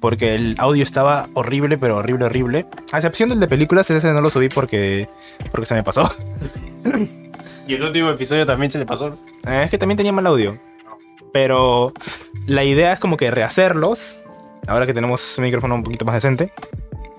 porque 0.00 0.34
el 0.34 0.54
audio 0.58 0.82
estaba 0.82 1.28
horrible, 1.34 1.78
pero 1.78 1.96
horrible, 1.96 2.26
horrible. 2.26 2.66
A 2.92 2.98
excepción 2.98 3.28
del 3.28 3.40
de 3.40 3.48
películas, 3.48 3.90
ese 3.90 4.12
no 4.12 4.20
lo 4.20 4.30
subí 4.30 4.48
porque, 4.48 5.08
porque 5.50 5.66
se 5.66 5.74
me 5.74 5.82
pasó. 5.82 6.10
Y 7.66 7.74
el 7.74 7.82
último 7.82 8.10
episodio 8.10 8.46
también 8.46 8.70
se 8.70 8.78
le 8.78 8.86
pasó. 8.86 9.18
Eh, 9.46 9.62
Es 9.64 9.70
que 9.70 9.78
también 9.78 9.96
tenía 9.96 10.12
mal 10.12 10.26
audio. 10.26 10.58
Pero 11.32 11.92
la 12.46 12.64
idea 12.64 12.94
es 12.94 12.98
como 12.98 13.16
que 13.16 13.30
rehacerlos. 13.30 14.18
Ahora 14.66 14.86
que 14.86 14.94
tenemos 14.94 15.36
un 15.36 15.44
micrófono 15.44 15.74
un 15.74 15.82
poquito 15.82 16.04
más 16.04 16.14
decente. 16.14 16.50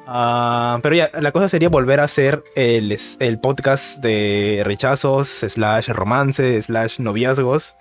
Ah, 0.08 0.80
pero 0.82 0.96
ya, 0.96 1.12
la 1.20 1.32
cosa 1.32 1.48
sería 1.50 1.70
volver 1.70 2.00
a 2.00 2.06
hacer 2.06 2.44
el, 2.56 2.98
el 3.20 3.40
podcast 3.40 4.00
de 4.00 4.64
rechazos, 4.66 5.28
slash 5.28 5.90
romance, 5.90 6.60
slash 6.64 7.00
noviazgos. 7.00 7.76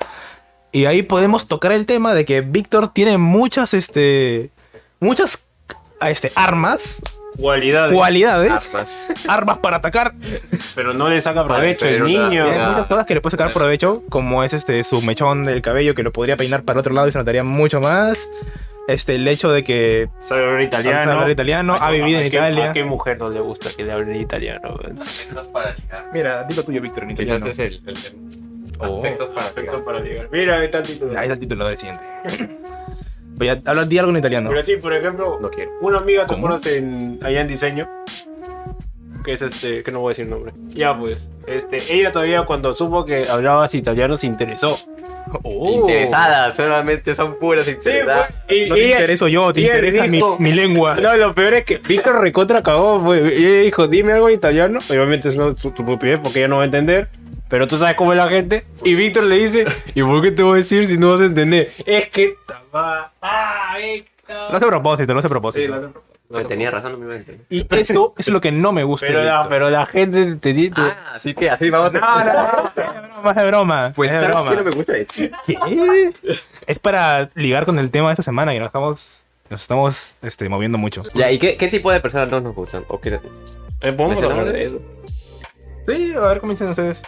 Y 0.73 0.85
ahí 0.85 1.03
podemos 1.03 1.49
tocar 1.49 1.73
el 1.73 1.87
tema 1.87 2.15
de 2.15 2.25
que 2.25 2.41
Víctor 2.43 2.93
tiene 2.93 3.17
muchas, 3.19 3.73
este, 3.75 4.51
muchas, 5.01 5.45
este, 6.03 6.31
armas, 6.35 7.01
Cualidades. 7.39 7.95
cualidades, 7.95 8.51
Armas. 8.75 9.09
armas 9.29 9.59
para 9.59 9.77
atacar. 9.77 10.13
pero 10.75 10.93
no 10.93 11.09
le 11.09 11.21
saca 11.21 11.47
provecho 11.47 11.87
el 11.87 12.03
niño. 12.05 12.45
Tiene 12.45 12.67
muchas 12.69 12.87
cosas 12.87 13.07
que 13.07 13.15
le 13.15 13.21
puede 13.21 13.33
sacar 13.33 13.53
provecho, 13.53 14.03
como 14.09 14.43
es 14.45 14.53
este 14.53 14.83
su 14.85 15.01
mechón 15.03 15.45
del 15.45 15.63
cabello 15.63 15.95
que 15.95 16.03
lo 16.03 16.13
podría 16.13 16.37
peinar 16.37 16.63
para 16.65 16.81
otro 16.81 16.93
lado 16.93 17.07
y 17.09 17.13
se 17.13 17.19
notaría 17.19 17.45
mucho 17.45 17.81
más. 17.81 18.29
Este, 18.89 19.17
el 19.17 19.29
hecho 19.29 19.53
de 19.53 19.63
que 19.65 20.09
Sabe 20.19 20.45
hablar 20.47 20.63
italiano. 20.63 20.99
Sabe 21.01 21.13
hablar 21.13 21.31
italiano, 21.31 21.77
ha 21.79 21.91
vivido 21.91 22.21
en 22.21 22.27
¿A 22.27 22.31
qué- 22.31 22.37
Italia. 22.37 22.71
¿A 22.71 22.73
qué 22.73 22.85
mujer 22.85 23.19
no 23.19 23.31
le 23.31 23.39
gusta 23.41 23.69
que 23.77 23.85
le 23.85 23.93
hable 23.93 24.19
italiano? 24.19 24.79
Mira, 26.13 26.45
dilo 26.45 26.63
tuyo, 26.65 26.81
Víctor, 26.81 27.05
en 27.05 27.11
italiano. 27.11 27.47
El- 28.81 28.88
Oh. 28.91 28.97
Aspectos 28.97 29.29
para 29.29 29.41
ligar. 29.49 29.55
Perfecto 29.55 29.85
para 29.85 30.01
ligar. 30.01 30.29
Mira, 30.33 30.59
ahí 30.59 30.64
está 30.67 30.79
el 30.79 30.85
título. 30.85 31.11
Ahí 31.12 31.23
está 31.23 31.33
el 31.35 31.41
título 31.41 31.67
del 31.69 31.79
siguiente. 31.79 32.05
Voy 33.35 33.49
a 33.49 33.61
hablar 33.64 33.87
di 33.87 33.99
algo 33.99 34.11
en 34.11 34.17
italiano. 34.19 34.51
Pero 34.51 34.62
sí, 34.64 34.77
por 34.77 34.93
ejemplo, 34.93 35.38
No 35.41 35.51
quiero. 35.51 35.71
una 35.81 35.99
amiga 35.99 36.27
¿Cómo? 36.27 36.43
conoce 36.43 36.79
en, 36.79 37.19
allá 37.23 37.41
en 37.41 37.47
diseño. 37.49 37.88
Que 39.25 39.33
es 39.35 39.43
este, 39.43 39.83
que 39.83 39.93
no 39.93 40.01
voy 40.01 40.11
a 40.11 40.12
decir 40.12 40.27
nombre. 40.27 40.53
Ya 40.71 40.99
pues, 40.99 41.29
este, 41.47 41.79
ella 41.95 42.11
todavía 42.12 42.43
cuando 42.45 42.73
supo 42.73 43.05
que 43.05 43.29
hablabas 43.29 43.75
italiano 43.75 44.17
se 44.17 44.27
interesó. 44.27 44.77
Oh. 45.43 45.81
Interesadas, 45.81 46.57
solamente 46.57 47.14
son 47.14 47.35
puras 47.38 47.69
interesadas. 47.69 48.31
y 48.49 48.69
No 48.69 48.75
te 48.77 48.87
ella- 48.87 48.95
intereso 49.01 49.29
yo, 49.29 49.53
te 49.53 49.61
interesa 49.61 50.05
mi, 50.07 50.17
dijo- 50.17 50.37
mi 50.38 50.53
lengua. 50.53 50.97
No, 50.97 51.14
lo 51.17 51.35
peor 51.35 51.55
es 51.55 51.64
que 51.64 51.77
Víctor 51.79 52.21
recontra 52.23 52.62
cagó, 52.62 53.01
pues. 53.05 53.38
Y 53.38 53.45
ella 53.47 53.62
dijo, 53.64 53.87
dime 53.87 54.12
algo 54.12 54.29
en 54.31 54.37
italiano. 54.37 54.79
Obviamente 54.88 55.29
es 55.29 55.37
no, 55.37 55.55
tu, 55.55 55.73
tu 55.73 55.85
propiedad 55.85 56.23
porque 56.23 56.38
ella 56.38 56.49
no 56.49 56.57
va 56.57 56.62
a 56.62 56.67
entender. 56.67 57.09
Pero 57.49 57.67
tú 57.67 57.79
sabes 57.79 57.95
cómo 57.95 58.13
es 58.13 58.19
la 58.19 58.29
gente. 58.29 58.65
Y 58.85 58.95
Víctor 58.95 59.25
le 59.25 59.37
dice, 59.37 59.67
¿y 59.95 60.03
por 60.03 60.23
qué 60.23 60.31
te 60.33 60.43
voy 60.43 60.53
a 60.55 60.57
decir 60.57 60.87
si 60.87 60.99
no 60.99 61.11
vas 61.13 61.21
a 61.21 61.25
entender? 61.25 61.73
Es 61.87 62.11
que... 62.11 62.35
¡Ah, 62.73 63.77
Víctor! 63.79 64.37
Lo 64.51 64.57
hace 64.57 64.65
a 64.67 64.69
propósito, 64.69 65.13
lo 65.15 65.19
hace 65.21 65.27
a 65.27 65.31
propósito. 65.31 65.65
Sí, 65.65 65.93
lo 66.31 66.37
hace- 66.39 66.47
tenía 66.47 66.71
razón, 66.71 66.93
no 66.93 66.99
me 66.99 67.07
iba 67.07 67.15
a 67.15 67.17
entender. 67.17 67.47
Y 67.49 67.67
eso 67.75 68.13
es 68.19 68.29
lo 68.29 68.41
que 68.43 68.53
no 68.53 68.73
me 68.73 68.85
gusta. 68.85 69.07
Pero 69.07 69.21
de 69.21 69.25
la, 69.25 69.33
Víctor. 69.39 69.49
pero 69.49 69.71
la 69.71 69.87
gente 69.87 70.37
te 70.37 70.53
dice... 70.53 70.75
Ah, 70.83 71.13
así 71.15 71.35
que 71.35 71.49
así 71.49 71.71
vamos 71.71 71.93
No, 71.95 72.01
no, 72.01 72.25
no, 72.25 73.31
es 73.31 73.35
broma, 73.35 73.41
es 73.41 73.47
broma. 73.47 73.93
Pues 73.97 74.11
es 74.13 74.21
¿sabes 74.21 74.35
broma. 74.37 74.51
qué 74.51 74.57
no 74.57 74.65
me 74.65 74.71
gusta 74.71 74.93
de 74.93 75.05
ti? 75.07 75.31
¿Qué? 75.47 76.11
Es 76.67 76.79
para 76.79 77.31
ligar 77.35 77.65
con 77.65 77.79
el 77.79 77.91
tema 77.91 78.09
de 78.09 78.13
esta 78.13 78.23
semana 78.23 78.53
que 78.53 78.59
nos 78.59 78.67
estamos, 78.67 79.23
nos 79.49 79.63
estamos 79.63 80.15
este, 80.21 80.47
moviendo 80.51 80.77
mucho. 80.77 81.03
Ya, 81.15 81.33
¿y 81.33 81.39
qué, 81.39 81.57
qué 81.57 81.69
tipo 81.69 81.91
de 81.91 82.01
personas 82.01 82.29
no 82.31 82.43
nos 82.43 82.55
gustan? 82.55 82.85
¿O 82.89 83.01
qué- 83.01 83.09
Eh, 83.15 83.21
podemos 83.93 84.09
¿Mencionamos 84.09 84.39
hablar 84.41 84.53
de 84.53 84.59
de 84.59 84.65
eso. 84.67 84.81
Sí, 85.89 86.13
a 86.15 86.21
ver 86.21 86.41
cómo 86.41 86.53
dicen 86.53 86.69
ustedes. 86.69 87.03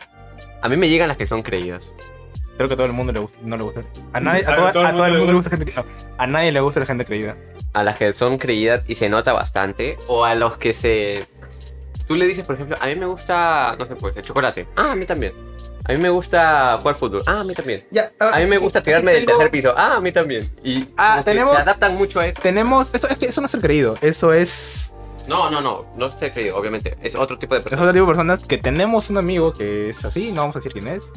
A 0.63 0.69
mí 0.69 0.77
me 0.77 0.89
llegan 0.89 1.09
las 1.09 1.17
que 1.17 1.27
son 1.27 1.43
creídas. 1.43 1.93
Creo 2.57 2.69
que 2.69 2.75
a 2.75 2.77
todo 2.77 2.87
el 2.87 2.93
mundo 2.93 3.13
le 3.13 3.21
gusta, 3.21 3.39
no 3.43 3.57
le 3.57 3.63
gusta. 3.63 3.81
A, 4.13 4.21
nadie, 4.21 4.45
a, 4.47 4.53
A 4.53 4.57
toda- 4.57 4.73
todo 4.73 4.83
el 4.83 4.89
a 4.89 4.93
todo 4.93 5.07
el 5.07 5.13
mundo 5.13 5.27
le 5.27 5.33
le 5.33 5.37
gusta 5.37 5.51
gente 5.57 5.73
A 6.19 6.27
nadie 6.27 6.53
le 6.53 6.61
gusta 6.61 6.81
la 6.81 6.87
gente 6.87 7.05
creída. 7.07 7.37
A 7.73 7.83
las 7.83 7.97
que 7.97 8.13
son 8.13 8.37
creídas 8.37 8.83
y 8.87 8.97
se 8.97 9.09
nota 9.09 9.33
bastante. 9.33 9.97
O 10.09 10.25
a 10.25 10.35
los 10.35 10.57
que 10.59 10.75
se... 10.75 11.27
Tú 12.07 12.17
le 12.17 12.27
dices, 12.27 12.45
por 12.45 12.57
ejemplo, 12.57 12.77
a 12.81 12.87
mí 12.87 12.97
me 12.97 13.07
gusta, 13.07 13.77
no 13.79 13.87
sé, 13.87 13.95
pues, 13.97 14.17
el 14.17 14.25
chocolate. 14.25 14.67
Ah, 14.77 14.93
a 14.93 14.97
mí 14.97 15.07
también. 15.07 15.33
A 15.85 15.93
mí 15.93 15.99
me 15.99 16.11
gusta 16.11 16.77
jugar 16.81 16.97
fútbol. 16.97 17.23
Ah, 17.25 17.41
a 17.41 17.45
mí 17.45 17.55
también. 17.55 17.87
Ya, 17.91 18.11
A 18.19 18.39
mí 18.41 18.47
me 18.47 18.59
gusta 18.59 18.83
tirarme 18.83 19.13
del 19.13 19.25
tercer 19.27 19.51
piso. 19.51 19.73
Ah, 19.77 19.95
a 19.97 20.01
mí 20.01 20.13
también. 20.13 20.43
Y 20.63 20.89
Ah, 20.97 21.23
tenemos- 21.25 21.55
se 21.57 21.63
adaptan 21.63 21.97
mucho 21.97 22.21
a 22.21 22.27
eso. 22.27 22.41
Tenemos. 22.43 22.93
Eso, 22.93 23.09
es 23.09 23.17
que 23.17 23.27
eso 23.27 23.41
no 23.41 23.47
es 23.47 23.51
ser 23.53 23.61
creído. 23.61 23.97
Eso 24.03 24.33
es. 24.35 24.93
No, 25.31 25.49
no, 25.51 25.61
no. 25.61 25.87
No 25.97 26.11
sé 26.13 26.33
creído, 26.33 26.57
obviamente. 26.57 26.99
Es 27.03 27.15
otro 27.15 27.39
tipo 27.39 27.55
de 27.55 27.61
Es 27.61 27.65
persona. 27.65 27.83
otro 27.83 27.93
tipo 27.93 28.05
de 28.05 28.09
personas 28.09 28.41
que 28.47 28.59
tenemos 28.59 29.09
un 29.11 29.17
amigo 29.19 29.53
que 29.53 29.91
es 29.91 30.05
así. 30.05 30.33
No 30.33 30.43
vamos 30.43 30.57
a 30.57 30.59
decir 30.59 30.73
quién 30.73 30.89
es. 30.89 31.11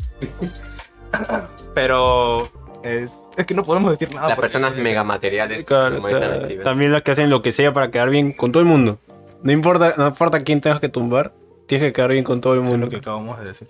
Pero. 1.73 2.49
eh, 2.83 3.07
es 3.35 3.45
que 3.47 3.53
no 3.55 3.63
podemos 3.63 3.91
decir 3.97 4.13
nada. 4.13 4.29
Las 4.29 4.37
personas 4.37 4.75
mega 4.77 5.03
materiales. 5.03 5.65
Claro, 5.65 5.95
como 5.97 6.07
o 6.07 6.09
sea, 6.11 6.19
esta 6.35 6.45
Steven. 6.45 6.63
también 6.63 6.91
las 6.91 7.01
que 7.01 7.11
hacen 7.11 7.29
lo 7.31 7.41
que 7.41 7.51
sea 7.51 7.73
para 7.73 7.89
quedar 7.89 8.09
bien 8.11 8.31
con 8.33 8.51
todo 8.51 8.61
el 8.61 8.69
mundo. 8.69 8.99
No 9.41 9.51
importa, 9.51 9.95
no 9.97 10.07
importa 10.07 10.39
quién 10.41 10.61
tengas 10.61 10.79
que 10.79 10.89
tumbar, 10.89 11.33
tienes 11.65 11.87
que 11.87 11.93
quedar 11.93 12.11
bien 12.11 12.23
con 12.23 12.39
todo 12.41 12.53
el 12.53 12.59
Eso 12.59 12.65
es 12.65 12.71
mundo. 12.71 12.85
lo 12.85 12.89
que 12.91 12.97
acabamos 12.97 13.39
de 13.39 13.45
decir. 13.45 13.67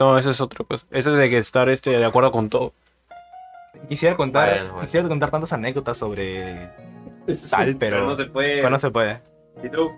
No, 0.00 0.18
eso 0.18 0.30
es 0.32 0.40
otra 0.40 0.64
cosa. 0.64 0.84
Eso 0.90 1.12
es 1.12 1.16
de 1.18 1.30
que 1.30 1.38
estar 1.38 1.68
este, 1.68 1.90
de 1.96 2.04
acuerdo 2.04 2.32
con 2.32 2.48
todo. 2.50 2.72
Quisiera 3.88 4.16
contar, 4.16 4.48
Bueno, 4.50 4.64
bueno. 4.72 4.80
quisiera 4.86 5.08
contar 5.08 5.30
tantas 5.30 5.52
anécdotas 5.52 5.96
sobre 5.96 6.70
tal, 7.50 7.76
pero, 7.76 8.04
no 8.04 8.16
se 8.16 8.24
puede. 8.24 8.56
pero 8.56 8.70
no 8.70 8.78
se 8.80 8.90
puede. 8.90 9.20
¿Y 9.62 9.68
tú? 9.68 9.90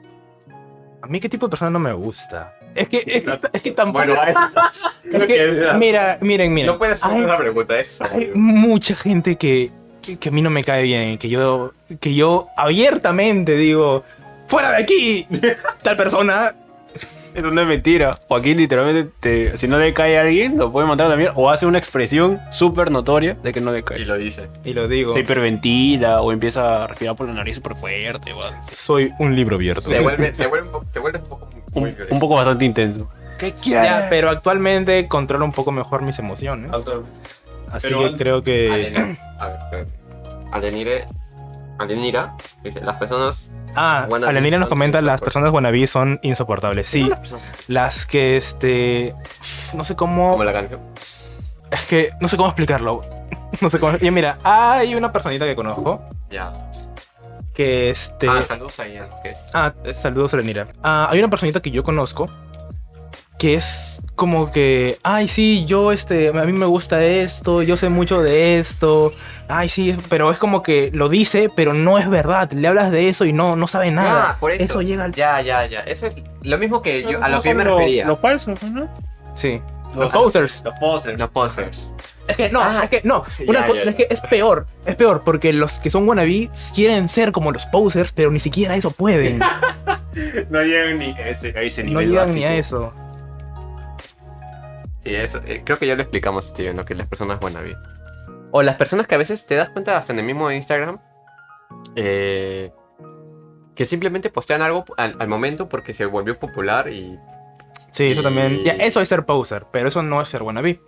A 1.02 1.06
mí 1.06 1.20
qué 1.20 1.28
tipo 1.28 1.46
de 1.46 1.50
persona 1.50 1.70
no 1.70 1.78
me 1.78 1.92
gusta. 1.92 2.54
Es 2.74 2.88
que, 2.88 2.98
es, 2.98 3.22
que- 3.24 3.38
es 3.52 3.62
que 3.62 3.70
tampoco. 3.72 4.04
Bueno, 4.06 4.20
es 5.12 5.26
que- 5.26 5.72
mira, 5.76 6.18
miren, 6.20 6.52
miren. 6.52 6.66
no 6.72 6.78
puedes 6.78 7.02
hacer 7.02 7.22
esa 7.22 7.38
pregunta. 7.38 7.78
Es 7.78 8.00
hay 8.00 8.30
mucha 8.34 8.94
gente 8.94 9.36
que, 9.36 9.70
que 10.20 10.28
a 10.28 10.32
mí 10.32 10.42
no 10.42 10.50
me 10.50 10.62
cae 10.64 10.82
bien, 10.82 11.16
que 11.18 11.28
yo, 11.28 11.72
que 12.00 12.14
yo 12.14 12.48
abiertamente 12.56 13.56
digo, 13.56 14.04
fuera 14.48 14.70
de 14.72 14.82
aquí, 14.82 15.26
tal 15.82 15.96
persona. 15.96 16.54
Eso 17.40 17.50
no 17.50 17.60
es 17.60 17.66
mentira. 17.68 18.14
Joaquín 18.28 18.56
literalmente, 18.56 19.10
te- 19.20 19.56
si 19.56 19.68
no 19.68 19.78
le 19.78 19.92
cae 19.94 20.18
a 20.18 20.22
alguien, 20.22 20.56
lo 20.56 20.72
puede 20.72 20.86
matar 20.86 21.08
también. 21.08 21.30
O 21.34 21.50
hace 21.50 21.66
una 21.66 21.78
expresión 21.78 22.40
súper 22.50 22.90
notoria 22.90 23.34
de 23.34 23.52
que 23.52 23.60
no 23.60 23.72
le 23.72 23.80
Y 23.80 23.82
cae. 23.82 23.98
lo 24.00 24.16
dice. 24.16 24.48
Y 24.64 24.72
lo 24.74 24.88
digo, 24.88 25.12
Se 25.12 25.20
hiperventila 25.20 26.20
o 26.22 26.32
empieza 26.32 26.84
a 26.84 26.86
respirar 26.86 27.14
por 27.16 27.26
la 27.28 27.34
nariz 27.34 27.56
súper 27.56 27.76
fuerte. 27.76 28.32
o 28.32 28.42
algo 28.42 28.56
así. 28.60 28.72
soy 28.74 29.12
un 29.18 29.36
libro 29.36 29.56
abierto. 29.56 29.82
Se 29.82 30.00
vuelve, 30.00 30.34
se 30.34 30.46
vuelve 30.46 30.66
un 30.66 30.72
poco, 30.72 30.86
te 30.92 30.98
vuelves 30.98 31.22
un 31.22 31.28
poco 31.28 31.48
muy 31.74 31.94
Un, 32.10 32.18
poco 32.20 32.34
bastante 32.34 32.64
intenso. 32.64 33.08
¿Qué 33.38 33.52
Ya, 33.62 34.06
pero 34.08 34.30
actualmente 34.30 35.06
controlo 35.08 35.44
un 35.44 35.52
poco 35.52 35.70
mejor 35.72 36.00
mis 36.02 36.18
emociones. 36.18 36.70
Así 37.70 37.88
Pero 37.88 38.10
que 38.12 38.16
creo 38.16 38.42
que... 38.42 38.70
Alenir. 38.72 39.18
A 39.38 39.48
ver, 39.48 39.56
espérate. 39.64 39.92
Alenire. 40.52 41.04
Alenira. 41.78 42.36
Dice, 42.62 42.80
las 42.80 42.96
personas. 42.96 43.50
Ah, 43.74 44.08
Alenina 44.26 44.58
nos 44.58 44.68
comenta, 44.68 45.00
las 45.02 45.20
personas 45.20 45.52
wannabe 45.52 45.86
son 45.86 46.18
insoportables. 46.22 46.88
Sí, 46.88 47.08
las 47.68 48.06
que, 48.06 48.36
este... 48.36 49.14
No 49.74 49.84
sé 49.84 49.96
cómo... 49.96 50.32
Como 50.32 50.44
la 50.44 50.52
canción. 50.52 50.80
Es 51.70 51.82
que 51.84 52.10
no 52.20 52.28
sé 52.28 52.36
cómo 52.36 52.48
explicarlo. 52.48 53.02
No 53.60 53.70
sé 53.70 53.78
cómo... 53.78 53.96
Y 54.00 54.10
mira, 54.10 54.38
hay 54.42 54.94
una 54.96 55.12
personita 55.12 55.46
que 55.46 55.54
conozco 55.54 56.02
Ya. 56.30 56.52
que, 57.54 57.90
este... 57.90 58.28
Ah, 58.28 58.42
saludos 58.44 58.78
a. 58.80 58.84
Que 59.22 59.30
es. 59.30 59.50
Ah, 59.54 59.72
saludos, 59.94 60.34
Alenira. 60.34 60.68
Ah, 60.82 61.08
hay 61.10 61.18
una 61.20 61.28
personita 61.30 61.60
que 61.62 61.70
yo 61.70 61.82
conozco 61.84 62.28
que 63.38 63.54
es 63.54 64.00
como 64.14 64.50
que, 64.50 64.98
ay, 65.02 65.28
sí, 65.28 65.66
yo, 65.66 65.92
este, 65.92 66.28
a 66.28 66.44
mí 66.44 66.52
me 66.52 66.64
gusta 66.66 67.04
esto, 67.04 67.62
yo 67.62 67.76
sé 67.76 67.90
mucho 67.90 68.22
de 68.22 68.58
esto, 68.58 69.12
ay, 69.48 69.68
sí, 69.68 69.94
pero 70.08 70.32
es 70.32 70.38
como 70.38 70.62
que 70.62 70.90
lo 70.94 71.08
dice, 71.10 71.50
pero 71.54 71.74
no 71.74 71.98
es 71.98 72.08
verdad. 72.08 72.50
Le 72.52 72.66
hablas 72.66 72.90
de 72.90 73.08
eso 73.10 73.26
y 73.26 73.32
no, 73.34 73.54
no 73.56 73.68
sabe 73.68 73.90
nada. 73.90 74.30
Ah, 74.30 74.36
por 74.40 74.52
eso. 74.52 74.80
llega 74.80 75.04
al... 75.04 75.14
Ya, 75.14 75.40
ya, 75.42 75.66
ya. 75.66 75.80
Eso 75.80 76.06
es 76.06 76.14
lo 76.42 76.56
mismo 76.58 76.80
que 76.80 77.02
yo, 77.02 77.22
a 77.22 77.28
lo 77.28 77.42
que 77.42 77.50
yo 77.50 77.54
me 77.54 77.64
Los- 77.64 77.76
refería. 77.78 78.06
Los 78.06 78.18
falsos, 78.20 78.62
¿no? 78.62 78.88
Sí. 79.34 79.60
Los- 79.88 79.96
Los 79.96 80.12
posters. 80.12 80.62
Los 80.64 80.74
posers. 80.78 81.18
Los 81.18 81.30
posers. 81.30 81.92
Es 82.28 82.36
que 82.36 82.48
no, 82.50 82.60
Ah. 82.60 82.80
es 82.84 82.90
que 82.90 83.00
no. 83.04 83.22
Una 83.46 83.60
Ya, 83.60 83.66
co- 83.68 83.74
ya, 83.76 83.82
es 83.82 83.94
que 83.94 84.06
es 84.10 84.20
peor, 84.22 84.66
es 84.84 84.96
peor, 84.96 85.22
porque 85.24 85.52
los 85.52 85.78
que 85.78 85.90
son 85.90 86.08
wannabe 86.08 86.50
quieren 86.74 87.08
ser 87.08 87.30
como 87.32 87.52
los 87.52 87.66
posers, 87.66 88.10
pero 88.12 88.30
ni 88.30 88.40
siquiera 88.40 88.74
eso 88.76 88.90
pueden. 88.92 89.40
No 90.50 90.62
llegan 90.62 90.98
ni 90.98 91.10
a 91.12 91.28
ese, 91.28 91.50
a 91.56 91.60
ese 91.60 91.84
no 91.84 92.00
llegan 92.00 92.34
ni 92.34 92.42
a 92.44 92.54
eso. 92.56 92.92
Sí, 95.06 95.14
eso. 95.14 95.40
eh, 95.46 95.62
creo 95.64 95.78
que 95.78 95.86
ya 95.86 95.94
lo 95.94 96.02
explicamos, 96.02 96.46
Steven, 96.46 96.76
¿no? 96.76 96.84
Que 96.84 96.94
las 96.94 97.06
personas 97.06 97.38
wannabe. 97.40 97.76
O 98.50 98.62
las 98.62 98.76
personas 98.76 99.06
que 99.06 99.14
a 99.14 99.18
veces 99.18 99.46
te 99.46 99.54
das 99.54 99.68
cuenta 99.70 99.96
hasta 99.96 100.12
en 100.12 100.18
el 100.20 100.24
mismo 100.24 100.50
Instagram. 100.50 100.98
eh, 101.94 102.70
que 103.74 103.84
simplemente 103.84 104.30
postean 104.30 104.62
algo 104.62 104.84
al, 104.96 105.16
al 105.18 105.28
momento 105.28 105.68
porque 105.68 105.92
se 105.94 106.06
volvió 106.06 106.38
popular 106.38 106.88
y. 106.90 107.18
Sí, 107.90 108.12
eso 108.12 108.22
también. 108.22 108.64
Ya, 108.64 108.72
eso 108.72 109.00
es 109.00 109.08
ser 109.08 109.24
poser, 109.26 109.66
pero 109.70 109.88
eso 109.88 110.02
no 110.02 110.20
es 110.22 110.28
ser 110.28 110.42
wannabe. 110.42 110.80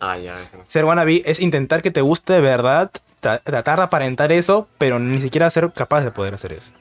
Ah, 0.00 0.16
ya. 0.16 0.36
Ser 0.68 0.84
wannabe 0.84 1.22
es 1.26 1.40
intentar 1.40 1.82
que 1.82 1.90
te 1.90 2.00
guste 2.02 2.34
de 2.34 2.40
verdad, 2.40 2.90
tra- 3.20 3.40
tratar 3.42 3.78
de 3.78 3.84
aparentar 3.84 4.30
eso, 4.30 4.68
pero 4.78 4.98
ni 4.98 5.20
siquiera 5.20 5.50
ser 5.50 5.72
capaz 5.72 6.02
de 6.02 6.10
poder 6.12 6.34
hacer 6.34 6.52
eso. 6.52 6.72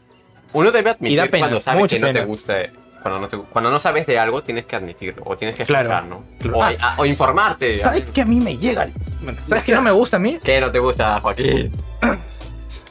Uno 0.53 0.71
debe 0.71 0.81
Y 1.01 1.15
da 1.15 1.23
admitir 1.23 1.31
pena, 1.31 1.39
cuando 1.47 1.59
sabe 1.59 1.87
que 1.87 1.99
no 1.99 2.13
te 2.13 2.25
gusta. 2.25 2.57
Cuando 3.05 3.19
no, 3.21 3.27
te- 3.27 3.37
cuando 3.37 3.69
no 3.69 3.79
sabes 3.79 4.07
de 4.07 4.17
algo, 4.17 4.41
tienes 4.41 4.65
que 4.65 4.75
admitirlo. 4.75 5.21
O 5.27 5.37
tienes 5.37 5.55
que 5.55 5.63
Claro. 5.63 5.91
escuchar, 5.91 6.05
¿no? 6.09 6.23
Claro. 6.39 6.57
O, 6.57 6.63
Ah. 6.63 6.71
a- 6.79 6.95
o 6.99 7.05
informarte. 7.05 7.79
¿Sabes 7.79 8.09
que 8.09 8.21
a 8.21 8.25
mí 8.25 8.39
me 8.41 8.57
llega? 8.57 8.89
Bueno, 9.21 9.37
¿Sabes 9.47 9.63
que 9.63 9.73
no 9.75 9.83
me 9.83 9.91
gusta 9.91 10.17
a 10.17 10.19
mí? 10.19 10.39
¿Qué 10.43 10.59
no 10.59 10.71
te 10.71 10.79
gusta, 10.79 11.19
Joaquín? 11.21 11.71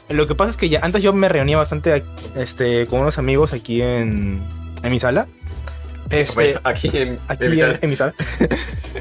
Lo 0.07 0.25
que 0.25 0.33
pasa 0.33 0.51
es 0.51 0.55
que 0.57 0.69
ya 0.69 0.79
antes 0.83 1.03
yo 1.03 1.11
me 1.11 1.27
reunía 1.27 1.57
bastante 1.57 2.05
este, 2.33 2.85
con 2.87 3.01
unos 3.01 3.17
amigos 3.17 3.51
aquí 3.51 3.81
en, 3.81 4.41
en 4.83 4.89
mi 4.89 5.01
sala. 5.01 5.27
Este, 6.09 6.33
Bueno, 6.35 6.59
aquí 6.63 6.89
en, 6.93 7.15
aquí 7.27 7.45
en 7.45 7.51
mi 7.51 7.61
en, 7.61 7.89
mi 7.89 7.95
sala. 7.95 8.13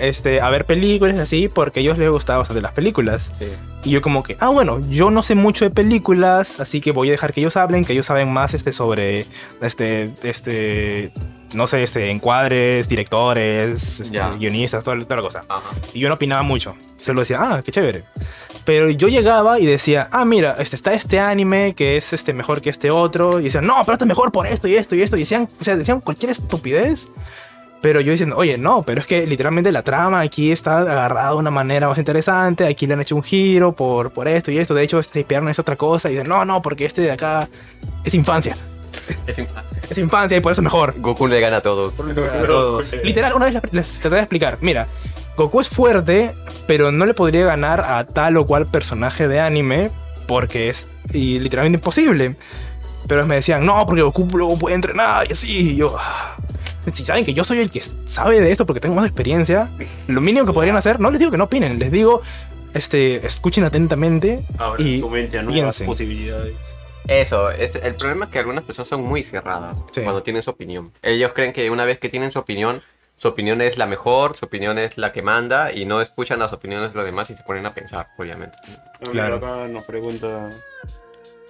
este, 0.00 0.40
a 0.40 0.48
ver 0.50 0.64
películas 0.64 1.18
así, 1.18 1.48
porque 1.48 1.80
a 1.80 1.82
ellos 1.82 1.98
les 1.98 2.10
gustaba 2.10 2.38
bastante 2.38 2.62
las 2.62 2.72
películas. 2.72 3.30
Sí. 3.38 3.46
Y 3.84 3.90
yo 3.90 4.00
como 4.00 4.22
que, 4.22 4.36
ah, 4.40 4.48
bueno, 4.48 4.80
yo 4.88 5.10
no 5.10 5.22
sé 5.22 5.34
mucho 5.34 5.64
de 5.64 5.70
películas, 5.70 6.60
así 6.60 6.80
que 6.80 6.92
voy 6.92 7.08
a 7.08 7.12
dejar 7.12 7.32
que 7.34 7.40
ellos 7.40 7.56
hablen, 7.56 7.84
que 7.84 7.92
ellos 7.92 8.06
saben 8.06 8.32
más 8.32 8.54
este, 8.54 8.72
sobre, 8.72 9.26
este, 9.60 10.12
este, 10.22 11.12
no 11.52 11.66
sé, 11.66 11.82
este, 11.82 12.10
encuadres, 12.10 12.88
directores, 12.88 14.00
este, 14.00 14.18
guionistas, 14.38 14.82
toda, 14.82 14.98
toda 15.00 15.16
la 15.16 15.22
cosa. 15.22 15.42
Ajá. 15.48 15.70
Y 15.92 16.00
yo 16.00 16.08
no 16.08 16.14
opinaba 16.14 16.42
mucho. 16.42 16.74
Solo 16.96 17.20
decía, 17.20 17.38
ah, 17.40 17.62
qué 17.62 17.70
chévere. 17.70 18.04
Pero 18.64 18.88
yo 18.88 19.08
llegaba 19.08 19.58
y 19.60 19.66
decía, 19.66 20.08
ah, 20.10 20.24
mira, 20.24 20.56
este, 20.58 20.74
está 20.76 20.94
este 20.94 21.20
anime 21.20 21.74
que 21.76 21.96
es 21.98 22.12
este, 22.14 22.32
mejor 22.32 22.62
que 22.62 22.70
este 22.70 22.90
otro. 22.90 23.40
Y 23.40 23.44
decían, 23.44 23.66
no, 23.66 23.74
pero 23.84 23.92
este 23.94 24.04
es 24.04 24.08
mejor 24.08 24.32
por 24.32 24.46
esto 24.46 24.66
y 24.68 24.74
esto 24.76 24.94
y 24.94 25.02
esto. 25.02 25.16
Y 25.16 25.20
decían, 25.20 25.46
o 25.60 25.64
sea, 25.64 25.76
decían 25.76 26.00
cualquier 26.00 26.30
estupidez. 26.32 27.08
Pero 27.82 28.00
yo 28.00 28.12
diciendo, 28.12 28.36
oye, 28.38 28.56
no, 28.56 28.82
pero 28.82 29.02
es 29.02 29.06
que 29.06 29.26
literalmente 29.26 29.70
la 29.70 29.82
trama 29.82 30.20
aquí 30.20 30.50
está 30.50 30.78
agarrada 30.78 31.30
de 31.32 31.36
una 31.36 31.50
manera 31.50 31.86
más 31.86 31.98
interesante. 31.98 32.66
Aquí 32.66 32.86
le 32.86 32.94
han 32.94 33.02
hecho 33.02 33.14
un 33.16 33.22
giro 33.22 33.72
por, 33.72 34.10
por 34.12 34.26
esto 34.26 34.50
y 34.50 34.56
esto. 34.56 34.72
De 34.72 34.82
hecho, 34.82 34.98
este 34.98 35.22
Pierno 35.24 35.50
es 35.50 35.58
otra 35.58 35.76
cosa. 35.76 36.08
Y 36.08 36.12
dicen, 36.12 36.26
no, 36.28 36.46
no, 36.46 36.62
porque 36.62 36.86
este 36.86 37.02
de 37.02 37.10
acá 37.12 37.46
es 38.02 38.14
infancia. 38.14 38.56
Es 39.26 39.38
infa- 39.38 39.62
Es 39.90 39.98
infancia 39.98 40.38
y 40.38 40.40
por 40.40 40.52
eso 40.52 40.62
es 40.62 40.64
mejor. 40.64 40.94
Goku 40.98 41.26
le 41.28 41.38
gana 41.40 41.58
a 41.58 41.60
todos. 41.60 42.00
A 42.00 42.46
todos. 42.46 42.94
Literal, 43.02 43.34
una 43.34 43.44
vez 43.50 43.54
les, 43.62 43.72
les 43.74 43.88
traté 44.00 44.14
de 44.16 44.22
explicar. 44.22 44.56
Mira, 44.62 44.86
Goku 45.36 45.60
es 45.60 45.68
fuerte, 45.68 46.32
pero 46.66 46.92
no 46.92 47.06
le 47.06 47.14
podría 47.14 47.44
ganar 47.46 47.80
a 47.80 48.04
tal 48.06 48.36
o 48.36 48.46
cual 48.46 48.66
personaje 48.66 49.26
de 49.28 49.40
anime 49.40 49.90
porque 50.28 50.68
es 50.70 50.90
y 51.12 51.38
literalmente 51.40 51.78
imposible. 51.78 52.36
Pero 53.08 53.26
me 53.26 53.34
decían, 53.36 53.66
no, 53.66 53.84
porque 53.86 54.02
Goku 54.02 54.26
luego 54.32 54.58
puede 54.58 54.76
entrenar 54.76 55.26
y 55.28 55.32
así. 55.32 55.70
Y 55.72 55.76
yo, 55.76 55.96
"Ah". 55.98 56.36
si 56.92 57.04
saben 57.04 57.24
que 57.24 57.34
yo 57.34 57.44
soy 57.44 57.58
el 57.58 57.70
que 57.70 57.82
sabe 58.06 58.40
de 58.40 58.50
esto 58.52 58.64
porque 58.66 58.80
tengo 58.80 58.94
más 58.94 59.06
experiencia, 59.06 59.68
lo 60.06 60.20
mínimo 60.20 60.46
que 60.46 60.52
podrían 60.52 60.76
hacer, 60.76 61.00
no 61.00 61.10
les 61.10 61.18
digo 61.18 61.30
que 61.30 61.36
no 61.38 61.44
opinen, 61.44 61.78
les 61.78 61.90
digo, 61.90 62.22
este, 62.72 63.26
escuchen 63.26 63.64
atentamente 63.64 64.44
y 64.78 64.98
su 64.98 65.08
mente 65.10 65.38
a 65.38 65.42
nuevas 65.42 65.80
posibilidades. 65.82 66.54
Eso, 67.06 67.50
es, 67.50 67.74
el 67.76 67.94
problema 67.96 68.24
es 68.26 68.30
que 68.30 68.38
algunas 68.38 68.64
personas 68.64 68.88
son 68.88 69.02
muy 69.02 69.22
cerradas 69.24 69.76
Sí. 69.92 70.00
cuando 70.02 70.22
tienen 70.22 70.42
su 70.42 70.50
opinión. 70.50 70.90
Ellos 71.02 71.32
creen 71.34 71.52
que 71.52 71.68
una 71.70 71.84
vez 71.84 71.98
que 71.98 72.08
tienen 72.08 72.30
su 72.32 72.38
opinión, 72.38 72.80
su 73.24 73.28
opinión 73.28 73.62
es 73.62 73.78
la 73.78 73.86
mejor, 73.86 74.36
su 74.36 74.44
opinión 74.44 74.76
es 74.76 74.98
la 74.98 75.10
que 75.10 75.22
manda 75.22 75.72
y 75.72 75.86
no 75.86 76.02
escuchan 76.02 76.38
las 76.38 76.52
opiniones 76.52 76.90
de 76.92 76.96
los 76.98 77.06
demás 77.06 77.30
y 77.30 77.34
se 77.34 77.42
ponen 77.42 77.64
a 77.64 77.72
pensar, 77.72 78.06
obviamente. 78.18 78.58
Claro. 79.12 79.36
Acá 79.36 79.66
nos 79.66 79.82
pregunta 79.84 80.50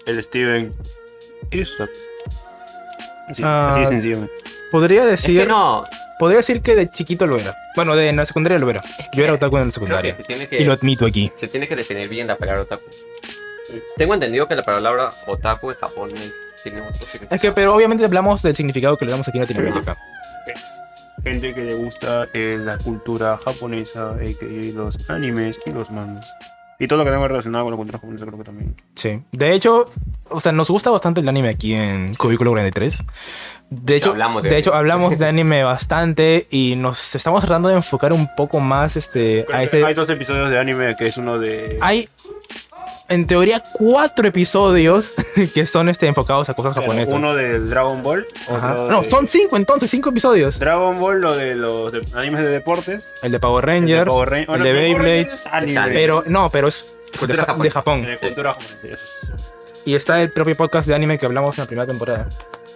el 0.06 0.22
Steven. 0.22 0.72
Isaac. 1.50 1.90
Sí, 3.34 3.42
Ah, 3.44 3.72
así 3.72 3.80
de 3.80 3.86
sencillo. 3.88 4.28
podría 4.70 5.02
Es 5.02 5.10
decir, 5.10 5.40
que 5.40 5.46
no, 5.46 5.82
podría 6.20 6.36
decir 6.38 6.62
que 6.62 6.76
de 6.76 6.88
chiquito 6.88 7.26
lo 7.26 7.38
era. 7.40 7.56
Bueno, 7.74 7.96
de 7.96 8.08
en 8.08 8.14
la 8.18 8.24
secundaria 8.26 8.56
lo 8.60 8.70
era. 8.70 8.80
Yo 9.12 9.24
era 9.24 9.32
otaku 9.32 9.56
en 9.56 9.62
la 9.62 9.66
que 9.66 9.72
secundaria. 9.72 10.14
se 10.16 10.22
tiene 10.22 10.46
que, 10.46 10.60
Y 10.60 10.64
lo 10.64 10.74
admito 10.74 11.06
aquí. 11.06 11.32
se 11.36 11.48
tiene 11.48 11.66
que 11.66 11.74
definir 11.74 12.08
bien 12.08 12.28
la 12.28 12.36
palabra 12.36 12.62
otaku. 12.62 12.84
Tengo 13.96 14.14
entendido 14.14 14.46
que 14.46 14.54
la 14.54 14.62
palabra 14.62 15.10
otaku 15.26 15.72
en 15.72 15.76
Japón 15.78 16.10
es- 16.16 16.32
tiene 16.62 16.82
otro 16.82 16.94
significado. 16.94 17.34
Es 17.34 17.40
que, 17.40 17.50
pero 17.50 17.74
obviamente 17.74 18.04
hablamos 18.04 18.42
del 18.42 18.54
significado 18.54 18.96
que 18.96 19.06
le 19.06 19.10
damos 19.10 19.26
aquí 19.26 19.38
en 19.38 19.42
Latinoamérica. 19.42 19.92
Es 19.92 19.98
gente 21.24 21.54
que 21.54 21.64
le 21.64 21.74
gusta 21.74 22.26
eh, 22.34 22.58
la 22.62 22.78
cultura 22.78 23.38
japonesa, 23.44 24.10
a.k.a. 24.10 24.72
los 24.74 25.10
animes 25.10 25.58
y 25.66 25.70
los 25.72 25.90
mangas. 25.90 26.30
Y 26.78 26.88
todo 26.88 26.98
lo 26.98 27.04
que 27.04 27.12
tenga 27.12 27.28
relacionado 27.28 27.64
con 27.64 27.72
la 27.72 27.76
cultura 27.76 27.98
japonesa 27.98 28.26
creo 28.26 28.38
que 28.38 28.44
también. 28.44 28.74
Sí. 28.96 29.22
De 29.32 29.52
hecho, 29.52 29.86
o 30.28 30.40
sea, 30.40 30.50
nos 30.52 30.68
gusta 30.68 30.90
bastante 30.90 31.20
el 31.20 31.28
anime 31.28 31.48
aquí 31.50 31.72
en 31.72 32.14
Cubículo 32.16 32.50
43. 32.50 33.02
De 33.70 33.96
hecho, 33.96 34.10
hablamos 34.10 34.42
de 34.42 34.58
hecho, 34.58 34.74
hablamos 34.74 35.18
de 35.18 35.26
anime 35.26 35.62
bastante 35.62 36.46
y 36.50 36.74
nos 36.76 37.14
estamos 37.14 37.42
tratando 37.44 37.68
de 37.68 37.76
enfocar 37.76 38.12
un 38.12 38.28
poco 38.36 38.58
más 38.60 38.96
este, 38.96 39.46
a 39.52 39.62
ese- 39.62 39.84
Hay 39.84 39.94
dos 39.94 40.08
episodios 40.08 40.50
de 40.50 40.58
anime 40.58 40.94
que 40.98 41.06
es 41.06 41.16
uno 41.16 41.38
de... 41.38 41.78
Hay, 41.80 42.08
en 43.08 43.26
teoría, 43.26 43.62
cuatro 43.74 44.26
episodios 44.26 45.14
que 45.54 45.66
son 45.66 45.88
este, 45.88 46.06
enfocados 46.06 46.48
a 46.48 46.54
cosas 46.54 46.74
japonesas. 46.74 47.14
Uno 47.14 47.34
de 47.34 47.60
Dragon 47.60 48.02
Ball. 48.02 48.24
Otro 48.48 48.88
No, 48.88 49.02
de- 49.02 49.10
son 49.10 49.28
cinco 49.28 49.56
entonces, 49.56 49.90
cinco 49.90 50.10
episodios. 50.10 50.58
Dragon 50.58 50.98
Ball, 50.98 51.20
lo 51.20 51.36
de 51.36 51.54
los 51.54 51.92
de- 51.92 52.02
animes 52.14 52.40
de 52.40 52.48
deportes. 52.50 53.10
El 53.22 53.32
de 53.32 53.38
Power 53.40 53.64
el 53.64 53.70
Ranger, 53.82 54.06
Power 54.06 54.32
el 54.34 54.40
de 54.40 54.46
Power 54.46 54.62
Beyblade. 54.74 55.28
Anime. 55.52 55.78
anime. 55.78 55.94
Pero, 55.94 56.24
no, 56.26 56.50
pero 56.50 56.68
es 56.68 56.94
de, 57.12 57.18
Cultura 57.18 57.44
Ja- 57.44 57.54
de 57.54 57.70
Japón. 57.70 58.02
De 58.02 58.16
cultura 58.18 58.56
Y 59.84 59.94
está 59.94 60.20
el 60.22 60.30
propio 60.30 60.56
podcast 60.56 60.88
de 60.88 60.94
anime 60.94 61.18
que 61.18 61.26
hablamos 61.26 61.56
en 61.58 61.62
la 61.62 61.66
primera 61.66 61.86
temporada. 61.86 62.28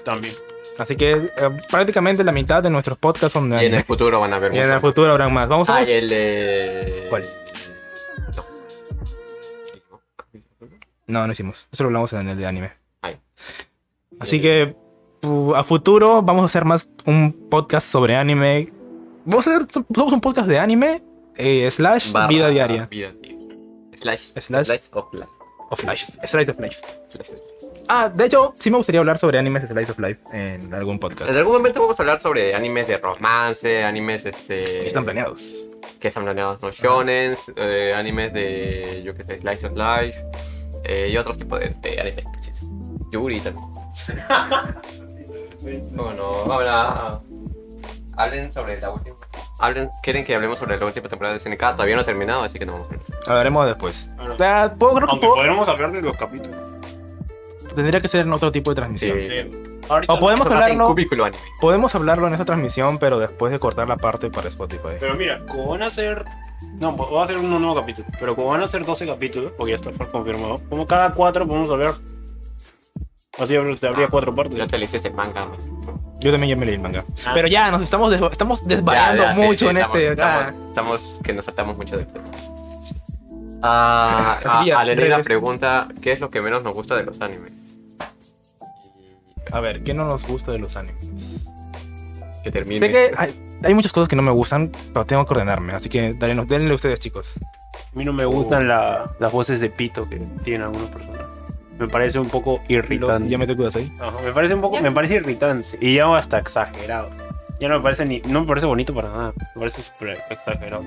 También. 0.04 0.34
Así 0.78 0.94
que 0.94 1.10
eh, 1.12 1.30
prácticamente 1.70 2.22
la 2.22 2.30
mitad 2.30 2.62
de 2.62 2.70
nuestros 2.70 2.96
podcasts 2.98 3.32
son 3.32 3.50
de 3.50 3.56
Y 3.56 3.58
en 3.60 3.64
el 3.64 3.68
anime. 3.72 3.84
futuro 3.84 4.20
van 4.20 4.32
a 4.32 4.38
ver 4.38 4.54
Y 4.54 4.58
en 4.58 4.70
el 4.70 4.80
futuro 4.80 5.10
habrán 5.10 5.32
más. 5.32 5.48
Vamos 5.48 5.68
a 5.68 5.76
Ah, 5.76 5.80
ver. 5.80 5.88
y 5.88 5.92
el 5.92 6.08
de... 6.08 7.06
¿Cuál? 7.10 7.24
No. 11.08 11.26
No, 11.26 11.32
hicimos. 11.32 11.66
Eso 11.72 11.82
lo 11.82 11.88
hablamos 11.88 12.12
en 12.12 12.28
el 12.28 12.38
de 12.38 12.46
anime. 12.46 12.72
Ay. 13.02 13.16
Así 14.20 14.40
que 14.40 14.76
a 15.56 15.64
futuro 15.64 16.22
vamos 16.22 16.44
a 16.44 16.46
hacer 16.46 16.64
más 16.64 16.88
un 17.06 17.48
podcast 17.50 17.86
sobre 17.86 18.14
anime. 18.14 18.72
Vamos 19.24 19.46
a 19.48 19.56
hacer 19.56 19.66
somos 19.94 20.12
un 20.12 20.20
podcast 20.20 20.48
de 20.48 20.58
anime 20.58 21.02
eh, 21.36 21.68
slash 21.70 22.12
Barra 22.12 22.28
vida 22.28 22.48
diaria. 22.48 22.86
Vida. 22.86 23.12
Slash, 23.94 24.20
Slash. 24.40 24.66
slash 24.66 24.80
of 24.92 25.12
life. 25.12 25.28
Of 25.70 25.82
life. 25.84 26.04
Slice 26.24 26.50
of 26.50 26.60
life. 26.60 26.76
Ah, 27.88 28.08
de 28.08 28.26
hecho, 28.26 28.54
sí 28.58 28.70
me 28.70 28.76
gustaría 28.76 29.00
hablar 29.00 29.18
sobre 29.18 29.38
animes 29.38 29.64
slice 29.66 29.90
of 29.92 29.98
life 29.98 30.20
en 30.32 30.72
algún 30.72 30.98
podcast. 30.98 31.28
En 31.30 31.36
algún 31.36 31.54
momento 31.54 31.80
vamos 31.80 31.98
a 31.98 32.02
hablar 32.02 32.20
sobre 32.20 32.54
animes 32.54 32.86
de 32.86 32.96
romance, 32.98 33.82
animes 33.82 34.24
este 34.26 34.86
Están 34.86 35.04
planeados. 35.04 35.66
que 35.98 36.08
están 36.08 36.24
planeados, 36.24 36.62
no 36.62 36.70
shonens, 36.70 37.38
eh, 37.56 37.92
animes 37.96 38.32
de 38.32 39.02
yo 39.04 39.14
que 39.16 39.24
sé, 39.24 39.38
slice 39.38 39.66
of 39.66 39.72
life 39.74 40.18
eh, 40.88 41.08
y 41.12 41.16
otros 41.16 41.38
tipos 41.38 41.60
de, 41.60 41.68
de 41.80 42.00
animes. 42.00 42.24
sí, 42.40 42.50
sí. 42.58 42.66
Yuri 43.12 43.40
también. 43.40 43.64
bueno, 45.94 46.24
ahora 46.50 47.20
hablen 48.16 48.52
sobre 48.52 48.80
la 48.80 48.90
última. 48.90 49.16
Hablen, 49.60 49.88
quieren 50.02 50.24
que 50.24 50.34
hablemos 50.34 50.58
sobre 50.58 50.76
la 50.78 50.86
última 50.86 51.08
temporada 51.08 51.34
de 51.34 51.40
SNK, 51.40 51.58
todavía 51.72 51.96
no 51.96 52.02
ha 52.02 52.04
terminado, 52.04 52.42
así 52.42 52.58
que 52.58 52.66
no 52.66 52.72
vamos 52.72 52.88
a 52.88 52.94
hablar. 52.94 53.06
Hablaremos 53.26 53.66
después. 53.66 54.08
Ah, 54.40 54.72
puedo- 54.78 54.94
creo 54.94 55.06
que 55.06 55.10
Aunque 55.12 55.26
puedo- 55.26 55.34
podremos 55.36 55.68
hablar 55.68 55.92
de 55.92 56.02
los 56.02 56.16
capítulos. 56.16 56.56
tendría 57.74 58.00
que 58.00 58.08
ser 58.08 58.20
en 58.22 58.32
otro 58.32 58.50
tipo 58.52 58.70
de 58.70 58.76
transmisión. 58.76 59.18
Ahorita 59.88 60.12
O 60.12 60.18
podemos 60.18 60.46
en 60.46 60.52
hablarlo, 60.52 60.86
Cubículo 60.88 61.24
Anime. 61.24 61.42
podemos 61.60 61.94
hablarlo 61.94 62.26
en 62.26 62.34
esa 62.34 62.44
transmisión, 62.44 62.98
pero 62.98 63.18
después 63.18 63.50
de 63.52 63.58
cortar 63.58 63.88
la 63.88 63.96
parte 63.96 64.30
para 64.30 64.48
Spotify. 64.48 64.96
Pero 65.00 65.14
mira, 65.14 65.40
como 65.46 65.68
van 65.68 65.82
a 65.82 65.90
ser. 65.90 66.24
No, 66.78 66.96
va 66.96 67.24
a 67.24 67.26
ser 67.26 67.38
un 67.38 67.50
nuevo 67.50 67.74
capítulo. 67.74 68.06
Pero 68.18 68.34
como 68.36 68.48
van 68.48 68.62
a 68.62 68.68
ser 68.68 68.84
12 68.84 69.06
capítulos, 69.06 69.52
porque 69.56 69.70
ya 69.72 69.76
está 69.76 69.90
confirmado, 70.08 70.60
como 70.68 70.86
cada 70.86 71.14
4 71.14 71.46
podemos 71.46 71.70
hablar. 71.70 71.94
Así 73.38 73.54
habría- 73.56 73.76
habría 73.88 74.08
4 74.08 74.34
partes. 74.34 74.58
Ya 74.58 74.66
te 74.66 74.76
leíste 74.78 74.96
ese 74.96 75.10
manga. 75.10 75.44
man. 75.46 75.56
Yo 76.20 76.32
también 76.32 76.50
ya 76.50 76.56
me 76.56 76.66
leí 76.66 76.74
el 76.74 76.80
manga. 76.80 77.04
Ah. 77.24 77.30
Pero 77.32 77.46
ya, 77.46 77.70
nos 77.70 77.80
estamos, 77.82 78.10
des- 78.10 78.20
estamos 78.32 78.66
desvariando 78.66 79.22
Ya, 79.22 79.28
ya, 79.30 79.34
sí, 79.36 79.40
mucho 79.42 79.58
sí, 79.58 79.66
en 79.70 79.76
estamos, 79.76 79.96
este. 79.98 80.10
Estamos, 80.12 80.42
ah. 80.42 80.54
estamos- 80.66 81.20
que 81.22 81.32
nos 81.32 81.44
saltamos 81.44 81.76
mucho 81.76 81.96
de 81.96 82.04
tema. 82.06 82.24
Ah, 83.62 84.38
a, 84.44 84.60
Alenira 84.80 85.16
regres- 85.18 85.24
pregunta: 85.24 85.88
¿Qué 86.02 86.12
es 86.12 86.20
lo 86.20 86.30
que 86.30 86.40
menos 86.40 86.62
nos 86.64 86.74
gusta 86.74 86.96
de 86.96 87.04
los 87.04 87.20
animes? 87.20 87.52
A 89.52 89.60
ver, 89.60 89.82
¿qué 89.82 89.94
no 89.94 90.04
nos 90.04 90.26
gusta 90.26 90.52
de 90.52 90.58
los 90.58 90.76
animes? 90.76 91.46
Que 92.44 92.50
termine. 92.50 92.86
Sé 92.86 92.92
que 92.92 93.10
hay, 93.16 93.34
hay 93.62 93.74
muchas 93.74 93.92
cosas 93.92 94.08
que 94.08 94.16
no 94.16 94.22
me 94.22 94.30
gustan, 94.30 94.70
pero 94.92 95.04
tengo 95.06 95.24
que 95.26 95.34
ordenarme. 95.34 95.72
Así 95.74 95.88
que 95.88 96.14
denle, 96.14 96.44
denle 96.44 96.74
ustedes, 96.74 97.00
chicos. 97.00 97.34
A 97.74 97.98
mí 97.98 98.04
no 98.04 98.12
me 98.12 98.24
gustan 98.24 98.68
la- 98.68 99.10
las 99.18 99.32
voces 99.32 99.60
de 99.60 99.70
pito 99.70 100.08
que 100.08 100.16
tienen 100.44 100.62
algunas 100.62 100.88
personas. 100.90 101.22
Me 101.78 101.88
parece 101.88 102.18
un 102.18 102.28
poco 102.28 102.60
irritante. 102.68 103.28
ya 103.28 103.38
me 103.38 103.46
te 103.46 103.54
cuidas 103.54 103.76
ahí. 103.76 103.92
Ajá, 104.00 104.20
me 104.22 104.32
parece 104.32 104.54
un 104.54 104.60
poco, 104.60 104.80
me 104.80 104.90
parece 104.92 105.14
irritante 105.14 105.64
y 105.80 105.94
ya 105.96 106.16
hasta 106.16 106.38
exagerado. 106.38 107.08
Ya 107.60 107.68
no 107.68 107.76
me 107.76 107.82
parece 107.82 108.04
ni. 108.04 108.20
No 108.20 108.40
me 108.42 108.46
parece 108.46 108.66
bonito 108.66 108.94
para 108.94 109.08
nada. 109.08 109.32
Me 109.54 109.60
parece 109.60 109.82
súper 109.82 110.18
exagerado. 110.30 110.84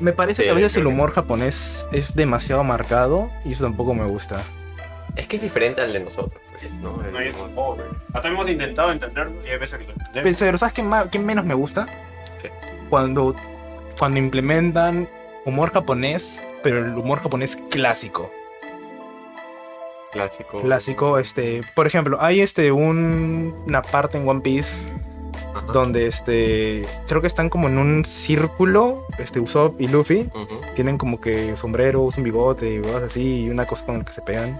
Me 0.00 0.12
parece 0.12 0.42
Sí, 0.42 0.46
que 0.46 0.50
a 0.50 0.54
veces 0.54 0.76
el 0.76 0.82
que- 0.82 0.88
humor 0.88 1.12
japonés 1.12 1.86
es 1.92 2.14
demasiado 2.16 2.64
marcado 2.64 3.30
y 3.44 3.52
eso 3.52 3.64
tampoco 3.64 3.94
me 3.94 4.04
gusta. 4.04 4.42
Es 5.16 5.26
que 5.26 5.36
es 5.36 5.42
diferente 5.42 5.80
al 5.80 5.92
de 5.92 6.00
nosotros, 6.00 6.40
pues, 6.60 6.72
¿no? 6.74 6.96
No, 6.96 7.18
es 7.20 7.34
humor. 7.34 7.50
pobre. 7.54 7.84
Hasta 8.12 8.28
hemos 8.28 8.48
intentado 8.48 8.92
entenderlo 8.92 9.34
y 9.46 9.50
hay 9.50 9.58
veces 9.58 9.78
que 9.78 9.84
lo 9.86 9.92
entendemos. 9.92 10.38
Pero, 10.38 10.58
¿sabes 10.58 10.74
qué, 10.74 10.82
ma- 10.82 11.08
qué 11.10 11.18
menos 11.18 11.44
me 11.44 11.54
gusta? 11.54 11.86
¿Qué? 12.40 12.50
Cuando, 12.90 13.34
cuando 13.98 14.18
implementan 14.18 15.08
humor 15.44 15.70
japonés, 15.72 16.42
pero 16.62 16.78
el 16.78 16.94
humor 16.96 17.20
japonés 17.20 17.56
clásico. 17.70 18.30
Clásico. 20.12 20.60
Clásico, 20.60 21.18
este, 21.18 21.62
por 21.74 21.86
ejemplo, 21.86 22.16
hay 22.20 22.40
este 22.40 22.72
un- 22.72 23.62
una 23.66 23.82
parte 23.82 24.16
en 24.16 24.26
One 24.26 24.40
Piece 24.40 24.86
Ajá. 25.54 25.66
donde 25.72 26.06
este 26.06 26.86
creo 27.06 27.20
que 27.20 27.26
están 27.26 27.50
como 27.50 27.68
en 27.68 27.76
un 27.76 28.04
círculo, 28.06 29.06
este 29.18 29.38
Usopp 29.38 29.78
y 29.80 29.86
Luffy 29.86 30.30
Ujú. 30.34 30.60
tienen 30.74 30.96
como 30.96 31.20
que 31.20 31.56
sombreros, 31.58 32.16
un 32.16 32.24
bigote 32.24 32.74
y 32.76 32.80
cosas 32.80 33.02
así 33.04 33.44
y 33.44 33.50
una 33.50 33.66
cosa 33.66 33.84
con 33.84 33.98
la 33.98 34.04
que 34.04 34.12
se 34.12 34.22
pegan. 34.22 34.58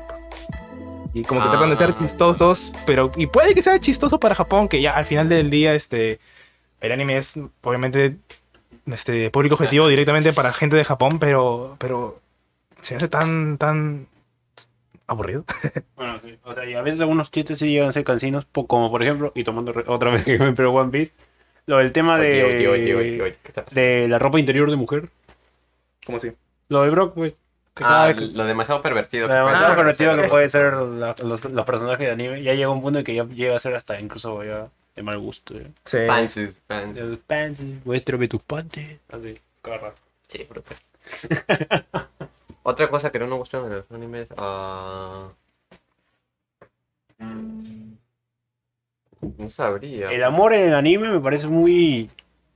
Y 1.15 1.25
como 1.25 1.41
que 1.43 1.49
Ah, 1.49 1.51
tratan 1.51 1.71
de 1.71 1.77
ser 1.77 1.93
ya. 1.95 1.99
chistosos, 1.99 2.73
pero 2.87 3.11
y 3.17 3.27
puede 3.27 3.55
que 3.55 3.63
sea 3.63 3.79
chistoso 3.81 4.21
para 4.21 4.35
Japón, 4.35 4.69
que 4.69 4.81
ya 4.83 4.97
al 4.97 5.05
final 5.07 5.29
del 5.29 5.51
día 5.51 5.75
este 5.75 6.21
el 6.81 6.93
anime 6.93 7.17
es 7.19 7.35
obviamente 7.63 8.17
este 8.87 9.31
público 9.31 9.55
objetivo 9.57 9.89
directamente 9.89 10.33
para 10.33 10.53
gente 10.53 10.77
de 10.77 10.85
Japón, 10.85 11.19
pero 11.19 11.77
pero 11.79 12.21
se 12.81 12.97
hace 12.97 13.09
tan 13.09 13.59
tan 13.59 14.07
aburrido. 15.07 15.45
Bueno, 15.97 16.21
sí. 16.23 16.39
O 16.45 16.55
sea, 16.55 16.65
y 16.67 16.75
a 16.75 16.83
veces 16.83 17.01
algunos 17.01 17.31
chistes 17.31 17.59
sí 17.59 17.71
llegan 17.71 17.89
a 17.89 17.93
ser 17.93 18.05
cansinos, 18.05 18.47
como 18.53 18.91
por 18.91 19.03
ejemplo, 19.03 19.33
y 19.35 19.45
tomando 19.45 19.73
otra 19.87 20.11
vez 20.11 20.25
que 20.27 20.39
me 20.39 20.53
pero 20.53 20.73
One 20.73 20.91
Piece, 20.93 21.13
lo 21.67 21.79
del 21.79 21.93
tema 21.93 22.17
de, 22.19 22.45
Oye, 22.45 22.69
oye, 22.69 22.95
oye, 23.23 23.37
de 23.73 24.09
la 24.09 24.19
ropa 24.19 24.39
interior 24.39 24.71
de 24.71 24.77
mujer. 24.77 25.09
¿Cómo 26.07 26.19
así? 26.19 26.33
Lo 26.69 26.83
de 26.83 26.91
Brock, 26.91 27.15
güey. 27.17 27.31
Cada 27.31 27.39
Ah, 27.85 28.13
que- 28.15 28.27
lo 28.27 28.45
demasiado 28.45 28.83
pervertido. 28.83 29.29
lo 29.29 29.35
demasiado 29.35 29.77
pervertido 29.77 30.11
pero- 30.13 30.23
que 30.23 30.29
puede 30.29 30.49
ser 30.49 30.75
la- 30.75 31.15
los, 31.23 31.45
los 31.45 31.67
personajes 31.67 32.07
de 32.07 32.13
anime. 32.13 32.43
Ya 32.43 32.55
llega 32.55 32.69
un 32.71 32.83
punto 32.83 32.99
en 33.01 33.05
que 33.05 33.15
ya 33.15 33.25
llega 33.25 33.57
a 33.57 33.59
ser 33.59 33.75
hasta 33.75 34.01
incluso 34.01 34.43
ya 34.45 34.69
de 34.97 35.03
mal 35.03 35.19
gusto. 35.19 35.55
ya. 35.55 35.69
Sí. 35.85 35.99
Los 36.97 37.19
pants, 37.27 37.63
muéstrame 37.85 38.29
tus 38.29 38.43
panties. 38.43 38.99
Así, 39.11 39.39
cada 39.63 39.79
rato. 39.79 40.03
Sí, 40.27 40.39
por 40.45 40.57
supuesto. 40.59 40.89
Otra 42.65 42.91
cosa 42.91 43.11
que 43.11 43.19
no 43.19 43.27
nos 43.27 43.39
gusta 43.39 43.63
de 43.63 43.77
los 43.77 43.91
animes. 43.93 44.29
ah, 44.37 45.29
No 49.37 49.51
sabría. 49.51 50.11
El 50.13 50.23
amor 50.23 50.53
en 50.53 50.69
el 50.69 50.75
anime 50.75 51.11
me 51.11 51.21
parece 51.21 51.49
muy 51.49 52.11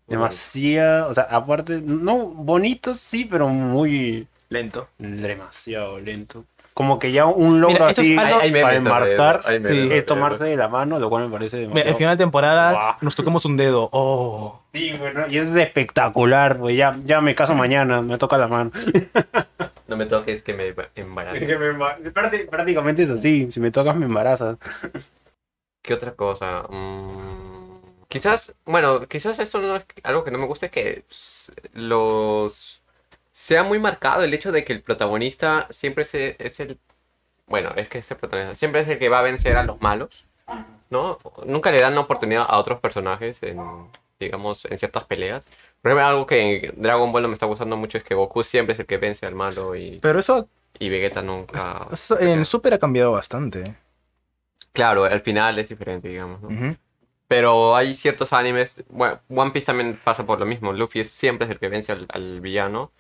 demasiado, 0.07 1.09
o 1.11 1.15
sea, 1.15 1.25
aparte, 1.25 1.81
no 1.83 2.27
bonito 2.27 2.95
sí, 2.95 3.25
pero 3.25 3.49
muy 3.49 4.29
Lento. 4.53 4.89
demasiado 4.99 5.99
lento. 5.99 6.45
Como 6.75 6.99
que 6.99 7.13
ya 7.13 7.27
un 7.27 7.61
logro 7.61 7.75
Mira, 7.75 7.91
es 7.91 7.99
así 7.99 8.17
algo- 8.17 8.37
Hay- 8.37 8.41
hay 8.45 8.51
memes 8.51 8.63
para 8.63 8.77
enmarcar 8.77 9.41
hay 9.45 9.61
memes 9.61 9.77
sí, 9.77 9.83
sobre 9.85 9.99
es 9.99 10.07
tomarse 10.07 10.45
de 10.45 10.57
la 10.57 10.69
mano, 10.69 10.99
lo 10.99 11.11
cual 11.11 11.25
me 11.25 11.31
parece 11.31 11.57
Mira, 11.59 11.69
demasiado. 11.69 11.91
el 11.91 11.97
final 11.97 12.17
de 12.17 12.25
temporada 12.25 12.73
Guau. 12.73 12.95
nos 13.03 13.15
tocamos 13.15 13.45
un 13.45 13.57
dedo. 13.59 13.91
Oh. 13.93 14.63
Sí, 14.73 14.93
bueno, 14.99 15.25
y 15.29 15.37
es 15.37 15.51
espectacular, 15.51 16.57
güey. 16.57 16.77
Ya, 16.77 16.97
ya 17.05 17.21
me 17.21 17.35
caso 17.35 17.55
mañana, 17.55 18.01
me 18.01 18.17
toca 18.19 18.39
la 18.39 18.49
mano. 18.49 18.71
No 19.89 19.97
me 19.99 20.07
toques 20.07 20.43
que 20.43 20.55
me 20.55 20.75
embarazo. 20.95 21.39
Que 21.39 21.59
me 21.59 21.67
emba- 21.75 21.99
Prácti- 22.15 22.49
Prácticamente 22.49 23.03
es 23.03 23.11
así. 23.11 23.51
Si 23.51 23.61
me 23.61 23.71
tocas, 23.71 23.95
me 23.95 24.07
embarazas. 24.07 24.57
¿Qué 25.83 25.93
otra 25.93 26.13
cosa? 26.13 26.63
Mm, 26.71 27.83
quizás, 28.09 28.55
bueno, 28.65 29.07
quizás 29.07 29.39
eso 29.39 29.59
no 29.61 29.77
es 29.77 29.85
algo 30.05 30.25
que 30.25 30.31
no 30.31 30.39
me 30.39 30.47
guste, 30.47 30.71
que 30.71 31.05
s- 31.07 31.53
los 31.75 32.82
sea 33.33 33.63
muy 33.65 33.79
marcado 33.79 34.23
el 34.23 34.33
hecho 34.35 34.53
de 34.53 34.65
que 34.65 34.73
el 34.73 34.83
protagonista 34.83 35.67
siempre 35.71 36.05
se- 36.05 36.37
es 36.39 36.61
el, 36.61 36.79
bueno, 37.47 37.73
es 37.77 37.89
que 37.89 37.99
ese 37.99 38.15
protagonista 38.15 38.55
siempre 38.57 38.83
es 38.83 38.89
el 38.89 38.99
que 38.99 39.09
va 39.09 39.19
a 39.21 39.23
vencer 39.23 39.57
a 39.57 39.65
los 39.65 39.81
malos, 39.81 40.27
¿no? 40.91 41.19
Nunca 41.47 41.71
le 41.71 41.81
dan 41.81 41.95
la 41.95 42.03
oportunidad 42.03 42.45
a 42.49 42.59
otros 42.59 42.81
personajes 42.81 43.43
en, 43.43 43.59
digamos, 44.21 44.67
en 44.67 44.79
ciertas 44.79 45.05
peleas. 45.07 45.47
Por 45.81 45.91
ejemplo, 45.91 46.07
algo 46.07 46.27
que 46.27 46.67
en 46.67 46.81
Dragon 46.83 47.11
Ball 47.11 47.23
no 47.23 47.29
me 47.29 47.35
está 47.35 47.47
gustando 47.47 47.77
mucho 47.77 47.99
es 47.99 48.05
que 48.05 48.15
Goku 48.15 48.43
siempre 48.43 48.75
es 48.75 48.79
el 48.81 48.87
que 48.87 48.99
vence 48.99 49.27
al 49.27 49.35
malo 49.35 49.75
y, 49.75 49.99
Pero 50.01 50.19
eso, 50.19 50.49
y 50.79 50.89
Vegeta 50.91 51.23
nunca. 51.23 51.87
eso 51.91 52.21
en 52.21 52.45
Super 52.45 52.75
ha 52.75 52.79
cambiado 52.79 53.13
bastante. 53.13 53.75
Claro, 54.73 55.05
al 55.05 55.21
final 55.21 55.59
es 55.59 55.69
diferente, 55.69 56.09
digamos, 56.09 56.41
¿no? 56.43 56.77
Pero 57.29 57.75
hay 57.77 57.95
ciertos 57.95 58.33
animes, 58.35 58.85
bueno, 58.91 59.19
One 59.31 59.51
Piece 59.53 59.67
también 59.67 59.99
pasa 60.05 60.27
por 60.27 60.39
lo 60.39 60.45
mismo. 60.45 60.73
Luffy 60.75 61.03
siempre 61.05 61.47
es 61.47 61.51
el 61.51 61.59
que 61.59 61.69
vence 61.69 61.93
al, 61.93 62.07
al 62.11 62.41
villano. 62.43 62.93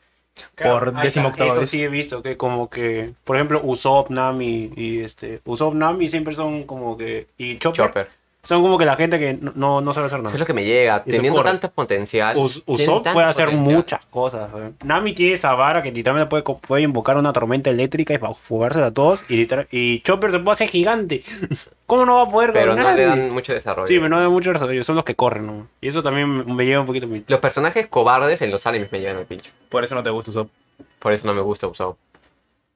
Por 0.56 0.94
decimoctava 1.02 1.52
Esto 1.52 1.66
sí 1.66 1.82
he 1.82 1.88
visto 1.88 2.22
que 2.22 2.36
como 2.36 2.70
que, 2.70 3.14
por 3.24 3.36
ejemplo, 3.36 3.60
Usopp, 3.62 4.10
Nami 4.10 4.72
y 4.76 5.00
este, 5.00 5.40
Usopp, 5.44 5.74
Nami 5.74 6.08
siempre 6.08 6.34
son 6.34 6.64
como 6.64 6.96
que 6.96 7.28
y 7.36 7.58
Chopper, 7.58 7.86
Chopper. 7.86 8.21
Son 8.44 8.60
como 8.60 8.76
que 8.76 8.84
la 8.84 8.96
gente 8.96 9.20
que 9.20 9.38
no- 9.54 9.80
no, 9.80 9.94
sabe 9.94 10.06
hacer 10.06 10.16
Eso 10.18 10.22
nada. 10.24 10.34
es 10.34 10.40
lo 10.40 10.46
que 10.46 10.52
me 10.52 10.64
llega. 10.64 11.04
Y 11.06 11.10
Teniendo 11.12 11.44
tanto 11.44 11.70
potencial. 11.70 12.36
Us- 12.36 12.62
Usopp 12.66 13.04
tanto 13.04 13.12
puede 13.14 13.26
hacer 13.28 13.44
potencial. 13.46 13.76
muchas 13.76 14.06
cosas. 14.06 14.50
¿eh? 14.56 14.72
Nami 14.84 15.12
tiene 15.14 15.34
esa 15.34 15.54
vara 15.54 15.80
que 15.80 15.92
literalmente 15.92 16.28
puede, 16.28 16.42
puede 16.60 16.82
invocar 16.82 17.16
una 17.16 17.32
tormenta 17.32 17.70
eléctrica 17.70 18.14
y 18.14 18.18
fugársela 18.34 18.86
a 18.86 18.90
todos. 18.90 19.24
Y, 19.28 19.36
literal- 19.36 19.68
y 19.70 20.00
Chopper 20.00 20.32
se 20.32 20.40
puede 20.40 20.54
hacer 20.54 20.68
gigante. 20.68 21.22
¿Cómo 21.86 22.04
no 22.04 22.16
va 22.16 22.22
a 22.22 22.28
poder 22.28 22.52
Pero 22.52 22.72
con 22.74 22.82
no 22.82 22.92
le 22.92 23.04
dan 23.04 23.32
mucho 23.32 23.52
desarrollo. 23.52 23.86
Sí, 23.86 23.94
pero 23.96 24.08
no 24.08 24.20
de 24.20 24.26
mucho 24.28 24.52
desarrollo, 24.52 24.82
son 24.82 24.96
los 24.96 25.04
que 25.04 25.14
corren, 25.14 25.46
¿no? 25.46 25.68
Y 25.80 25.88
eso 25.88 26.02
también 26.02 26.52
me, 26.56 26.64
lleva 26.64 26.80
un 26.80 26.86
poquito. 26.86 27.06
Los 27.28 27.38
personajes 27.40 27.86
cobardes 27.86 28.42
en 28.42 28.50
los 28.50 28.66
animes 28.66 28.90
me 28.90 28.98
llegan 28.98 29.18
al 29.18 29.26
pincho. 29.26 29.52
Por 29.68 29.84
eso 29.84 29.94
no 29.94 30.02
te 30.02 30.10
gusta 30.10 30.30
Usopp. 30.32 30.50
Por 30.98 31.12
eso 31.12 31.26
no 31.28 31.34
me 31.34 31.42
gusta 31.42 31.68
Usopp. 31.68 31.96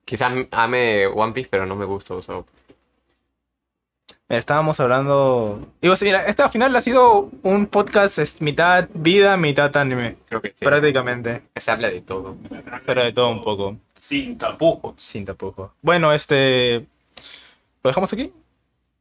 Quizás 0.05 0.31
ame 0.53 1.07
One 1.09 1.33
Piece, 1.33 1.49
pero 1.51 1.67
no 1.67 1.75
me 1.75 1.87
gusta 1.87 2.15
Usopp. 2.15 2.47
Estábamos 4.29 4.81
hablando. 4.81 5.61
Digo, 5.81 5.95
sí, 5.95 6.05
mira, 6.05 6.27
este 6.27 6.43
al 6.43 6.51
final 6.51 6.75
ha 6.75 6.81
sido 6.81 7.31
un 7.43 7.67
podcast 7.67 8.19
es 8.19 8.43
mitad 8.43 8.89
vida, 8.93 9.37
mitad 9.37 9.75
anime. 9.77 10.17
Creo 10.29 10.43
que 10.43 10.49
sí. 10.55 10.65
Prácticamente. 10.65 11.43
Se 11.55 11.71
habla 11.71 11.91
de 11.91 12.01
todo. 12.01 12.37
Pero 12.85 13.05
de 13.05 13.13
todo 13.13 13.29
un 13.31 13.43
poco. 13.43 13.77
Sin 13.97 14.37
tapujos. 14.37 14.95
Sin 15.01 15.25
tapujos. 15.25 15.71
Bueno, 15.81 16.13
este. 16.13 16.87
¿Lo 17.85 17.91
dejamos 17.91 18.13
aquí? 18.13 18.33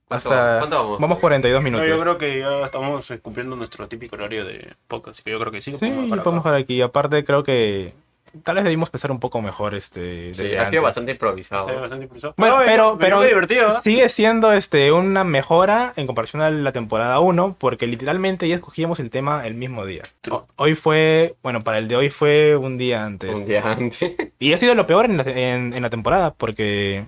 ¿Cuánto- 0.07 0.29
Hasta... 0.29 0.59
cuánto 0.59 0.77
vamos? 0.83 0.99
Vamos 0.99 1.17
42 1.17 1.59
No, 1.59 1.63
minutos. 1.63 1.87
yo 1.87 1.99
creo 1.99 2.17
que 2.19 2.39
ya 2.41 2.63
estamos 2.63 3.11
cumpliendo 3.23 3.55
nuestro 3.55 3.87
típico 3.87 4.15
horario 4.15 4.45
de 4.45 4.75
podcast, 4.87 5.15
así 5.15 5.23
que 5.23 5.31
yo 5.31 5.39
creo 5.39 5.51
que 5.51 5.61
sí. 5.61 5.71
Sí, 5.71 5.77
podemos 5.79 6.43
dejar 6.43 6.53
aquí. 6.53 6.79
Aparte, 6.83 7.25
creo 7.25 7.41
que. 7.43 7.95
Tal 8.43 8.55
vez 8.55 8.63
debimos 8.63 8.89
pensar 8.89 9.11
un 9.11 9.19
poco 9.19 9.41
mejor 9.41 9.75
este. 9.75 10.33
Sí, 10.33 10.55
ha 10.55 10.65
sido 10.69 10.81
bastante 10.83 11.11
improvisado. 11.13 11.69
Sí, 11.69 11.75
bastante 11.75 12.03
impulsado. 12.05 12.33
Bueno, 12.37 12.59
No, 12.59 12.65
pero, 12.65 12.97
pero 12.99 13.21
sigue 13.81 14.09
siendo 14.09 14.51
este, 14.51 14.91
una 14.91 15.23
mejora 15.23 15.93
en 15.95 16.05
comparación 16.07 16.41
a 16.41 16.49
la 16.51 16.71
temporada 16.71 17.19
1, 17.19 17.55
porque 17.59 17.87
literalmente 17.87 18.47
ya 18.47 18.55
escogíamos 18.55 18.99
el 18.99 19.09
tema 19.09 19.45
el 19.47 19.53
mismo 19.55 19.85
día. 19.85 20.03
O- 20.29 20.45
Hoy 20.57 20.75
fue, 20.75 21.35
bueno, 21.43 21.61
para 21.63 21.77
el 21.77 21.87
de 21.87 21.95
hoy 21.95 22.09
fue 22.09 22.55
un 22.57 22.77
día 22.77 23.03
antes. 23.05 23.33
Un 23.33 23.45
día 23.45 23.61
antes. 23.71 24.15
Y 24.39 24.53
ha 24.53 24.57
sido 24.57 24.75
lo 24.75 24.85
peor 24.87 25.05
en 25.05 25.17
la, 25.17 25.23
en, 25.23 25.73
en 25.73 25.81
la 25.81 25.89
temporada, 25.89 26.33
porque. 26.33 27.05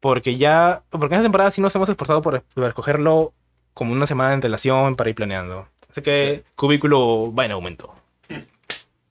Porque 0.00 0.36
ya. 0.36 0.82
Porque 0.90 1.06
en 1.06 1.12
esta 1.14 1.24
temporada 1.24 1.50
sí 1.50 1.60
nos 1.60 1.74
hemos 1.74 1.88
esforzado 1.88 2.22
por, 2.22 2.40
por 2.42 2.64
escogerlo 2.64 3.32
como 3.74 3.92
una 3.92 4.06
semana 4.06 4.30
de 4.30 4.34
antelación 4.36 4.96
para 4.96 5.10
ir 5.10 5.16
planeando. 5.16 5.66
Así 5.90 6.02
que 6.02 6.44
cubículo 6.56 7.34
va 7.34 7.44
en 7.44 7.50
aumento. 7.52 7.94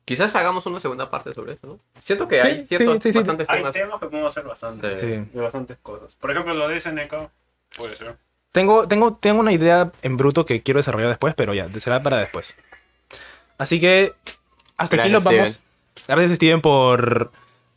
Quizás 0.09 0.35
hagamos 0.35 0.65
una 0.65 0.79
segunda 0.79 1.07
parte 1.11 1.31
sobre 1.33 1.53
eso, 1.53 1.67
¿no? 1.67 1.79
Siento 1.99 2.27
que 2.27 2.41
Sí, 2.41 2.47
hay 2.47 2.65
ciertos 2.65 2.95
sí, 2.95 2.99
sí, 3.03 3.11
sí. 3.13 3.17
bastantes 3.19 3.47
Hay 3.47 3.57
temas. 3.57 3.73
temas 3.73 3.99
que 3.99 4.07
podemos 4.07 4.33
hacer 4.35 4.43
bastante. 4.43 4.99
Sí. 4.99 5.29
De 5.31 5.39
bastantes 5.39 5.77
cosas. 5.83 6.15
Por 6.15 6.31
ejemplo, 6.31 6.55
lo 6.55 6.67
de 6.67 6.81
SNK. 6.81 7.13
Puede 7.77 7.95
ser. 7.95 8.15
Tengo, 8.51 8.87
tengo, 8.87 9.13
tengo 9.13 9.39
una 9.39 9.51
idea 9.51 9.91
en 10.01 10.17
bruto 10.17 10.47
que 10.47 10.63
quiero 10.63 10.79
desarrollar 10.79 11.09
después, 11.09 11.35
pero 11.35 11.53
ya, 11.53 11.69
será 11.79 12.01
para 12.01 12.17
después. 12.17 12.57
Así 13.59 13.79
que 13.79 14.13
hasta 14.77 14.99
aquí 14.99 15.11
nos 15.11 15.23
vamos. 15.23 15.59
Gracias, 16.07 16.37
Steven, 16.37 16.61
por, 16.61 17.29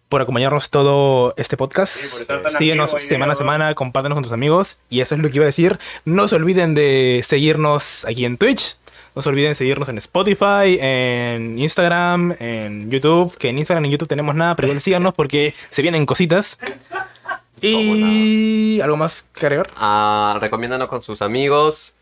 por 0.08 0.22
acompañarnos 0.22 0.70
todo 0.70 1.34
este 1.36 1.58
podcast. 1.58 1.94
Sí, 1.94 2.24
Síguenos 2.56 2.92
semana 2.92 3.34
a 3.34 3.36
semana, 3.36 3.74
compártanos 3.74 4.16
con 4.16 4.22
tus 4.22 4.32
amigos. 4.32 4.78
Y 4.88 5.02
eso 5.02 5.16
es 5.16 5.20
lo 5.20 5.28
que 5.28 5.36
iba 5.36 5.44
a 5.44 5.52
decir. 5.52 5.78
No 6.06 6.28
se 6.28 6.36
olviden 6.36 6.74
de 6.74 7.20
seguirnos 7.22 8.06
aquí 8.06 8.24
en 8.24 8.38
Twitch. 8.38 8.78
No 9.14 9.22
se 9.22 9.28
olviden 9.28 9.54
seguirnos 9.54 9.88
en 9.88 9.98
Spotify, 9.98 10.78
en 10.80 11.58
Instagram, 11.58 12.34
en 12.38 12.90
YouTube. 12.90 13.36
Que 13.36 13.50
en 13.50 13.58
Instagram 13.58 13.84
y 13.84 13.88
en 13.88 13.92
YouTube 13.92 14.08
tenemos 14.08 14.34
nada, 14.34 14.56
pero 14.56 14.68
igual 14.68 14.80
síganos 14.80 15.12
porque 15.14 15.54
se 15.70 15.82
vienen 15.82 16.06
cositas. 16.06 16.58
Y 17.60 18.80
algo 18.80 18.96
más 18.96 19.24
que 19.34 19.46
agregar. 19.46 19.70
Ah, 19.76 20.38
recomiéndanos 20.40 20.88
con 20.88 21.02
sus 21.02 21.22
amigos. 21.22 21.94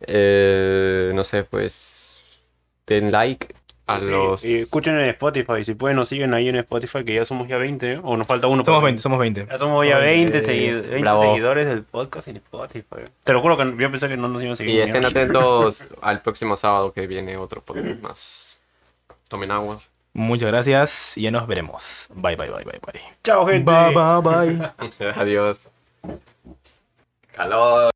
Eh, 0.00 1.12
no 1.14 1.24
sé, 1.24 1.44
pues. 1.44 2.18
Den 2.86 3.10
like. 3.12 3.54
A 3.86 3.98
Sí, 3.98 4.10
los... 4.10 4.44
y 4.44 4.54
escuchen 4.60 4.98
en 4.98 5.10
Spotify. 5.10 5.62
Si 5.64 5.74
pueden, 5.74 5.96
nos 5.96 6.08
siguen 6.08 6.32
ahí 6.32 6.48
en 6.48 6.56
Spotify, 6.56 7.04
que 7.04 7.14
ya 7.14 7.24
somos 7.24 7.46
ya 7.48 7.58
20, 7.58 7.92
¿eh? 7.92 8.00
O 8.02 8.16
nos 8.16 8.26
falta 8.26 8.46
uno. 8.46 8.64
Somos 8.64 8.78
para- 8.78 8.86
20, 8.86 9.02
somos 9.02 9.18
20. 9.18 9.46
Ya 9.50 9.58
somos 9.58 9.86
ya 9.86 9.98
Oye, 9.98 10.04
20, 10.06 10.38
segui- 10.40 10.80
20 10.80 10.98
bravo. 11.00 11.22
seguidores 11.22 11.66
del 11.66 11.82
podcast 11.82 12.28
en 12.28 12.36
Spotify. 12.36 13.04
Te 13.24 13.32
lo 13.34 13.40
juro 13.42 13.56
que 13.58 13.74
yo 13.78 13.90
pensé 13.90 14.08
que 14.08 14.16
no 14.16 14.28
nos 14.28 14.40
iban 14.42 14.54
a 14.54 14.56
seguir. 14.56 14.74
Y 14.76 14.80
estén 14.80 15.04
atentos 15.04 15.86
al 16.02 16.22
próximo 16.22 16.56
sábado 16.56 16.92
que 16.92 17.06
viene 17.06 17.36
otro 17.36 17.60
podcast 17.60 18.00
más. 18.00 18.60
Tomen 19.28 19.50
agua. 19.50 19.80
Muchas 20.14 20.48
gracias 20.48 21.18
y 21.18 21.22
ya 21.22 21.30
nos 21.30 21.46
veremos. 21.46 22.08
Bye, 22.14 22.36
bye, 22.36 22.48
bye, 22.48 22.64
bye, 22.64 22.80
bye. 22.90 23.02
Chao, 23.24 23.44
gente. 23.46 23.70
Bye, 23.70 23.92
bye, 23.92 24.20
bye. 24.22 25.10
Adiós. 25.16 25.68
Calor. 27.36 27.92